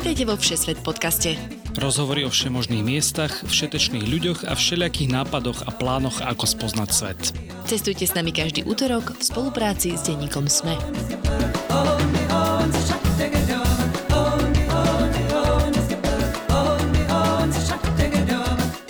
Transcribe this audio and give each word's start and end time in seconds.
Vítajte 0.00 0.24
vo 0.24 0.32
Všesvet 0.32 0.80
podcaste. 0.80 1.36
Rozhovory 1.76 2.24
o 2.24 2.32
všemožných 2.32 2.80
miestach, 2.80 3.44
všetečných 3.44 4.08
ľuďoch 4.08 4.48
a 4.48 4.56
všelijakých 4.56 5.12
nápadoch 5.12 5.68
a 5.68 5.76
plánoch, 5.76 6.24
ako 6.24 6.48
spoznať 6.48 6.88
svet. 6.88 7.20
Cestujte 7.68 8.08
s 8.08 8.16
nami 8.16 8.32
každý 8.32 8.64
útorok 8.64 9.12
v 9.12 9.20
spolupráci 9.20 10.00
s 10.00 10.08
denníkom 10.08 10.48
SME. 10.48 10.72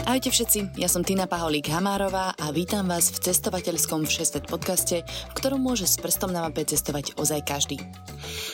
Ahojte 0.07 0.31
všetci, 0.31 0.79
ja 0.79 0.87
som 0.87 1.03
Tina 1.03 1.27
Paholík 1.27 1.75
Hamárová 1.75 2.39
a 2.39 2.55
vítam 2.55 2.87
vás 2.87 3.11
v 3.11 3.19
cestovateľskom 3.19 4.07
Všesvet 4.07 4.47
podcaste, 4.47 5.03
v 5.03 5.35
ktorom 5.35 5.59
môže 5.59 5.91
s 5.91 5.99
prstom 5.99 6.31
na 6.31 6.47
mape 6.47 6.63
cestovať 6.63 7.19
ozaj 7.19 7.41
každý. 7.43 7.83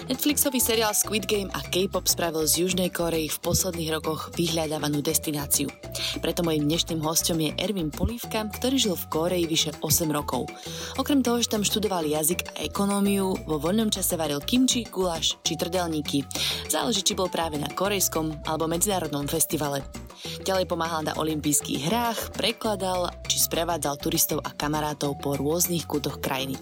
Netflixový 0.07 0.61
seriál 0.63 0.95
Squid 0.95 1.27
Game 1.27 1.51
a 1.51 1.61
K-pop 1.67 2.07
spravil 2.07 2.47
z 2.47 2.63
Južnej 2.63 2.95
Korei 2.95 3.27
v 3.27 3.39
posledných 3.43 3.91
rokoch 3.97 4.31
vyhľadávanú 4.39 5.03
destináciu. 5.03 5.67
Preto 6.23 6.47
mojim 6.47 6.69
dnešným 6.69 7.01
hostom 7.03 7.43
je 7.43 7.57
Ervin 7.59 7.91
Polívka, 7.91 8.47
ktorý 8.47 8.77
žil 8.79 8.95
v 8.95 9.09
Koreji 9.11 9.45
vyše 9.51 9.71
8 9.83 10.07
rokov. 10.13 10.47
Okrem 11.01 11.21
toho, 11.25 11.43
že 11.43 11.51
tam 11.51 11.67
študoval 11.67 12.07
jazyk 12.07 12.55
a 12.55 12.65
ekonómiu, 12.65 13.35
vo 13.45 13.57
voľnom 13.59 13.91
čase 13.91 14.15
varil 14.15 14.39
kimči, 14.45 14.87
guláš 14.87 15.41
či 15.43 15.59
trdelníky. 15.59 16.23
Záleží, 16.71 17.03
či 17.03 17.19
bol 17.19 17.27
práve 17.27 17.59
na 17.59 17.69
korejskom 17.73 18.47
alebo 18.47 18.71
medzinárodnom 18.71 19.27
festivale. 19.27 19.83
Ďalej 20.43 20.67
pomáhal 20.71 21.03
na 21.05 21.15
olympijských 21.19 21.91
hrách, 21.91 22.21
prekladal 22.35 23.13
či 23.27 23.43
sprevádzal 23.43 24.01
turistov 24.01 24.41
a 24.43 24.55
kamarátov 24.55 25.19
po 25.21 25.37
rôznych 25.37 25.85
kútoch 25.85 26.23
krajiny. 26.23 26.57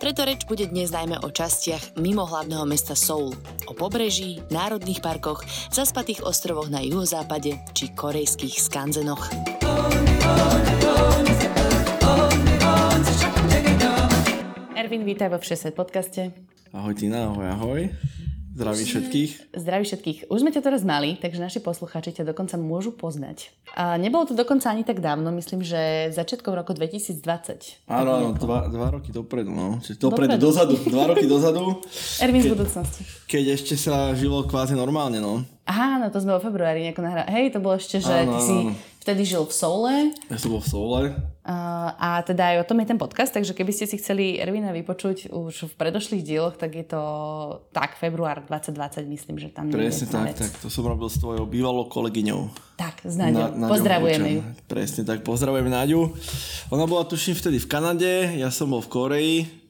Preto 0.00 0.24
reč 0.24 0.44
bude 0.44 0.66
dnes 0.66 0.90
najmä 0.90 1.22
o 1.22 1.28
častiach 1.30 1.96
mimo 2.00 2.26
hlavného 2.26 2.64
mesta 2.68 2.92
Seoul, 2.98 3.32
o 3.68 3.72
pobreží, 3.72 4.42
národných 4.50 5.00
parkoch, 5.00 5.44
zaspatých 5.72 6.24
ostrovoch 6.24 6.68
na 6.68 6.82
juhozápade 6.82 7.60
či 7.72 7.92
korejských 7.94 8.60
skanzenoch. 8.60 9.28
Ervin, 14.74 15.02
vítaj 15.08 15.32
vo 15.32 15.38
Všeset 15.40 15.72
podcaste. 15.72 16.34
Ahoj 16.74 16.94
Tina, 16.98 17.30
ahoj, 17.30 17.46
ahoj. 17.46 17.80
Zdraví 18.54 18.86
všetkých. 18.86 19.30
Zdraví 19.50 19.82
všetkých. 19.82 20.18
Už 20.30 20.38
sme 20.46 20.54
ťa 20.54 20.62
teraz 20.62 20.86
mali, 20.86 21.18
takže 21.18 21.42
naši 21.42 21.58
posluchači 21.58 22.14
ťa 22.14 22.30
dokonca 22.30 22.54
môžu 22.54 22.94
poznať. 22.94 23.50
A 23.74 23.98
nebolo 23.98 24.30
to 24.30 24.38
dokonca 24.38 24.70
ani 24.70 24.86
tak 24.86 25.02
dávno, 25.02 25.34
myslím, 25.34 25.66
že 25.66 26.14
začiatkom 26.14 26.54
roku 26.54 26.70
2020. 26.70 27.90
Áno, 27.90 28.10
áno, 28.14 28.30
dva, 28.38 28.70
dva 28.70 28.94
roky 28.94 29.10
dopredu, 29.10 29.50
no. 29.50 29.82
Čiže 29.82 29.98
dopredu, 29.98 30.38
dopredu, 30.38 30.46
dozadu, 30.46 30.74
dva 30.86 31.04
roky 31.10 31.26
dozadu. 31.26 31.62
Ervin 32.22 32.46
z 32.46 32.54
budúcnosti. 32.54 33.02
Keď 33.26 33.44
ešte 33.58 33.74
sa 33.74 34.14
žilo 34.14 34.46
kvázi 34.46 34.78
normálne, 34.78 35.18
no. 35.18 35.42
Aha, 35.66 35.98
no 35.98 36.14
to 36.14 36.22
sme 36.22 36.38
vo 36.38 36.40
februári 36.44 36.86
nejako 36.86 37.02
nahrali. 37.02 37.26
Hej, 37.34 37.58
to 37.58 37.58
bolo 37.58 37.74
ešte, 37.74 37.98
že 37.98 38.22
áno, 38.22 38.38
ty 38.38 38.38
si 38.38 38.56
vtedy 39.02 39.26
žil 39.26 39.42
v 39.42 39.50
Soule. 39.50 39.94
Ja 40.30 40.38
som 40.38 40.54
bol 40.54 40.62
v 40.62 40.70
Soule. 40.70 41.02
Uh, 41.44 41.92
a 42.00 42.24
teda 42.24 42.56
aj 42.56 42.64
o 42.64 42.68
tom 42.72 42.80
je 42.80 42.88
ten 42.88 42.96
podcast, 42.96 43.28
takže 43.28 43.52
keby 43.52 43.68
ste 43.68 43.84
si 43.84 44.00
chceli 44.00 44.40
Ervina 44.40 44.72
vypočuť 44.72 45.28
už 45.28 45.68
v 45.68 45.74
predošlých 45.76 46.24
dieloch, 46.24 46.56
tak 46.56 46.72
je 46.72 46.88
to 46.88 47.02
tak, 47.68 48.00
február 48.00 48.40
2020, 48.48 49.04
myslím, 49.12 49.36
že 49.36 49.52
tam 49.52 49.68
Presne 49.68 50.08
tak, 50.08 50.40
tak, 50.40 50.52
to 50.64 50.72
som 50.72 50.88
robil 50.88 51.04
s 51.12 51.20
tvojou 51.20 51.44
bývalou 51.44 51.84
kolegyňou. 51.84 52.48
Tak, 52.80 53.04
s 53.04 53.20
Náďou. 53.20 53.60
Na, 53.60 53.68
Pozdravujeme 53.68 54.28
ju. 54.32 54.40
Presne 54.64 55.04
tak, 55.04 55.20
pozdravujeme 55.20 55.68
Náďu. 55.68 56.16
Ona 56.72 56.88
bola 56.88 57.04
tuším 57.04 57.36
vtedy 57.36 57.60
v 57.60 57.68
Kanade, 57.68 58.12
ja 58.40 58.48
som 58.48 58.72
bol 58.72 58.80
v 58.80 58.88
Koreji 58.88 59.63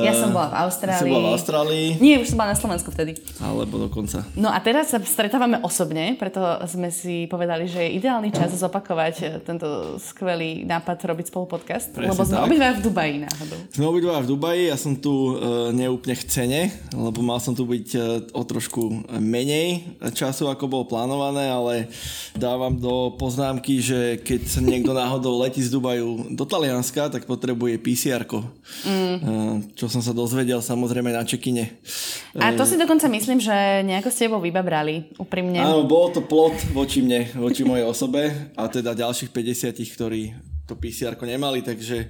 ja 0.00 0.12
som 0.16 0.32
bola 0.32 0.48
v 0.48 0.56
Austrálii. 0.64 1.00
Som 1.04 1.12
bola 1.12 1.28
v 1.28 1.34
Austrálii. 1.36 1.86
Nie, 2.00 2.16
už 2.24 2.32
som 2.32 2.38
bola 2.40 2.56
na 2.56 2.58
Slovensku 2.58 2.88
vtedy. 2.88 3.12
Alebo 3.44 3.76
dokonca. 3.76 4.24
No 4.32 4.48
a 4.48 4.56
teraz 4.64 4.88
sa 4.88 4.98
stretávame 5.02 5.60
osobne, 5.60 6.16
preto 6.16 6.40
sme 6.64 6.88
si 6.88 7.28
povedali, 7.28 7.68
že 7.68 7.84
je 7.84 8.00
ideálny 8.00 8.32
čas 8.32 8.56
zopakovať 8.56 9.14
eh, 9.20 9.28
tento 9.44 10.00
skvelý 10.00 10.64
nápad 10.64 10.96
robiť 11.12 11.28
spolu 11.28 11.44
podcast. 11.44 11.92
Presne 11.92 12.14
lebo 12.14 12.22
sme 12.24 12.38
obidva 12.40 12.72
v 12.72 12.80
Dubaji 12.80 13.14
náhodou. 13.20 13.58
Sme 13.68 13.84
obidva 13.88 14.20
v 14.24 14.28
Dubaji, 14.32 14.62
ja 14.72 14.76
som 14.80 14.96
tu 14.96 15.12
e, 15.12 15.74
neúplne 15.76 16.14
chcene, 16.16 16.70
lebo 16.94 17.20
mal 17.20 17.42
som 17.42 17.52
tu 17.52 17.66
byť 17.66 17.88
e, 17.92 17.98
o 18.32 18.42
trošku 18.46 19.12
menej 19.18 19.98
času, 20.14 20.48
ako 20.48 20.70
bolo 20.70 20.84
plánované, 20.88 21.50
ale 21.50 21.90
dávam 22.36 22.72
do 22.72 23.12
poznámky, 23.18 23.82
že 23.82 24.20
keď 24.22 24.62
niekto 24.62 24.92
náhodou 24.94 25.36
letí 25.40 25.60
z 25.60 25.72
Dubaju 25.72 26.32
do 26.32 26.44
Talianska, 26.46 27.10
tak 27.10 27.26
potrebuje 27.26 27.80
PCR-ko. 27.82 28.46
Mm. 28.86 29.16
E, 29.18 29.32
čo 29.82 29.90
som 29.90 29.98
sa 29.98 30.14
dozvedel 30.14 30.62
samozrejme 30.62 31.10
na 31.10 31.26
čekine. 31.26 31.82
A 32.38 32.54
to 32.54 32.62
si 32.62 32.78
dokonca 32.78 33.10
myslím, 33.10 33.42
že 33.42 33.82
nejako 33.82 34.14
ste 34.14 34.30
tebou 34.30 34.38
vybabrali, 34.38 35.10
úprimne. 35.18 35.58
Áno, 35.58 35.82
bolo 35.90 36.14
to 36.14 36.22
plot 36.22 36.70
voči 36.70 37.02
mne, 37.02 37.34
voči 37.34 37.66
mojej 37.66 37.82
osobe 37.82 38.54
a 38.54 38.70
teda 38.70 38.94
ďalších 38.94 39.34
50, 39.34 39.74
ktorí 39.98 40.38
to 40.70 40.78
PCR 40.78 41.18
nemali, 41.18 41.66
takže 41.66 42.06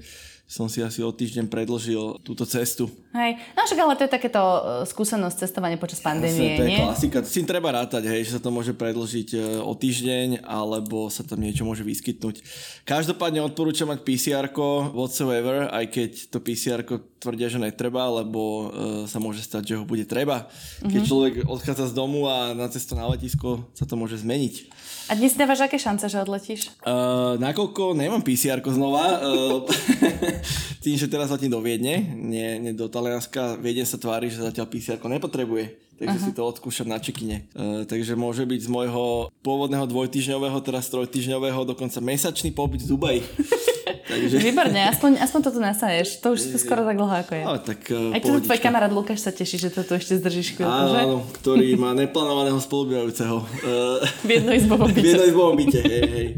som 0.53 0.69
si 0.69 0.85
asi 0.85 1.01
o 1.01 1.09
týždeň 1.09 1.49
predlžil 1.49 2.21
túto 2.21 2.45
cestu. 2.45 2.93
Hej, 3.17 3.41
no 3.57 3.65
však 3.65 3.79
ale 3.81 3.97
to 3.97 4.05
je 4.05 4.13
takéto 4.13 4.37
e, 4.37 4.61
skúsenosť 4.85 5.49
cestovania 5.49 5.81
počas 5.81 6.05
pandémie, 6.05 6.61
to 6.61 6.69
je 6.69 6.77
nie? 6.77 6.85
klasika, 6.85 7.25
s 7.25 7.33
tým 7.33 7.49
treba 7.49 7.73
rátať, 7.73 8.05
hej, 8.13 8.29
že 8.29 8.37
sa 8.37 8.41
to 8.45 8.53
môže 8.53 8.77
predlžiť 8.77 9.29
e, 9.33 9.39
o 9.65 9.73
týždeň, 9.73 10.45
alebo 10.45 11.09
sa 11.09 11.25
tam 11.25 11.41
niečo 11.41 11.65
môže 11.65 11.81
vyskytnúť. 11.81 12.45
Každopádne 12.85 13.41
odporúčam 13.41 13.89
mať 13.89 14.05
pcr 14.05 14.53
whatsoever, 14.93 15.73
aj 15.73 15.89
keď 15.89 16.11
to 16.29 16.39
pcr 16.45 16.85
tvrdia, 17.23 17.47
že 17.47 17.63
netreba, 17.63 18.11
lebo 18.11 18.43
uh, 18.43 18.67
sa 19.07 19.23
môže 19.23 19.47
stať, 19.47 19.63
že 19.63 19.79
ho 19.79 19.87
bude 19.87 20.03
treba. 20.03 20.51
Keď 20.83 20.91
mm-hmm. 20.91 21.07
človek 21.07 21.35
odchádza 21.47 21.95
z 21.95 21.95
domu 21.95 22.27
a 22.27 22.51
na 22.51 22.67
cestu 22.67 22.99
na 22.99 23.07
letisko 23.07 23.71
sa 23.79 23.87
to 23.87 23.95
môže 23.95 24.19
zmeniť. 24.27 24.75
A 25.13 25.15
dnes 25.15 25.37
dávaš 25.37 25.69
aké 25.69 25.77
šance, 25.77 26.09
že 26.09 26.25
odletíš? 26.25 26.73
Uh, 26.89 27.37
nakoľko 27.37 27.93
nemám 27.93 28.25
pcr 28.25 28.65
znova, 28.65 29.21
uh, 29.21 29.61
tým, 30.85 30.97
že 30.97 31.05
teraz 31.05 31.29
letím 31.29 31.53
do 31.53 31.61
Viedne, 31.61 32.01
nie, 32.17 32.57
nie 32.57 32.73
do 32.73 32.89
Talianska, 32.89 33.61
Viedne 33.61 33.85
sa 33.85 34.01
tvári, 34.01 34.33
že 34.33 34.41
zatiaľ 34.41 34.73
pcr 34.73 34.97
nepotrebuje 34.97 35.93
takže 36.01 36.19
uh-huh. 36.19 36.29
si 36.33 36.35
to 36.35 36.43
odskúšam 36.43 36.89
na 36.89 36.97
čekine. 36.97 37.45
Uh, 37.53 37.85
takže 37.85 38.17
môže 38.17 38.49
byť 38.49 38.61
z 38.65 38.73
môjho 38.73 39.29
pôvodného 39.45 39.85
dvojtyžňového, 39.85 40.59
teraz 40.65 40.89
trojtyžňového, 40.89 41.69
dokonca 41.69 42.01
mesačný 42.01 42.49
pobyt 42.51 42.81
v 42.81 42.97
Dubaji. 42.97 43.21
Takže... 44.09 44.37
Výborne, 44.43 44.81
aspoň, 44.91 45.23
aspoň 45.23 45.41
toto 45.47 45.59
nasaješ. 45.63 46.19
To 46.23 46.35
už 46.35 46.41
si 46.43 46.57
skoro 46.59 46.83
tak 46.83 46.99
dlho 46.99 47.15
ako 47.23 47.33
je. 47.39 47.45
Ale 47.47 47.59
tak, 47.63 47.81
uh, 47.91 48.15
Aj 48.15 48.21
tu 48.21 48.31
tvoj 48.43 48.59
kamarát 48.59 48.91
Lukáš 48.91 49.23
sa 49.23 49.31
teší, 49.31 49.63
že 49.63 49.71
to 49.71 49.87
tu 49.87 49.95
ešte 49.95 50.19
zdržíš 50.19 50.59
chvíľku, 50.59 50.75
áno, 50.75 50.91
že? 50.91 51.01
Áno, 51.07 51.17
ktorý 51.39 51.69
má 51.83 51.95
neplánovaného 51.95 52.59
spolubývajúceho. 52.59 53.37
Uh, 53.63 54.03
v 54.27 54.43
jednoizbovom 54.43 54.91
byte. 54.97 55.03
v 55.03 55.09
jednoizbovom 55.15 55.55
byte, 55.55 55.81
hej, 55.81 56.03
hej. 56.11 56.29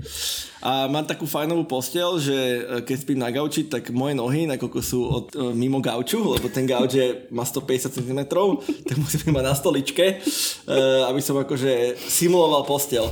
A 0.65 0.89
mám 0.89 1.05
takú 1.05 1.29
fajnovú 1.29 1.69
postel, 1.69 2.17
že 2.17 2.33
e, 2.33 2.61
keď 2.89 2.97
spím 2.97 3.21
na 3.21 3.29
gauči, 3.29 3.69
tak 3.69 3.93
moje 3.93 4.17
nohy, 4.17 4.49
nakoľko 4.49 4.81
sú 4.81 5.01
od, 5.05 5.27
uh, 5.37 5.53
mimo 5.53 5.85
gauču, 5.85 6.25
lebo 6.25 6.49
ten 6.49 6.65
gauč 6.65 6.97
je, 6.97 7.29
má 7.29 7.45
150 7.45 7.93
cm, 7.93 8.21
tak 8.89 8.97
musím 8.97 9.37
mať 9.37 9.45
na 9.45 9.53
stoličke, 9.53 10.25
uh, 10.25 11.05
aby 11.13 11.21
som 11.21 11.37
akože 11.37 12.01
simuloval 12.01 12.65
postel 12.65 13.05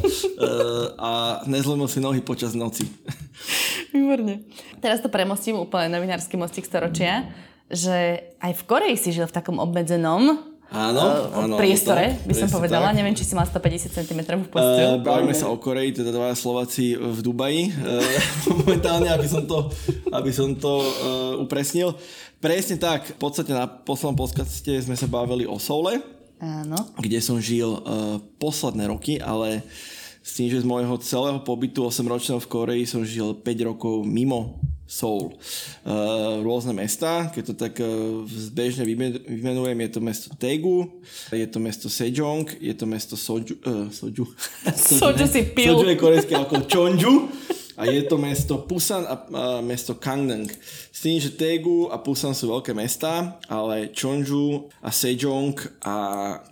a 0.97 1.43
nezlomil 1.45 1.93
si 1.93 2.01
nohy 2.01 2.25
počas 2.25 2.57
noci. 2.57 2.89
Výborne. 3.93 4.49
Teraz 4.81 5.05
to 5.05 5.13
premostím 5.13 5.61
úplne 5.61 5.93
novinársky 5.93 6.41
mostík 6.41 6.65
storočia, 6.65 7.29
že 7.69 8.33
aj 8.41 8.53
v 8.57 8.63
Koreji 8.65 8.97
si 8.97 9.11
žil 9.13 9.29
v 9.29 9.37
takom 9.37 9.61
obmedzenom 9.61 10.52
Áno, 10.73 11.29
áno, 11.37 11.61
priestore, 11.61 12.17
tak, 12.17 12.25
by 12.25 12.33
som 12.33 12.49
povedala. 12.49 12.89
Tak. 12.91 12.97
Neviem, 12.97 13.13
či 13.13 13.29
si 13.29 13.37
mal 13.37 13.45
150 13.45 13.93
cm 13.93 14.21
v 14.25 14.49
postel. 14.49 14.97
Uh, 14.97 15.05
bavíme 15.05 15.37
sa 15.37 15.53
o 15.53 15.61
Koreji, 15.61 16.01
teda 16.01 16.09
dvaja 16.09 16.33
Slováci 16.33 16.97
v 16.97 17.19
Dubaji. 17.21 17.77
Uh, 17.77 18.01
momentálne, 18.65 19.13
aby 19.13 19.29
som 19.29 19.45
to, 19.45 19.69
aby 20.09 20.33
som 20.33 20.57
to 20.57 20.73
uh, 20.81 21.45
upresnil. 21.45 21.93
Presne 22.41 22.81
tak, 22.81 23.05
v 23.05 23.19
podstate 23.21 23.53
na 23.53 23.69
poslednom 23.69 24.17
podcaste 24.17 24.73
sme 24.81 24.97
sa 24.97 25.05
bavili 25.05 25.45
o 25.45 25.61
Soule. 25.61 26.01
Áno. 26.41 26.89
Kde 26.97 27.21
som 27.21 27.37
žil 27.37 27.69
uh, 27.69 28.17
posledné 28.41 28.89
roky, 28.89 29.21
ale 29.21 29.61
s 30.25 30.41
tým, 30.41 30.49
že 30.49 30.65
z 30.65 30.67
môjho 30.67 30.97
celého 31.05 31.45
pobytu 31.45 31.85
8 31.85 32.01
ročného 32.01 32.41
v 32.41 32.49
Koreji 32.49 32.85
som 32.89 33.05
žil 33.05 33.37
5 33.37 33.69
rokov 33.69 34.09
mimo 34.09 34.57
Seoul. 34.93 35.33
Uh, 35.89 36.45
rôzne 36.45 36.77
mesta, 36.77 37.33
keď 37.33 37.43
to 37.49 37.55
tak 37.57 37.81
uh, 37.81 38.29
zbežne 38.29 38.85
vymenujem, 38.85 39.79
je 39.89 39.91
to 39.97 40.01
mesto 40.05 40.29
Daegu, 40.37 41.01
je 41.33 41.49
to 41.49 41.59
mesto 41.65 41.89
Sejong, 41.89 42.45
je 42.61 42.75
to 42.77 42.85
mesto 42.85 43.17
Soju, 43.17 43.57
uh, 43.65 43.89
Soju. 43.89 44.29
Soju 44.77 45.25
si 45.25 45.49
pil. 45.57 45.73
Soju 45.73 45.89
je 45.89 45.97
korejský 45.97 46.35
ako 46.37 46.69
Chonju 46.69 47.15
a 47.77 47.89
je 47.89 48.03
to 48.05 48.17
mesto 48.21 48.65
Pusan 48.69 49.05
a, 49.09 49.17
a 49.17 49.43
mesto 49.65 49.97
Kangneng. 49.97 50.49
S 50.93 51.01
tým, 51.05 51.17
že 51.17 51.33
Daegu 51.33 51.89
a 51.89 51.99
Pusan 52.01 52.37
sú 52.37 52.53
veľké 52.53 52.77
mesta, 52.77 53.41
ale 53.49 53.91
Chonju 53.97 54.69
a 54.85 54.91
Sejong 54.93 55.57
a 55.83 55.95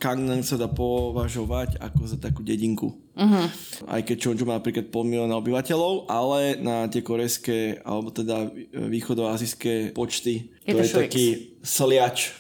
Kangneng 0.01 0.43
sa 0.43 0.57
dá 0.57 0.67
považovať 0.67 1.77
ako 1.81 2.01
za 2.09 2.17
takú 2.17 2.41
dedinku. 2.41 2.97
Uh-huh. 3.21 3.47
Aj 3.85 4.01
keď 4.01 4.17
Chonju 4.31 4.45
má 4.49 4.57
napríklad 4.57 4.89
pol 4.89 5.05
milióna 5.05 5.37
obyvateľov, 5.37 6.09
ale 6.09 6.57
na 6.57 6.89
tie 6.89 7.05
korejské 7.05 7.85
alebo 7.85 8.09
teda 8.09 8.49
východoazijské 8.73 9.93
počty 9.93 10.49
je 10.65 10.73
to, 10.73 10.81
to 10.81 10.85
je 10.85 10.93
taký 11.05 11.27
sliač 11.61 12.33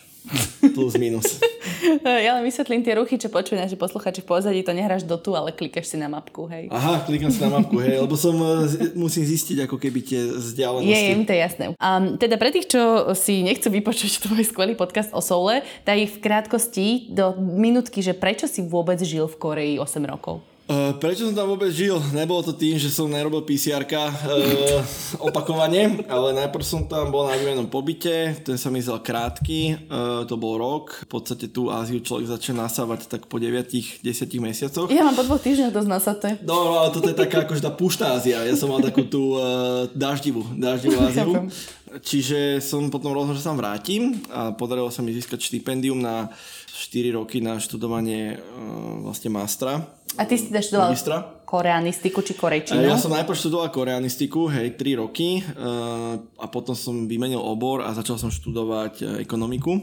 Plus 0.74 0.94
minus. 1.00 1.40
ja 2.26 2.36
len 2.36 2.44
vysvetlím 2.44 2.84
tie 2.84 2.94
ruchy, 2.94 3.16
čo 3.16 3.32
počujú 3.32 3.56
naši 3.56 3.74
posluchači 3.74 4.20
v 4.22 4.28
pozadí, 4.28 4.60
to 4.62 4.76
nehráš 4.76 5.02
do 5.02 5.16
tu, 5.16 5.32
ale 5.32 5.50
klikaš 5.50 5.90
si 5.90 5.96
na 5.96 6.06
mapku, 6.06 6.46
hej. 6.46 6.68
Aha, 6.68 7.02
klikám 7.08 7.32
si 7.32 7.40
na 7.40 7.50
mapku, 7.50 7.80
hej, 7.80 8.04
lebo 8.04 8.14
som 8.14 8.36
e, 8.36 8.92
musím 8.94 9.24
zistiť 9.24 9.64
ako 9.66 9.76
keby 9.80 9.98
tie 10.04 10.20
vzdialenosti. 10.28 10.92
Je, 10.92 11.00
je 11.10 11.16
mi 11.16 11.26
to 11.26 11.34
jasné. 11.34 11.64
Um, 11.80 12.20
teda 12.20 12.36
pre 12.36 12.52
tých, 12.52 12.68
čo 12.68 13.12
si 13.16 13.40
nechcú 13.40 13.72
vypočuť 13.72 14.20
tvoj 14.28 14.44
skvelý 14.44 14.76
podcast 14.76 15.10
o 15.16 15.24
soule, 15.24 15.64
tak 15.88 15.96
ich 15.96 16.12
v 16.12 16.22
krátkosti 16.22 17.10
do 17.10 17.34
minútky, 17.40 18.04
že 18.04 18.12
prečo 18.12 18.44
si 18.44 18.60
vôbec 18.60 19.00
žil 19.00 19.24
v 19.26 19.36
Koreji 19.40 19.74
8 19.80 20.04
rokov? 20.04 20.49
Uh, 20.70 20.94
prečo 21.02 21.26
som 21.26 21.34
tam 21.34 21.50
vôbec 21.50 21.74
žil? 21.74 21.98
Nebolo 22.14 22.46
to 22.46 22.54
tým, 22.54 22.78
že 22.78 22.94
som 22.94 23.10
nerobil 23.10 23.42
pcr 23.42 23.90
uh, 23.90 24.78
opakovane, 25.18 26.06
ale 26.06 26.30
najprv 26.30 26.62
som 26.62 26.86
tam 26.86 27.10
bol 27.10 27.26
na 27.26 27.34
výmenom 27.34 27.66
pobyte, 27.66 28.38
ten 28.46 28.54
sa 28.54 28.70
mi 28.70 28.78
zdal 28.78 29.02
krátky, 29.02 29.90
uh, 29.90 30.22
to 30.30 30.38
bol 30.38 30.54
rok. 30.62 31.02
V 31.02 31.10
podstate 31.10 31.50
tú 31.50 31.74
Áziu 31.74 31.98
človek 31.98 32.30
začne 32.30 32.62
nasávať 32.62 33.10
tak 33.10 33.26
po 33.26 33.42
9-10 33.42 33.98
mesiacoch. 34.38 34.86
Ja 34.94 35.02
mám 35.02 35.18
po 35.18 35.26
dvoch 35.26 35.42
týždňoch 35.42 35.74
dosť 35.74 35.90
nasaté. 35.90 36.28
No, 36.46 36.78
ale 36.86 36.94
toto 36.94 37.10
je 37.10 37.18
taká 37.18 37.42
akože 37.42 37.66
tá 37.66 37.74
puštá 37.74 38.14
Ázia. 38.14 38.46
Ja 38.46 38.54
som 38.54 38.70
mal 38.70 38.78
takú 38.78 39.02
tú 39.10 39.42
uh, 39.42 39.90
daždivú, 39.90 40.54
daždivú 40.54 41.02
Áziu. 41.10 41.50
Čiže 41.98 42.62
som 42.62 42.86
potom 42.86 43.10
rozhodol, 43.10 43.34
že 43.34 43.42
sa 43.42 43.56
vrátim 43.56 44.22
a 44.30 44.54
podarilo 44.54 44.94
sa 44.94 45.02
mi 45.02 45.10
získať 45.10 45.42
štipendium 45.42 45.98
na 45.98 46.30
4 46.70 47.18
roky 47.18 47.42
na 47.42 47.58
študovanie 47.58 48.38
uh, 48.38 49.02
vlastne 49.02 49.34
mastra 49.34 49.82
a 50.18 50.26
ty 50.26 50.34
si 50.34 50.50
teda 50.50 50.58
študoval 50.58 50.90
magistra. 50.90 51.16
koreanistiku 51.46 52.18
či 52.22 52.34
korejčinu? 52.34 52.82
Ja 52.82 52.98
som 52.98 53.14
najprv 53.14 53.36
študoval 53.38 53.70
koreanistiku, 53.70 54.50
hej, 54.50 54.74
3 54.74 55.02
roky 55.02 55.38
uh, 55.38 56.18
a 56.18 56.46
potom 56.50 56.74
som 56.74 57.06
vymenil 57.06 57.38
obor 57.38 57.86
a 57.86 57.94
začal 57.94 58.18
som 58.18 58.30
študovať 58.30 59.22
ekonomiku. 59.22 59.78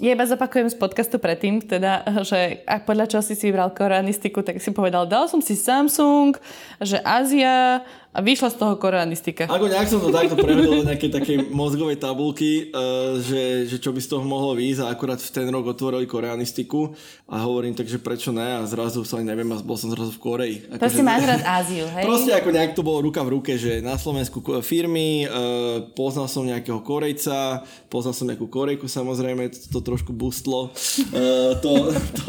Ja 0.00 0.16
iba 0.16 0.24
zopakujem 0.24 0.72
z 0.72 0.76
podcastu 0.80 1.20
predtým, 1.20 1.60
teda, 1.60 2.00
že 2.28 2.64
ak 2.64 2.88
podľa 2.88 3.12
čoho 3.12 3.20
si 3.20 3.36
si 3.36 3.52
vybral 3.52 3.76
koreanistiku, 3.76 4.40
tak 4.40 4.56
si 4.56 4.72
povedal, 4.72 5.04
dal 5.04 5.28
som 5.28 5.44
si 5.44 5.52
Samsung, 5.52 6.32
že 6.80 6.96
Ázia, 7.04 7.84
a 8.12 8.20
vyšla 8.20 8.52
z 8.52 8.56
toho 8.60 8.76
koreanistika. 8.76 9.48
Ako 9.48 9.72
nejak 9.72 9.88
som 9.88 10.04
to 10.04 10.12
takto 10.12 10.36
prevedol 10.36 10.84
do 10.84 10.88
nejakej 10.88 11.10
takej 11.16 11.36
mozgovej 11.48 11.96
tabulky, 11.96 12.68
uh, 12.68 13.16
že, 13.24 13.64
že 13.64 13.80
čo 13.80 13.88
by 13.88 14.00
z 14.04 14.08
toho 14.12 14.20
mohlo 14.20 14.52
výjsť 14.52 14.84
a 14.84 14.92
akurát 14.92 15.16
v 15.16 15.32
ten 15.32 15.48
rok 15.48 15.72
otvorili 15.72 16.04
koreanistiku 16.04 16.92
a 17.32 17.40
hovorím 17.40 17.72
tak, 17.72 17.88
že 17.88 17.96
prečo 17.96 18.28
ne 18.28 18.60
a 18.60 18.68
zrazu 18.68 19.00
sa 19.08 19.16
ani 19.16 19.32
neviem 19.32 19.48
a 19.56 19.64
bol 19.64 19.80
som 19.80 19.88
zrazu 19.88 20.12
v 20.12 20.20
Koreji. 20.20 20.56
Ako, 20.68 20.80
Proste 20.84 21.00
že, 21.00 21.08
máš 21.08 21.22
rád 21.24 21.42
Áziu, 21.48 21.88
hej? 21.88 22.04
Proste 22.04 22.32
ako 22.36 22.48
nejak 22.52 22.72
to 22.76 22.84
bolo 22.84 22.98
ruka 23.00 23.24
v 23.24 23.32
ruke, 23.32 23.56
že 23.56 23.80
na 23.80 23.96
Slovensku 23.96 24.44
firmy, 24.60 25.24
uh, 25.24 25.88
poznal 25.96 26.28
som 26.28 26.44
nejakého 26.44 26.84
Korejca, 26.84 27.64
poznal 27.88 28.12
som 28.12 28.28
nejakú 28.28 28.44
Korejku 28.52 28.92
samozrejme, 28.92 29.48
to, 29.48 29.80
to 29.80 29.80
trošku 29.80 30.12
bustlo, 30.12 30.68
uh, 30.68 31.56
to, 31.64 31.72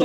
to, 0.00 0.04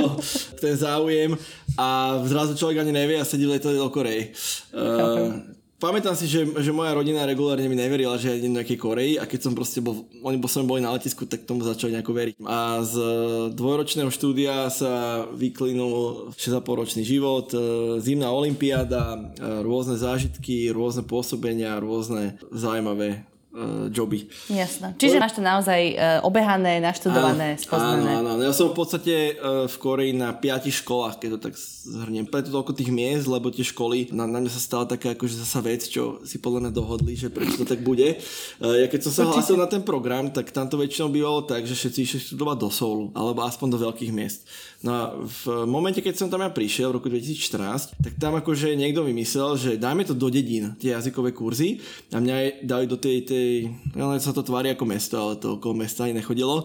ten 0.60 0.76
záujem 0.76 1.40
a 1.80 2.20
zrazu 2.28 2.52
človek 2.52 2.84
ani 2.84 2.92
nevie 2.92 3.16
a 3.16 3.24
sedí 3.24 3.48
v 3.48 3.56
letadle 3.56 3.80
do 3.80 3.88
Koreji. 3.88 4.36
Uh, 4.76 5.56
Pamätám 5.80 6.12
si, 6.12 6.28
že, 6.28 6.44
že 6.44 6.76
moja 6.76 6.92
rodina 6.92 7.24
regulárne 7.24 7.64
mi 7.64 7.72
neverila, 7.72 8.20
že 8.20 8.28
ja 8.28 8.36
idem 8.36 8.52
do 8.52 8.60
nejakej 8.60 8.76
Koreji 8.76 9.14
a 9.16 9.24
keď 9.24 9.40
som 9.48 9.56
proste 9.56 9.80
bol, 9.80 10.04
oni 10.20 10.36
som 10.44 10.68
boli 10.68 10.84
na 10.84 10.92
letisku, 10.92 11.24
tak 11.24 11.48
tomu 11.48 11.64
začali 11.64 11.96
nejako 11.96 12.12
veriť. 12.12 12.34
A 12.44 12.84
z 12.84 12.94
dvojročného 13.56 14.12
štúdia 14.12 14.68
sa 14.68 15.24
vyklinul 15.32 16.28
6,5 16.36 16.80
ročný 16.84 17.02
život, 17.08 17.48
e, 17.56 17.58
zimná 18.04 18.28
olimpiáda, 18.28 19.16
e, 19.16 19.20
rôzne 19.64 19.96
zážitky, 19.96 20.68
rôzne 20.68 21.00
pôsobenia, 21.00 21.80
rôzne 21.80 22.36
zaujímavé 22.52 23.24
uh, 23.52 23.86
joby. 23.90 24.30
Jasné. 24.46 24.94
Čiže 24.96 25.18
máš 25.18 25.34
to 25.36 25.42
naozaj 25.42 25.80
uh, 25.94 26.22
obehané, 26.22 26.78
naštudované, 26.78 27.58
áno, 27.58 27.62
spoznané. 27.62 28.10
Áno, 28.22 28.28
áno. 28.38 28.42
Ja 28.42 28.54
som 28.54 28.70
v 28.70 28.76
podstate 28.78 29.36
uh, 29.36 29.66
v 29.66 29.76
Koreji 29.78 30.12
na 30.14 30.30
piatich 30.34 30.82
školách, 30.82 31.18
keď 31.18 31.28
to 31.36 31.38
tak 31.50 31.54
zhrniem. 31.58 32.26
Preto 32.28 32.54
toľko 32.54 32.72
tých 32.76 32.90
miest, 32.94 33.26
lebo 33.26 33.50
tie 33.50 33.66
školy, 33.66 34.14
na, 34.14 34.26
na 34.26 34.38
mňa 34.38 34.50
sa 34.52 34.62
stala 34.62 34.84
taká 34.86 35.18
akože 35.18 35.42
zasa 35.42 35.60
vec, 35.64 35.82
čo 35.86 36.22
si 36.22 36.38
podľa 36.38 36.68
mňa 36.68 36.72
dohodli, 36.72 37.18
že 37.18 37.32
prečo 37.32 37.60
to 37.62 37.66
tak 37.66 37.82
bude. 37.82 38.18
Uh, 38.62 38.78
ja 38.80 38.86
keď 38.86 39.00
som 39.10 39.12
sa 39.12 39.22
hlásil 39.26 39.58
na 39.58 39.66
ten 39.66 39.82
program, 39.82 40.30
tak 40.30 40.54
tam 40.54 40.70
to 40.70 40.78
väčšinou 40.78 41.10
bývalo 41.10 41.42
tak, 41.42 41.66
že 41.66 41.74
všetci 41.74 41.98
išli 42.06 42.18
študovať 42.32 42.56
do 42.60 42.68
Soulu, 42.70 43.06
alebo 43.18 43.42
aspoň 43.42 43.66
do 43.74 43.78
veľkých 43.90 44.12
miest. 44.14 44.46
No 44.80 44.90
a 44.96 45.02
v 45.12 45.68
momente, 45.68 46.00
keď 46.00 46.16
som 46.16 46.28
tam 46.32 46.40
ja 46.40 46.48
prišiel 46.48 46.88
v 46.88 46.96
roku 46.96 47.12
2014, 47.12 48.00
tak 48.00 48.16
tam 48.16 48.32
akože 48.40 48.72
niekto 48.72 49.04
vymyslel, 49.04 49.60
že 49.60 49.70
dajme 49.76 50.08
to 50.08 50.16
do 50.16 50.32
dedín, 50.32 50.72
tie 50.80 50.96
jazykové 50.96 51.36
kurzy 51.36 51.84
a 52.08 52.16
mňa 52.16 52.64
dali 52.64 52.88
do 52.88 52.96
tej, 52.96 53.28
tej 53.28 53.39
ja 53.96 54.04
sa 54.22 54.32
to 54.32 54.42
tvári 54.42 54.72
ako 54.72 54.84
mesto, 54.86 55.14
ale 55.18 55.34
to 55.36 55.56
okolo 55.56 55.84
mesta 55.84 56.04
ani 56.04 56.16
nechodilo, 56.16 56.64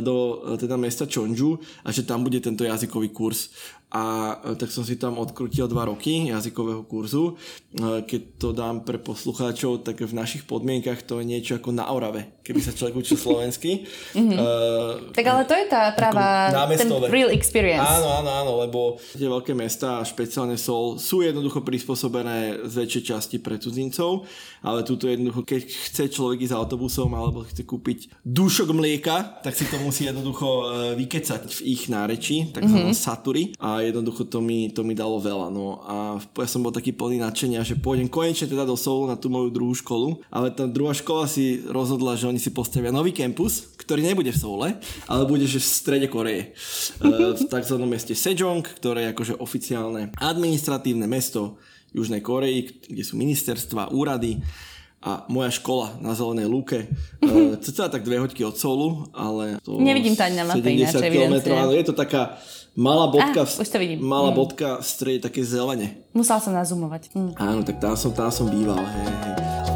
do 0.00 0.42
teda 0.60 0.76
mesta 0.76 1.06
Chonju 1.06 1.58
a 1.84 1.88
že 1.92 2.06
tam 2.06 2.24
bude 2.24 2.40
tento 2.40 2.64
jazykový 2.64 3.08
kurz 3.10 3.50
a 3.86 4.36
e, 4.42 4.58
tak 4.58 4.74
som 4.74 4.82
si 4.82 4.98
tam 4.98 5.14
odkrutil 5.22 5.70
dva 5.70 5.86
roky 5.86 6.26
jazykového 6.26 6.82
kurzu. 6.90 7.38
E, 7.70 8.02
keď 8.02 8.20
to 8.34 8.48
dám 8.50 8.82
pre 8.82 8.98
poslucháčov, 8.98 9.86
tak 9.86 10.02
v 10.02 10.10
našich 10.10 10.42
podmienkach 10.42 11.06
to 11.06 11.22
je 11.22 11.24
niečo 11.30 11.62
ako 11.62 11.70
na 11.70 11.86
Orave, 11.94 12.42
keby 12.42 12.58
sa 12.58 12.74
človek 12.74 12.98
učil 12.98 13.14
slovensky. 13.14 13.86
mm-hmm. 13.86 14.38
uh, 14.38 15.14
tak 15.14 15.26
ale 15.26 15.46
to 15.46 15.54
je 15.54 15.66
tá 15.70 15.94
práva, 15.94 16.50
ten 16.74 16.90
real 17.06 17.30
experience. 17.30 17.86
Áno, 17.86 18.22
áno, 18.22 18.30
áno, 18.30 18.52
lebo 18.66 18.80
tie 19.14 19.30
veľké 19.30 19.54
mesta 19.54 20.02
špeciálne 20.02 20.58
Sol 20.58 20.98
sú 20.98 21.22
jednoducho 21.22 21.62
prispôsobené 21.62 22.66
z 22.66 22.74
väčšej 22.82 23.02
časti 23.14 23.36
pre 23.38 23.58
cudzincov, 23.58 24.26
ale 24.66 24.82
túto 24.82 25.06
jednoducho, 25.06 25.46
keď 25.46 25.62
chce 25.62 26.10
človek 26.10 26.42
ísť 26.42 26.54
autobusom 26.58 27.14
alebo 27.14 27.46
chce 27.46 27.62
kúpiť 27.62 28.26
dušok 28.26 28.74
mlieka, 28.74 29.42
tak 29.46 29.54
si 29.54 29.66
to 29.70 29.78
musí 29.78 30.10
jednoducho 30.10 30.70
vykecať 30.98 31.42
v 31.46 31.60
ich 31.70 31.86
nárečí, 31.86 32.50
takzvanom 32.50 32.90
mm-hmm. 32.90 33.06
saturi. 33.06 33.44
A 33.62 33.75
jednoducho 33.82 34.28
to 34.28 34.40
mi, 34.40 34.70
to 34.70 34.86
mi 34.86 34.96
dalo 34.96 35.18
veľa. 35.20 35.48
No 35.52 35.82
a 35.84 35.94
ja 36.20 36.48
som 36.48 36.62
bol 36.62 36.72
taký 36.72 36.94
plný 36.94 37.20
nadšenia, 37.20 37.66
že 37.66 37.76
pôjdem 37.76 38.08
konečne 38.08 38.48
teda 38.48 38.64
do 38.64 38.78
Soulu 38.78 39.10
na 39.10 39.18
tú 39.18 39.28
moju 39.28 39.52
druhú 39.52 39.74
školu, 39.74 40.22
ale 40.30 40.52
tá 40.54 40.64
druhá 40.64 40.94
škola 40.94 41.26
si 41.26 41.64
rozhodla, 41.66 42.16
že 42.16 42.30
oni 42.30 42.40
si 42.40 42.54
postavia 42.54 42.94
nový 42.94 43.10
kampus, 43.10 43.76
ktorý 43.80 44.06
nebude 44.06 44.30
v 44.32 44.40
Soule, 44.40 44.68
ale 45.06 45.22
bude 45.24 45.44
že 45.44 45.60
v 45.60 45.66
strede 45.66 46.06
Koreje. 46.08 46.52
E, 47.02 47.34
v 47.34 47.42
tzv. 47.46 47.76
meste 47.86 48.14
Sejong, 48.16 48.62
ktoré 48.62 49.08
je 49.08 49.12
akože 49.12 49.34
oficiálne 49.38 50.14
administratívne 50.16 51.04
mesto 51.10 51.58
Južnej 51.96 52.20
Koreji, 52.20 52.92
kde 52.92 53.02
sú 53.02 53.16
ministerstva, 53.16 53.94
úrady 53.94 54.36
a 55.06 55.22
moja 55.30 55.54
škola 55.54 55.94
na 56.02 56.18
Zelenej 56.18 56.50
lúke. 56.50 56.90
Uh, 57.22 57.54
cca 57.64 57.86
tak 57.86 58.02
dve 58.02 58.18
hoďky 58.18 58.42
od 58.42 58.58
Soulu, 58.58 59.06
ale 59.14 59.62
to 59.62 59.78
Nevidím 59.78 60.18
to 60.18 60.26
ani 60.26 60.36
na 60.42 60.50
mape 60.50 60.66
ináč, 60.66 60.98
km, 60.98 61.54
ale 61.54 61.78
je 61.78 61.84
to 61.86 61.94
taká 61.94 62.34
malá 62.74 63.06
bodka, 63.06 63.46
ah, 63.46 63.64
v, 63.64 64.02
malá 64.02 64.34
mm. 64.34 64.36
bodka 64.36 64.68
v 64.82 64.86
strede 64.86 65.20
také 65.30 65.46
zelene. 65.46 65.94
Musel 66.10 66.42
som 66.42 66.52
nazoomovať. 66.52 67.14
Mm. 67.14 67.32
Áno, 67.38 67.60
tak 67.62 67.78
tam 67.78 67.94
som, 67.94 68.10
tam 68.10 68.34
som 68.34 68.50
býval. 68.50 68.82
Hej, 68.82 69.06
hej. 69.06 69.75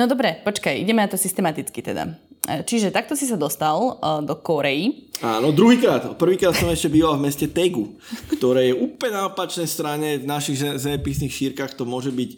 No 0.00 0.08
dobre, 0.08 0.40
počkaj, 0.40 0.80
ideme 0.80 1.04
na 1.04 1.12
to 1.12 1.20
systematicky 1.20 1.84
teda. 1.84 2.16
E, 2.48 2.64
čiže 2.64 2.88
takto 2.88 3.12
si 3.12 3.28
sa 3.28 3.36
dostal 3.36 4.00
uh, 4.00 4.24
do 4.24 4.32
Koreji. 4.40 5.12
Áno, 5.20 5.52
druhýkrát. 5.52 6.16
Prvýkrát 6.16 6.56
som 6.56 6.72
ešte 6.72 6.88
býval 6.88 7.20
v 7.20 7.28
meste 7.28 7.44
Tegu, 7.44 8.00
ktoré 8.32 8.72
je 8.72 8.80
úplne 8.80 9.20
na 9.20 9.28
opačnej 9.28 9.68
strane. 9.68 10.16
V 10.16 10.24
našich 10.24 10.56
zemepisných 10.56 11.28
šírkach 11.28 11.76
to 11.76 11.84
môže 11.84 12.08
byť 12.08 12.30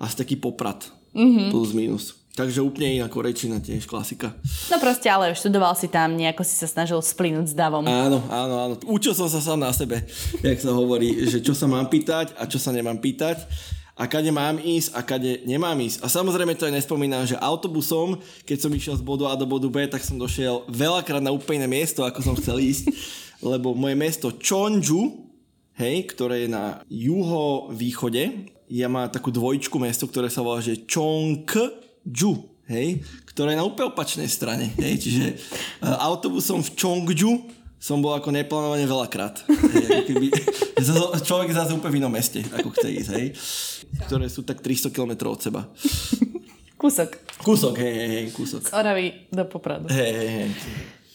asi 0.00 0.14
taký 0.16 0.40
poprat. 0.40 0.88
Mm-hmm. 1.12 1.52
Plus 1.52 1.76
minus. 1.76 2.16
Takže 2.32 2.64
úplne 2.64 2.96
iná 2.96 3.12
korejčina, 3.12 3.60
tiež 3.60 3.84
klasika. 3.84 4.32
No 4.72 4.80
proste, 4.80 5.12
ale 5.12 5.36
študoval 5.36 5.76
si 5.76 5.92
tam, 5.92 6.16
nejako 6.16 6.48
si 6.48 6.56
sa 6.56 6.64
snažil 6.64 6.96
splínuť 6.96 7.52
s 7.52 7.52
davom. 7.52 7.84
Áno, 7.84 8.24
áno, 8.32 8.54
áno. 8.56 8.74
Učil 8.88 9.12
som 9.12 9.28
sa 9.28 9.44
sám 9.44 9.60
na 9.60 9.68
sebe, 9.76 10.00
jak 10.40 10.56
sa 10.56 10.72
hovorí, 10.72 11.28
že 11.28 11.44
čo 11.44 11.52
sa 11.52 11.68
mám 11.68 11.92
pýtať 11.92 12.32
a 12.40 12.48
čo 12.48 12.56
sa 12.56 12.72
nemám 12.72 13.04
pýtať 13.04 13.44
a 13.92 14.08
kade 14.08 14.32
mám 14.32 14.56
ísť 14.56 14.96
a 14.96 15.00
kade 15.04 15.44
nemám 15.44 15.76
ísť. 15.84 16.00
A 16.00 16.08
samozrejme 16.08 16.56
to 16.56 16.64
aj 16.64 16.74
nespomínam, 16.80 17.28
že 17.28 17.36
autobusom, 17.36 18.16
keď 18.48 18.58
som 18.64 18.72
išiel 18.72 18.96
z 18.96 19.04
bodu 19.04 19.28
A 19.28 19.36
do 19.36 19.44
bodu 19.44 19.68
B, 19.68 19.84
tak 19.84 20.00
som 20.00 20.16
došiel 20.16 20.64
veľakrát 20.68 21.20
na 21.20 21.32
úplne 21.32 21.68
miesto, 21.68 22.00
ako 22.00 22.20
som 22.24 22.34
chcel 22.40 22.56
ísť, 22.60 22.88
lebo 23.52 23.76
moje 23.76 23.92
mesto 23.92 24.32
Chonju, 24.32 25.28
hej, 25.76 26.08
ktoré 26.08 26.46
je 26.46 26.48
na 26.48 26.80
juho-východe, 26.88 28.48
ja 28.72 28.88
má 28.88 29.04
takú 29.12 29.28
dvojčku 29.28 29.76
mesto, 29.76 30.08
ktoré 30.08 30.32
sa 30.32 30.40
volá, 30.40 30.64
že 30.64 30.80
Chongju, 30.88 32.32
hej, 32.72 33.04
ktorá 33.28 33.52
je 33.52 33.60
na 33.60 33.68
úplne 33.68 33.92
opačnej 33.92 34.28
strane. 34.32 34.72
Hej, 34.80 35.04
čiže 35.04 35.26
uh, 35.84 36.00
autobusom 36.08 36.64
v 36.64 36.72
Chongju 36.72 37.32
som 37.82 37.98
bol 37.98 38.14
ako 38.14 38.30
neplánovane 38.30 38.86
veľakrát. 38.86 39.42
Hej, 39.50 40.06
keby, 40.06 40.30
človek 41.26 41.50
je 41.50 41.58
zase 41.58 41.74
úplne 41.74 41.90
v 41.90 41.98
inom 41.98 42.14
meste, 42.14 42.38
ako 42.54 42.70
chce 42.78 42.88
ísť, 42.94 43.10
hej. 43.18 43.26
Ktoré 44.06 44.30
sú 44.30 44.46
tak 44.46 44.62
300 44.62 44.94
km 44.94 45.34
od 45.34 45.42
seba. 45.42 45.66
Kúsok. 46.80 47.18
Kúsok, 47.42 47.82
hej, 47.82 47.94
hej, 48.06 48.26
kúsok. 48.30 48.70
Z 48.70 48.74
Oravy 48.74 49.26
do 49.34 49.42
Popradu. 49.50 49.90
Hej, 49.90 50.12
hej, 50.14 50.30
hej. 50.30 50.48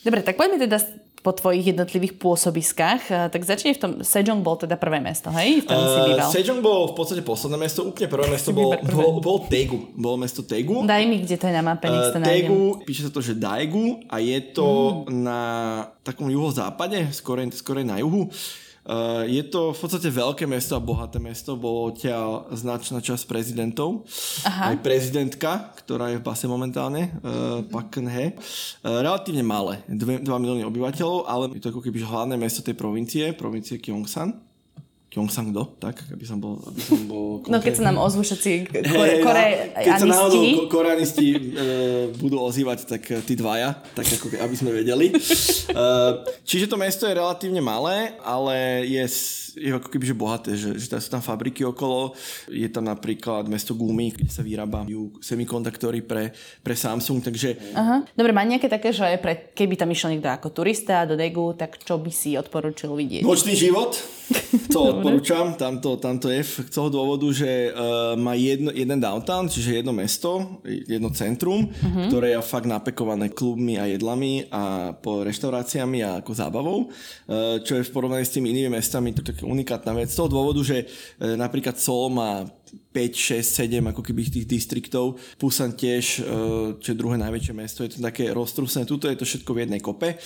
Dobre, 0.04 0.20
tak 0.20 0.36
poďme 0.36 0.60
teda 0.60 0.76
po 1.18 1.34
tvojich 1.34 1.74
jednotlivých 1.74 2.16
pôsobiskách. 2.18 3.30
Tak 3.30 3.40
začne 3.42 3.74
v 3.74 3.80
tom, 3.80 3.92
Sejong 4.06 4.40
bol 4.42 4.54
teda 4.54 4.78
prvé 4.78 5.02
mesto, 5.02 5.28
hej? 5.34 5.62
V 5.62 5.64
ktorom 5.66 5.86
si 5.86 6.00
býval. 6.14 6.28
Uh, 6.28 6.34
Sejong 6.34 6.60
bol 6.62 6.80
v 6.90 6.94
podstate 6.94 7.22
posledné 7.26 7.58
mesto, 7.58 7.86
úplne 7.86 8.08
prvé 8.08 8.26
mesto 8.30 8.50
bol, 8.54 8.78
bol, 8.86 9.10
bol 9.18 9.38
Tegu. 9.50 9.90
Bolo 9.98 10.16
mesto 10.22 10.46
Tegu. 10.46 10.86
Daj 10.86 11.02
mi, 11.04 11.26
kde 11.26 11.36
to 11.36 11.50
je 11.50 11.54
na 11.54 11.64
mape, 11.64 11.90
nech 11.90 12.14
uh, 12.14 12.22
Tegu, 12.22 12.82
píše 12.86 13.06
sa 13.06 13.10
to, 13.10 13.18
že 13.18 13.34
Daegu 13.34 14.06
a 14.06 14.22
je 14.22 14.38
to 14.54 15.02
mm. 15.04 15.10
na 15.10 15.40
takom 16.06 16.30
juhozápade, 16.30 17.10
skôr, 17.10 17.42
skôr 17.50 17.82
na 17.82 17.98
juhu. 17.98 18.30
Uh, 18.30 18.67
je 19.28 19.42
to 19.52 19.76
v 19.76 19.78
podstate 19.78 20.08
veľké 20.08 20.48
mesto 20.48 20.72
a 20.72 20.80
bohaté 20.80 21.20
mesto, 21.20 21.60
bolo 21.60 21.92
odtiaľ 21.92 22.48
značná 22.56 23.04
časť 23.04 23.28
prezidentov. 23.28 24.08
Aha. 24.48 24.72
Aj 24.72 24.76
prezidentka, 24.80 25.76
ktorá 25.84 26.08
je 26.08 26.20
v 26.20 26.24
base 26.24 26.48
momentálne, 26.48 27.12
uh, 27.20 27.60
Pak 27.68 28.00
He. 28.08 28.32
Uh, 28.80 29.04
relatívne 29.04 29.44
malé, 29.44 29.84
2 29.92 30.24
milióny 30.24 30.64
obyvateľov, 30.64 31.28
ale 31.28 31.44
je 31.56 31.60
to 31.60 31.70
ako 31.70 31.84
keby 31.84 32.00
hlavné 32.00 32.40
mesto 32.40 32.64
tej 32.64 32.72
provincie, 32.72 33.36
provincie 33.36 33.76
Gyeongsang. 33.76 34.47
Gyeongsang 35.18 35.50
do, 35.50 35.66
tak, 35.82 35.98
aby 36.14 36.22
som 36.22 36.38
bol, 36.38 36.62
aby 36.62 36.78
som 36.78 36.94
bol 37.10 37.42
konkrétny. 37.42 37.50
No 37.50 37.58
keď 37.58 37.72
sa 37.74 37.82
nám 37.90 37.98
ozvú 37.98 38.22
všetci 38.22 38.70
kore, 38.70 38.86
hey, 38.86 39.18
kore, 39.18 39.46
Keď 39.74 39.92
sa 39.98 40.06
náhodou 40.06 40.42
koreanisti 40.70 41.26
e, 41.34 41.38
budú 42.22 42.38
ozývať, 42.38 42.86
tak 42.86 43.02
e, 43.10 43.18
tí 43.26 43.34
dvaja, 43.34 43.82
tak 43.98 44.06
ako 44.06 44.38
aby 44.38 44.54
sme 44.54 44.70
vedeli. 44.70 45.10
E, 45.10 45.82
čiže 46.46 46.70
to 46.70 46.78
mesto 46.78 47.10
je 47.10 47.18
relatívne 47.18 47.58
malé, 47.58 48.14
ale 48.22 48.86
je 48.86 49.02
je 49.58 49.70
ako 49.74 49.88
keby 49.90 50.04
že 50.06 50.16
bohaté, 50.16 50.50
že, 50.54 50.78
že 50.78 50.86
sú 50.88 51.10
tam 51.10 51.22
fabriky 51.22 51.66
okolo, 51.66 52.14
je 52.46 52.68
tam 52.70 52.86
napríklad 52.86 53.50
mesto 53.50 53.74
Gumi, 53.74 54.14
kde 54.14 54.30
sa 54.30 54.46
vyrábajú 54.46 55.18
semikonduktory 55.18 56.00
pre, 56.06 56.30
pre 56.62 56.74
Samsung, 56.78 57.20
takže... 57.20 57.58
Aha. 57.74 58.06
Dobre, 58.14 58.30
má 58.30 58.46
nejaké 58.46 58.70
také, 58.70 58.94
že 58.94 59.18
pre, 59.18 59.50
keby 59.52 59.74
tam 59.74 59.90
išiel 59.90 60.14
niekto 60.14 60.30
ako 60.30 60.54
turista 60.54 61.02
do 61.04 61.18
Degu, 61.18 61.52
tak 61.58 61.82
čo 61.82 61.98
by 61.98 62.10
si 62.14 62.38
odporučil 62.38 62.94
vidieť? 62.94 63.22
Nočný 63.26 63.58
život, 63.58 63.98
to 64.74 64.94
odporúčam, 64.94 65.56
tamto, 65.56 65.96
tamto 65.96 66.28
je 66.28 66.44
z 66.44 66.68
toho 66.68 66.92
dôvodu, 66.92 67.24
že 67.32 67.72
uh, 67.72 68.12
má 68.14 68.36
jedno, 68.36 68.68
jeden 68.70 69.00
downtown, 69.00 69.48
čiže 69.48 69.80
jedno 69.80 69.96
mesto, 69.96 70.60
jedno 70.64 71.08
centrum, 71.16 71.68
uh-huh. 71.68 72.12
ktoré 72.12 72.36
je 72.36 72.44
fakt 72.44 72.68
napekované 72.68 73.32
klubmi 73.32 73.80
a 73.80 73.88
jedlami 73.88 74.46
a 74.52 74.92
po 74.92 75.24
reštauráciami 75.24 76.04
a 76.04 76.20
ako 76.20 76.30
zábavou, 76.36 76.78
uh, 76.88 77.60
čo 77.64 77.80
je 77.80 77.86
v 77.88 77.92
porovnaní 77.92 78.24
s 78.28 78.34
tými 78.36 78.52
inými 78.52 78.76
mestami 78.76 79.16
to 79.16 79.24
také 79.24 79.47
unikátna 79.48 79.96
vec. 79.96 80.12
Z 80.12 80.20
toho 80.20 80.28
dôvodu, 80.28 80.60
že 80.60 80.84
e, 80.84 80.86
napríklad 81.34 81.80
Sol 81.80 82.12
má 82.12 82.44
5, 82.92 83.40
6, 83.40 83.80
7 83.80 83.90
ako 83.92 84.04
keby 84.04 84.28
tých 84.28 84.46
distriktov. 84.48 85.16
Pusan 85.40 85.72
tiež, 85.72 86.20
e, 86.20 86.22
čo 86.76 86.88
je 86.92 87.00
druhé 87.00 87.16
najväčšie 87.16 87.54
mesto, 87.56 87.80
je 87.82 87.96
to 87.96 88.04
také 88.04 88.28
roztrúsené. 88.30 88.84
Tuto 88.84 89.08
je 89.08 89.16
to 89.16 89.24
všetko 89.24 89.50
v 89.56 89.60
jednej 89.64 89.80
kope. 89.80 90.20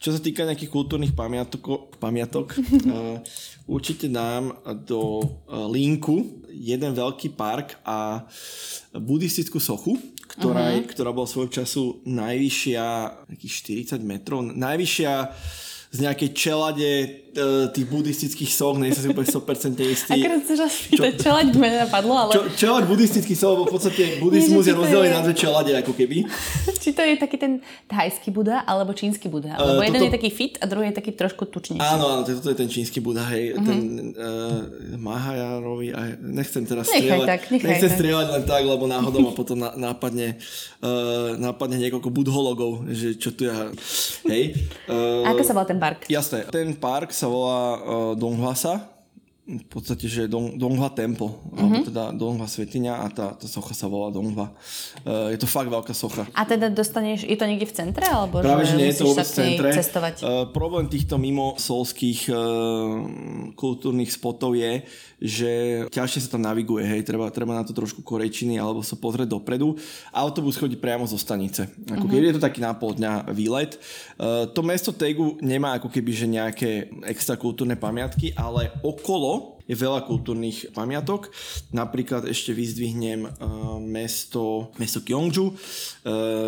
Čo 0.00 0.16
sa 0.16 0.20
týka 0.20 0.48
nejakých 0.48 0.72
kultúrnych 0.72 1.12
pamiatok, 1.12 1.92
pamiatok 2.00 2.56
e, 2.56 2.58
určite 3.68 4.08
dám 4.08 4.56
do 4.88 5.22
linku 5.68 6.42
jeden 6.52 6.92
veľký 6.92 7.32
park 7.36 7.80
a 7.84 8.28
buddhistickú 8.92 9.56
sochu, 9.56 9.96
ktorá, 10.36 10.72
uh-huh. 10.72 10.88
ktorá 10.88 11.10
bola 11.12 11.28
svojho 11.28 11.52
času 11.52 12.04
najvyššia, 12.08 12.84
nejakých 13.28 13.54
40 13.96 14.04
metrov, 14.04 14.40
najvyššia 14.44 15.12
z 15.92 15.98
nejakej 16.08 16.30
čelade 16.32 16.90
tých 17.72 17.86
buddhistických 17.88 18.52
soch, 18.52 18.76
nie 18.76 18.92
som 18.92 19.02
si 19.04 19.08
úplne 19.08 19.24
100% 19.24 19.80
istý. 19.88 20.20
Akorát 20.20 20.42
sa 20.44 20.54
raz 20.68 20.74
pýtať, 20.84 21.14
čelať 21.16 21.46
by 21.56 21.68
napadlo, 21.88 22.14
ale... 22.14 22.32
Čo, 22.36 22.40
čelať 22.52 22.82
buddhistických 22.84 23.38
soch, 23.38 23.64
v 23.64 23.72
podstate 23.72 24.02
buddhizmus 24.20 24.68
je 24.68 24.74
rozdelený 24.76 25.10
na 25.16 25.24
dve 25.24 25.32
čelade, 25.32 25.72
ako 25.72 25.96
keby. 25.96 26.28
či 26.82 26.92
to 26.92 27.00
je 27.00 27.16
taký 27.16 27.40
ten 27.40 27.64
thajský 27.88 28.28
Buda, 28.28 28.68
alebo 28.68 28.92
čínsky 28.92 29.32
Buda? 29.32 29.56
Lebo 29.56 29.80
uh, 29.80 29.86
jeden 29.88 30.00
toto... 30.04 30.08
je 30.12 30.16
taký 30.20 30.30
fit 30.30 30.54
a 30.60 30.68
druhý 30.68 30.92
je 30.92 30.96
taký 31.00 31.12
trošku 31.16 31.48
tučnejší. 31.48 31.80
Áno, 31.80 32.04
áno, 32.04 32.22
toto 32.28 32.52
je 32.52 32.58
ten 32.58 32.68
čínsky 32.68 33.00
Buda, 33.00 33.24
hej, 33.32 33.56
uh-huh. 33.56 33.64
ten 33.64 33.80
uh, 34.12 35.00
Mahajárovi, 35.00 35.88
aj, 35.96 36.10
nechcem 36.20 36.68
teraz 36.68 36.92
strieľať, 36.92 37.28
tak, 37.28 37.40
nechcem 37.48 37.88
tak. 37.88 37.96
strieľať 37.96 38.26
len 38.28 38.42
tak, 38.44 38.62
lebo 38.68 38.84
náhodou 38.84 39.24
ma 39.24 39.32
potom 39.32 39.56
nápadne, 39.56 40.36
uh, 40.84 41.32
nápadne 41.40 41.80
niekoľko 41.80 42.12
budhologov, 42.12 42.84
že 42.92 43.16
čo 43.16 43.32
tu 43.32 43.48
ja, 43.48 43.72
hej. 44.28 44.52
Uh, 44.84 45.24
ako 45.32 45.40
sa 45.40 45.52
volá 45.56 45.64
ten 45.64 45.80
park. 45.80 46.04
Jasné, 46.12 46.44
ten 46.52 46.76
park 46.76 47.21
sa 47.22 47.30
volá 47.30 47.78
uh, 47.78 48.12
Donghwasa, 48.18 48.82
v 49.42 49.66
podstate, 49.66 50.06
že 50.06 50.30
Dong, 50.30 50.54
Donghua 50.54 50.86
Temple, 50.94 51.26
mm-hmm. 51.26 51.58
alebo 51.58 51.78
mhm. 51.82 51.86
teda 51.90 52.02
Donghua 52.14 52.46
Svetiňa 52.46 52.94
a 53.02 53.06
tá, 53.10 53.26
tá 53.34 53.46
socha 53.50 53.74
sa 53.74 53.90
volá 53.90 54.14
Donghua. 54.14 54.54
Uh, 55.02 55.34
je 55.34 55.38
to 55.42 55.50
fakt 55.50 55.66
veľká 55.66 55.90
socha. 55.90 56.30
A 56.30 56.46
teda 56.46 56.70
dostaneš, 56.70 57.26
je 57.26 57.34
to 57.34 57.50
niekde 57.50 57.66
v 57.66 57.74
centre? 57.74 58.06
Alebo 58.06 58.38
Práve, 58.38 58.70
že, 58.70 58.78
nie 58.78 58.94
je 58.94 59.02
to 59.02 59.10
vôbec 59.10 59.26
v 59.26 59.34
centre. 59.34 59.68
Cestovať? 59.74 60.14
Uh, 60.22 60.46
problém 60.54 60.86
týchto 60.86 61.18
mimo 61.18 61.58
solských 61.58 62.30
uh, 62.30 62.38
kultúrnych 63.58 64.14
spotov 64.14 64.54
je, 64.54 64.86
že 65.18 65.50
ťažšie 65.90 66.22
sa 66.22 66.38
tam 66.38 66.46
naviguje, 66.46 66.86
hej, 66.86 67.02
treba, 67.02 67.26
treba 67.34 67.58
na 67.58 67.66
to 67.66 67.74
trošku 67.74 68.02
korejčiny 68.06 68.62
alebo 68.62 68.78
sa 68.86 68.94
pozrieť 68.94 69.26
dopredu. 69.26 69.74
Autobus 70.14 70.54
chodí 70.54 70.78
priamo 70.78 71.02
zo 71.10 71.18
stanice. 71.18 71.66
Ako 71.90 72.06
mm-hmm. 72.06 72.30
je 72.30 72.34
to 72.38 72.42
taký 72.42 72.62
na 72.62 72.78
pol 72.78 72.94
dňa 72.94 73.26
výlet. 73.34 73.74
Uh, 74.14 74.46
to 74.54 74.62
mesto 74.62 74.94
Tegu 74.94 75.34
nemá 75.42 75.82
ako 75.82 75.90
keby 75.90 76.10
že 76.14 76.26
nejaké 76.30 76.70
extra 77.10 77.34
kultúrne 77.34 77.74
pamiatky, 77.74 78.30
ale 78.38 78.70
okolo 78.86 79.41
je 79.72 79.76
veľa 79.80 80.04
kultúrnych 80.04 80.76
pamiatok. 80.76 81.32
Napríklad 81.72 82.28
ešte 82.28 82.52
vyzdvihnem 82.52 83.24
uh, 83.24 83.80
mesto, 83.80 84.68
mesto 84.76 85.00
Gyeongju, 85.00 85.46
uh, 85.48 85.54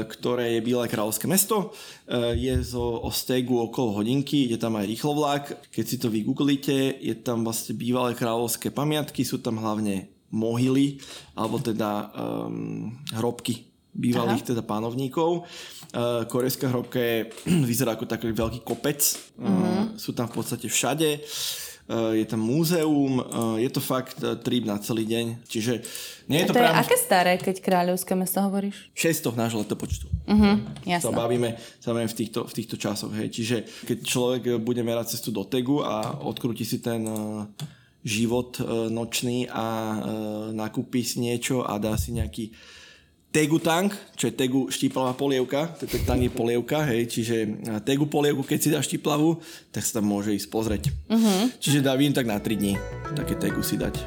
ktoré 0.04 0.60
je 0.60 0.64
Biele 0.64 0.84
kráľovské 0.84 1.24
mesto. 1.24 1.72
Uh, 2.04 2.36
je 2.36 2.52
zo 2.60 3.00
Ostegu 3.00 3.56
okolo 3.64 4.04
hodinky, 4.04 4.52
je 4.52 4.60
tam 4.60 4.76
aj 4.76 4.84
rýchlovlak. 4.84 5.72
Keď 5.72 5.84
si 5.88 5.96
to 5.96 6.12
vygooglite, 6.12 7.00
je 7.00 7.16
tam 7.16 7.48
vlastne 7.48 7.72
bývalé 7.72 8.12
kráľovské 8.12 8.68
pamiatky, 8.68 9.24
sú 9.24 9.40
tam 9.40 9.56
hlavne 9.56 10.12
mohyly, 10.28 11.00
alebo 11.32 11.56
teda 11.62 12.12
um, 12.12 12.92
hrobky 13.16 13.72
bývalých 13.94 14.42
Aha. 14.42 14.48
teda 14.52 14.62
pánovníkov. 14.66 15.46
Uh, 15.94 16.26
korejská 16.26 16.66
hrobka 16.68 16.98
je, 16.98 17.30
vyzerá 17.70 17.94
ako 17.94 18.10
taký 18.10 18.34
veľký 18.34 18.60
kopec. 18.66 19.00
Uh, 19.38 19.94
sú 19.94 20.12
tam 20.12 20.26
v 20.26 20.42
podstate 20.42 20.66
všade. 20.66 21.22
Eh, 21.22 21.73
je 21.92 22.24
tam 22.24 22.40
múzeum, 22.40 23.20
eh, 23.20 23.68
je 23.68 23.70
to 23.70 23.80
fakt 23.80 24.16
eh, 24.24 24.36
trip 24.40 24.64
na 24.64 24.80
celý 24.80 25.04
deň, 25.04 25.44
čiže 25.44 25.84
nie 26.32 26.40
je 26.40 26.48
to, 26.48 26.56
to 26.56 26.64
práve... 26.64 26.72
je 26.72 26.80
aké 26.80 26.96
staré, 26.96 27.32
keď 27.36 27.60
kráľovské 27.60 28.16
mesto 28.16 28.40
hovoríš? 28.40 28.88
600 28.96 29.36
nášho 29.36 29.60
letopočtu. 29.60 30.08
Uh-huh, 30.24 30.64
jasno. 30.88 31.12
Sa 31.12 31.20
bavíme, 31.20 31.60
sa 31.84 31.92
bavíme 31.92 32.08
v, 32.08 32.16
týchto, 32.16 32.48
v 32.48 32.52
týchto 32.56 32.80
časoch, 32.80 33.12
hej. 33.12 33.28
Čiže 33.28 33.56
keď 33.84 33.98
človek 34.00 34.42
bude 34.64 34.80
merať 34.80 35.12
cestu 35.12 35.28
do 35.28 35.44
Tegu 35.44 35.84
a 35.84 36.24
odkrúti 36.24 36.64
si 36.64 36.80
ten 36.80 37.04
život 38.00 38.60
nočný 38.88 39.48
a 39.52 39.96
nakúpi 40.52 41.04
si 41.04 41.20
niečo 41.20 41.64
a 41.64 41.76
dá 41.76 41.96
si 42.00 42.16
nejaký 42.16 42.52
Tegu 43.34 43.58
tank, 43.58 43.90
čo 44.14 44.30
je 44.30 44.38
Tegu 44.38 44.70
štíplavá 44.70 45.10
polievka, 45.18 45.74
tank 46.06 46.22
je 46.22 46.30
polievka, 46.30 46.86
hej, 46.86 47.10
čiže 47.10 47.66
Tegu 47.82 48.06
polievku, 48.06 48.46
keď 48.46 48.58
si 48.62 48.70
dá 48.70 48.78
štíplavú, 48.78 49.42
tak 49.74 49.82
sa 49.82 49.98
tam 49.98 50.06
môže 50.06 50.30
ísť 50.30 50.46
pozrieť. 50.54 50.94
Uh-huh. 51.10 51.50
Čiže 51.58 51.82
dá 51.82 51.98
vím 51.98 52.14
tak 52.14 52.30
na 52.30 52.38
3 52.38 52.54
dní, 52.54 52.78
také 53.18 53.34
Tegu 53.34 53.58
si 53.66 53.74
dať. 53.74 53.98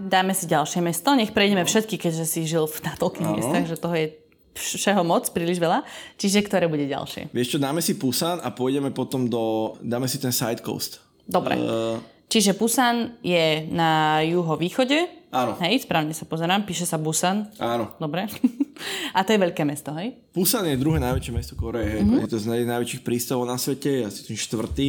Dáme 0.00 0.32
si 0.32 0.48
ďalšie 0.48 0.80
mesto, 0.80 1.12
nech 1.12 1.36
prejdeme 1.36 1.68
všetky, 1.68 2.00
keďže 2.00 2.24
si 2.24 2.48
žil 2.48 2.64
na 2.80 2.96
toľkých 2.96 3.28
miestach, 3.36 3.68
že 3.68 3.76
toho 3.76 3.92
je 3.92 4.16
všeho 4.56 5.04
moc, 5.04 5.28
príliš 5.36 5.60
veľa. 5.60 5.84
Čiže 6.16 6.48
ktoré 6.48 6.64
bude 6.64 6.88
ďalšie? 6.88 7.28
Vieš 7.28 7.52
čo, 7.52 7.58
dáme 7.60 7.84
si 7.84 8.00
Pusan 8.00 8.40
a 8.40 8.48
pôjdeme 8.56 8.88
potom 8.88 9.28
do, 9.28 9.76
dáme 9.84 10.08
si 10.08 10.16
ten 10.16 10.32
side 10.32 10.64
coast. 10.64 11.04
Dobre. 11.28 11.60
Uh, 11.60 12.00
Čiže 12.26 12.58
Pusan 12.58 13.20
je 13.22 13.70
na 13.70 14.24
juho-východe. 14.26 15.25
Áno. 15.34 15.58
Hej, 15.58 15.84
správne 15.84 16.14
sa 16.14 16.24
pozerám, 16.24 16.62
píše 16.62 16.86
sa 16.86 16.96
Busan. 16.96 17.50
Áno. 17.58 17.92
Dobre. 17.98 18.30
A 19.16 19.24
to 19.26 19.34
je 19.34 19.42
veľké 19.42 19.66
mesto, 19.66 19.90
hej? 19.96 20.14
Pusan 20.30 20.68
je 20.68 20.78
druhé 20.78 21.02
najväčšie 21.02 21.32
mesto 21.34 21.54
Koreje. 21.58 22.00
Mm-hmm. 22.00 22.22
Je 22.24 22.30
to 22.30 22.38
z 22.38 22.46
najväčších 22.52 23.02
prístavov 23.02 23.48
na 23.48 23.58
svete, 23.58 24.06
asi 24.06 24.22
tým 24.22 24.38
štvrtý. 24.38 24.88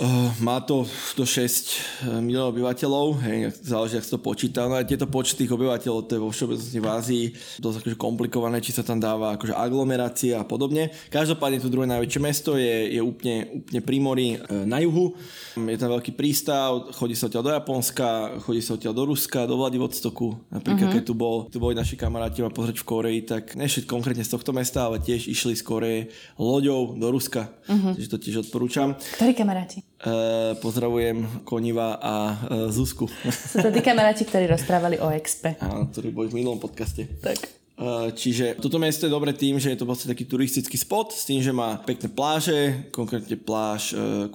Uh, 0.00 0.32
má 0.40 0.56
to 0.64 0.88
do 1.12 1.28
6 1.28 2.08
miliónov 2.24 2.56
obyvateľov, 2.56 3.20
hej, 3.28 3.52
záleží, 3.60 4.00
ak 4.00 4.08
sa 4.08 4.16
to 4.16 4.24
počíta. 4.24 4.64
No 4.64 4.80
a 4.80 4.88
tieto 4.88 5.04
počty 5.04 5.44
tých 5.44 5.52
obyvateľov, 5.52 6.08
to 6.08 6.16
je 6.16 6.24
vo 6.24 6.32
všeobecnosti 6.32 6.80
v 6.80 6.88
Ázii 6.88 7.24
dosť 7.60 7.76
akože 7.84 7.96
komplikované, 8.00 8.64
či 8.64 8.72
sa 8.72 8.80
tam 8.80 8.96
dáva 8.96 9.36
akože 9.36 9.52
aglomerácia 9.52 10.40
a 10.40 10.48
podobne. 10.48 10.88
Každopádne 11.12 11.60
to 11.60 11.68
druhé 11.68 11.84
najväčšie 11.92 12.20
mesto 12.24 12.56
je, 12.56 12.96
je 12.96 13.00
úplne, 13.04 13.52
úplne 13.60 13.80
pri 13.84 13.96
mori 14.00 14.28
e, 14.32 14.36
na 14.64 14.80
juhu. 14.80 15.12
Je 15.60 15.76
tam 15.76 15.92
veľký 15.92 16.16
prístav, 16.16 16.88
chodí 16.96 17.12
sa 17.12 17.28
odtiaľ 17.28 17.44
do 17.44 17.52
Japonska, 17.52 18.40
chodí 18.40 18.64
sa 18.64 18.80
odtiaľ 18.80 18.96
do 18.96 19.04
Ruska, 19.12 19.44
do 19.44 19.60
Vladivostoku. 19.60 20.40
Napríklad, 20.48 20.88
uh-huh. 20.88 20.96
keď 20.96 21.04
tu, 21.04 21.12
bol, 21.12 21.52
tu 21.52 21.60
boli 21.60 21.76
naši 21.76 22.00
kamaráti 22.00 22.40
ma 22.40 22.48
pozrieť 22.48 22.80
v 22.80 22.88
Koreji, 22.88 23.20
tak 23.28 23.52
nešli 23.60 23.84
konkrétne 23.84 24.24
z 24.24 24.32
tohto 24.32 24.56
mesta, 24.56 24.88
ale 24.88 25.04
tiež 25.04 25.28
išli 25.28 25.52
z 25.52 25.60
Koreje 25.60 26.00
loďou 26.40 26.96
do 26.96 27.12
Ruska. 27.12 27.52
Uh-huh. 27.68 27.92
Takže 27.92 28.08
to 28.08 28.16
tiež 28.16 28.36
odporúčam. 28.48 28.96
Ktorí 29.20 29.36
kamaráti? 29.36 29.81
Uh, 30.02 30.58
pozdravujem 30.58 31.46
Koniva 31.46 31.94
a 32.02 32.34
uh, 32.34 32.66
Zuzku. 32.74 33.06
Sú 33.54 33.62
to 33.62 33.70
tí 33.70 33.86
kamaráti, 33.86 34.26
ktorí 34.26 34.50
rozprávali 34.50 34.98
o 34.98 35.06
Expe. 35.14 35.54
Áno, 35.62 35.86
ktorí 35.94 36.10
boli 36.10 36.26
v 36.26 36.42
minulom 36.42 36.58
podcaste. 36.58 37.06
Tak. 37.22 37.62
Uh, 37.72 38.12
čiže 38.12 38.60
toto 38.60 38.76
mesto 38.76 39.08
je 39.08 39.16
dobré 39.16 39.32
tým, 39.34 39.56
že 39.56 39.72
je 39.72 39.80
to 39.80 39.88
vlastne 39.88 40.12
taký 40.12 40.28
turistický 40.28 40.76
spot 40.78 41.10
s 41.10 41.26
tým, 41.26 41.42
že 41.42 41.56
má 41.56 41.80
pekné 41.82 42.12
pláže, 42.12 42.92
konkrétne 42.94 43.34
pláž 43.34 43.96
uh, 43.96 44.28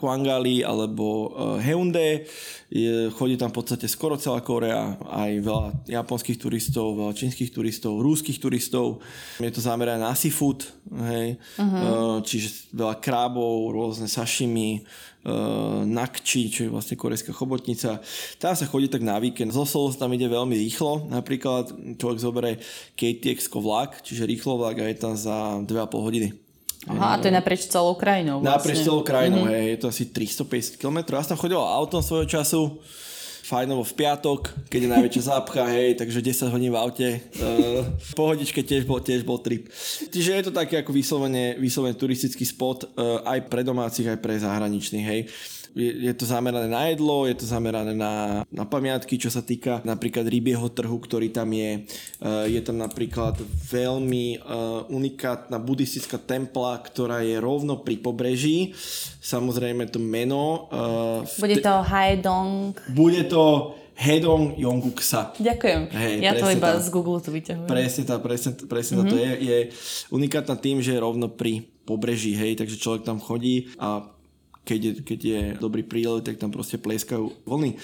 alebo 0.67 1.05
uh, 1.31 1.61
Heunde. 1.61 2.25
Je, 2.67 3.07
chodí 3.15 3.39
tam 3.39 3.53
v 3.53 3.63
podstate 3.63 3.87
skoro 3.87 4.19
celá 4.19 4.43
Korea, 4.43 4.99
aj 4.99 5.31
veľa 5.39 5.67
japonských 5.87 6.35
turistov, 6.35 6.99
veľa 6.99 7.13
čínskych 7.15 7.53
turistov, 7.53 8.03
rúských 8.03 8.41
turistov. 8.41 8.99
Je 9.39 9.53
to 9.53 9.63
zamerané 9.63 10.03
na 10.03 10.11
seafood, 10.11 10.67
hej. 11.07 11.39
Uh-huh. 11.55 11.63
Uh, 11.63 12.17
čiže 12.27 12.73
veľa 12.75 12.99
krábov, 12.99 13.71
rôzne 13.71 14.11
sashimi, 14.11 14.83
nakči, 15.87 16.47
čo 16.47 16.67
je 16.67 16.71
vlastne 16.71 16.95
korejská 16.95 17.35
chobotnica. 17.35 17.99
Tam 18.39 18.53
sa 18.55 18.63
chodí 18.63 18.87
tak 18.87 19.03
na 19.03 19.19
víkend. 19.19 19.51
Zo 19.51 19.67
Seoul 19.67 19.91
tam 19.97 20.13
ide 20.15 20.31
veľmi 20.31 20.55
rýchlo. 20.55 21.11
Napríklad 21.11 21.71
človek 21.99 22.19
zoberie 22.19 22.53
KTX 22.95 23.51
vlak, 23.51 23.99
čiže 24.05 24.23
rýchlo 24.23 24.55
vlak 24.55 24.79
a 24.79 24.87
je 24.87 24.95
tam 24.95 25.13
za 25.19 25.59
2,5 25.67 26.07
hodiny. 26.07 26.29
Aha, 26.87 27.17
a 27.17 27.19
to 27.19 27.27
je 27.27 27.35
naprieč 27.35 27.67
celou 27.67 27.99
krajinou 27.99 28.39
vlastne. 28.39 28.55
Naprieč 28.55 28.77
celou 28.87 29.03
krajinou, 29.03 29.43
mm-hmm. 29.43 29.59
hej, 29.59 29.65
je 29.75 29.77
to 29.83 29.87
asi 29.91 30.03
350 30.07 30.79
km. 30.79 30.97
Ja 31.11 31.19
som 31.25 31.35
tam 31.35 31.41
chodil 31.43 31.59
autom 31.59 31.99
svojho 31.99 32.23
času, 32.23 32.79
fajnovo 33.47 33.87
v 33.87 33.95
piatok, 33.95 34.67
keď 34.67 34.79
je 34.83 34.93
najväčšia 34.99 35.23
zápcha, 35.31 35.63
hej, 35.71 35.95
takže 35.95 36.19
10 36.19 36.51
hodín 36.51 36.75
v 36.75 36.79
aute. 36.83 37.09
Uh, 37.39 37.87
pohodičke 38.11 38.59
tiež 38.59 38.83
bol, 38.83 38.99
tiež 38.99 39.23
bol 39.23 39.39
trip. 39.39 39.71
Čiže 40.11 40.35
je 40.35 40.45
to 40.51 40.51
taký 40.51 40.83
ako 40.83 40.91
vyslovene, 40.91 41.55
vyslovene 41.55 41.95
turistický 41.95 42.43
spot 42.43 42.91
uh, 42.91 43.23
aj 43.23 43.47
pre 43.47 43.63
domácich, 43.63 44.11
aj 44.11 44.19
pre 44.19 44.35
zahraničných, 44.35 45.07
hej 45.07 45.21
je, 45.75 45.89
je 46.07 46.13
to 46.15 46.23
zamerané 46.29 46.69
na 46.69 46.87
jedlo, 46.91 47.25
je 47.27 47.35
to 47.35 47.45
zamerané 47.47 47.91
na, 47.95 48.45
na 48.47 48.65
pamiatky, 48.67 49.19
čo 49.19 49.27
sa 49.27 49.41
týka 49.41 49.81
napríklad 49.83 50.27
rybieho 50.27 50.67
trhu, 50.71 50.97
ktorý 50.99 51.33
tam 51.33 51.51
je. 51.51 51.83
Uh, 52.21 52.45
je 52.47 52.61
tam 52.63 52.79
napríklad 52.79 53.39
veľmi 53.67 54.39
uh, 54.39 54.87
unikátna 54.87 55.57
buddhistická 55.59 56.21
templa, 56.21 56.79
ktorá 56.79 57.25
je 57.25 57.37
rovno 57.41 57.81
pri 57.81 57.99
pobreží. 57.99 58.71
Samozrejme 59.19 59.89
to 59.91 59.99
meno. 59.99 60.71
Uh, 60.71 61.25
Bude 61.41 61.59
to 61.59 61.73
Haedong. 61.83 62.77
Bude 62.93 63.23
to 63.27 63.75
Hedong 63.97 64.53
Yonguksa. 64.61 65.33
Ďakujem. 65.41 65.89
Hej, 65.89 66.13
ja 66.21 66.37
to 66.37 66.45
iba 66.53 66.77
tá, 66.77 66.77
z 66.77 66.93
Google 66.93 67.17
tu 67.17 67.33
vyťahujem. 67.33 67.65
Presne 67.65 68.03
tá, 68.05 68.21
presne, 68.21 68.53
presne 68.69 68.93
mm-hmm. 69.01 69.09
to 69.09 69.15
je, 69.17 69.31
je 69.41 69.57
unikátna 70.13 70.53
tým, 70.53 70.85
že 70.85 70.93
je 70.93 71.01
rovno 71.01 71.33
pri 71.33 71.65
pobreží, 71.81 72.37
hej, 72.37 72.61
takže 72.61 72.77
človek 72.77 73.01
tam 73.07 73.17
chodí 73.17 73.73
a 73.81 74.05
keď 74.67 74.79
je, 74.83 74.91
keď 74.99 75.19
je 75.23 75.41
dobrý 75.55 75.87
prílev, 75.87 76.27
tak 76.27 76.35
tam 76.35 76.51
proste 76.51 76.75
pleskajú 76.75 77.47
vlny. 77.47 77.79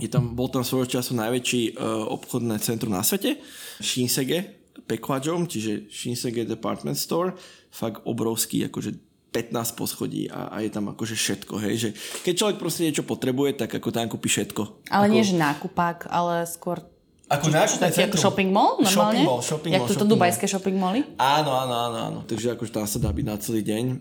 Je 0.00 0.08
tam, 0.08 0.32
bol 0.32 0.48
tam 0.48 0.64
svojho 0.64 0.88
času 0.88 1.12
najväčší 1.14 1.76
uh, 1.76 2.08
obchodné 2.08 2.56
centrum 2.64 2.96
na 2.96 3.04
svete, 3.04 3.36
Shinsege 3.78 4.56
Pequajom, 4.88 5.46
čiže 5.46 5.86
Shinsege 5.92 6.48
Department 6.48 6.98
Store, 6.98 7.36
fakt 7.70 8.02
obrovský, 8.08 8.66
akože 8.66 8.96
15 9.34 9.78
poschodí 9.78 10.30
a, 10.30 10.50
a 10.50 10.62
je 10.62 10.70
tam 10.70 10.94
akože 10.94 11.14
všetko, 11.18 11.54
hej, 11.66 11.74
že 11.78 11.88
keď 12.22 12.34
človek 12.38 12.56
proste 12.58 12.86
niečo 12.86 13.02
potrebuje, 13.02 13.58
tak 13.58 13.70
ako 13.74 13.90
tam 13.90 14.06
kúpi 14.06 14.30
všetko. 14.30 14.90
Ale 14.94 15.10
ako... 15.10 15.14
nie 15.14 15.26
že 15.26 15.34
nákupák, 15.34 16.06
ale 16.06 16.46
skôr 16.46 16.82
ako 17.24 17.48
nákupné 17.50 17.88
centrum. 17.88 18.20
Ako 18.20 18.20
shopping 18.20 18.50
mall 18.52 18.76
normálne? 18.78 19.24
Shopping 19.24 19.24
mall, 19.24 19.40
shopping 19.40 19.72
Jak 19.72 19.88
toto 19.88 20.04
dubajské 20.04 20.44
shopping 20.44 20.76
mally? 20.76 21.00
Áno, 21.16 21.56
áno, 21.56 21.74
áno, 21.74 21.98
áno. 22.12 22.18
Takže 22.28 22.52
akože 22.52 22.70
tam 22.70 22.84
sa 22.84 23.00
dá 23.00 23.08
byť 23.08 23.24
na 23.24 23.36
celý 23.40 23.64
deň. 23.64 23.84
E, 23.88 23.94